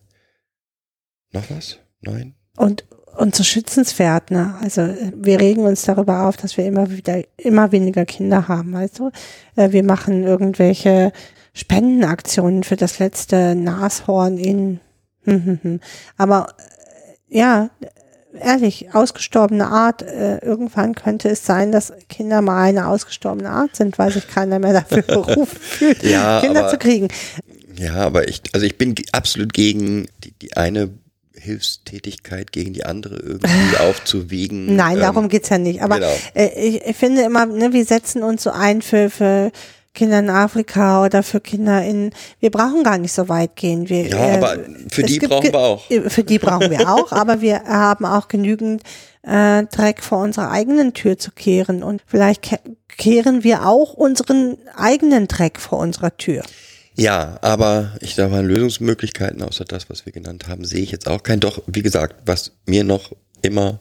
[1.33, 1.79] Noch was?
[2.01, 2.35] Nein?
[2.57, 2.85] Und,
[3.17, 4.55] und so schützenswert, ne?
[4.61, 8.73] Also äh, wir regen uns darüber auf, dass wir immer wieder, immer weniger Kinder haben,
[8.73, 9.11] weißt du?
[9.55, 11.11] Äh, Wir machen irgendwelche
[11.53, 14.79] Spendenaktionen für das letzte Nashorn in,
[15.23, 15.79] hm, hm, hm.
[16.17, 16.47] aber
[17.29, 17.69] äh, ja,
[18.39, 23.99] ehrlich, ausgestorbene Art, äh, irgendwann könnte es sein, dass Kinder mal eine ausgestorbene Art sind,
[23.99, 27.07] weil sich keiner mehr dafür berufen fühlt, Ja, Kinder zu kriegen.
[27.77, 30.89] Ja, aber ich, also ich bin absolut gegen die, die eine
[31.35, 34.75] Hilfstätigkeit gegen die andere irgendwie aufzuwiegen.
[34.75, 35.81] Nein, Ähm, darum geht's ja nicht.
[35.81, 36.11] Aber genau.
[36.35, 39.51] äh, ich, ich finde immer, ne, wir setzen uns so ein für, für
[39.93, 43.89] Kinder in Afrika oder für Kinder in, wir brauchen gar nicht so weit gehen.
[43.89, 44.57] Wir, Ja, äh, aber
[44.89, 45.89] für die gibt brauchen wir auch.
[45.91, 48.83] äh, Für die brauchen wir auch, aber wir haben auch genügend
[49.23, 52.59] äh, Dreck vor unserer eigenen Tür zu kehren und vielleicht ke
[52.95, 56.43] kehren wir auch unseren eigenen Dreck vor unserer Tür.
[56.95, 61.07] Ja, aber ich sage mal, Lösungsmöglichkeiten außer das, was wir genannt haben, sehe ich jetzt
[61.07, 61.39] auch kein.
[61.39, 63.11] Doch, wie gesagt, was mir noch
[63.41, 63.79] immer,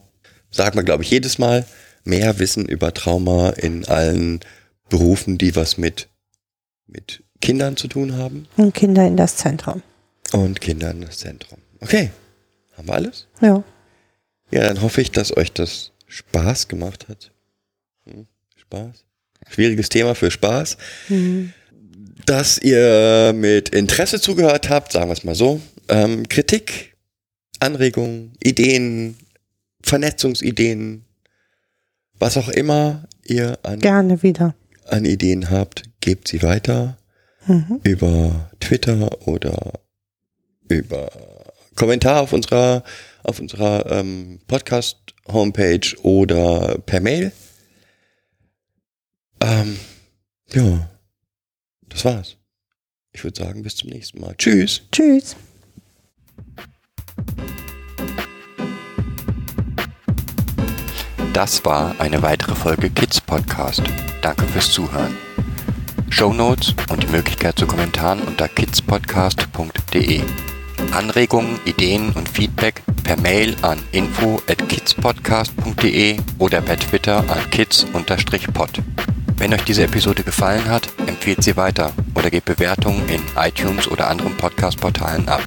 [0.50, 1.66] sagt man glaube ich jedes Mal,
[2.04, 4.40] mehr Wissen über Trauma in allen
[4.88, 6.08] Berufen, die was mit,
[6.86, 9.82] mit Kindern zu tun haben Und Kinder in das Zentrum.
[10.32, 11.58] und Kindern das Zentrum.
[11.80, 12.10] Okay,
[12.76, 13.26] haben wir alles?
[13.40, 13.62] Ja.
[14.50, 17.32] Ja, dann hoffe ich, dass euch das Spaß gemacht hat.
[18.04, 18.26] Hm,
[18.56, 19.04] Spaß?
[19.50, 20.76] Schwieriges Thema für Spaß.
[22.26, 25.60] Dass ihr mit Interesse zugehört habt, sagen wir es mal so.
[25.88, 26.94] Ähm, Kritik,
[27.58, 29.16] Anregungen, Ideen,
[29.82, 31.04] Vernetzungsideen,
[32.18, 34.54] was auch immer ihr an, Gerne wieder.
[34.86, 36.96] an Ideen habt, gebt sie weiter
[37.46, 37.80] Mhm.
[37.82, 39.80] über Twitter oder
[40.68, 41.10] über
[41.74, 42.84] Kommentar auf unserer
[43.24, 47.32] auf unserer ähm, Podcast Homepage oder per Mail.
[49.40, 49.76] Ähm,
[50.52, 50.88] ja,
[51.92, 52.36] das war's.
[53.12, 54.34] Ich würde sagen, bis zum nächsten Mal.
[54.36, 54.82] Tschüss.
[54.90, 55.36] Tschüss.
[61.32, 63.82] Das war eine weitere Folge Kids Podcast.
[64.20, 65.16] Danke fürs Zuhören.
[66.10, 70.20] Show Notes und die Möglichkeit zu Kommentaren unter kidspodcast.de.
[70.92, 78.82] Anregungen, Ideen und Feedback per Mail an info at kidspodcast.de oder per Twitter an kids-pod.
[79.36, 84.08] Wenn euch diese Episode gefallen hat, empfehlt sie weiter oder gebt Bewertungen in iTunes oder
[84.08, 85.42] anderen Podcast-Portalen ab.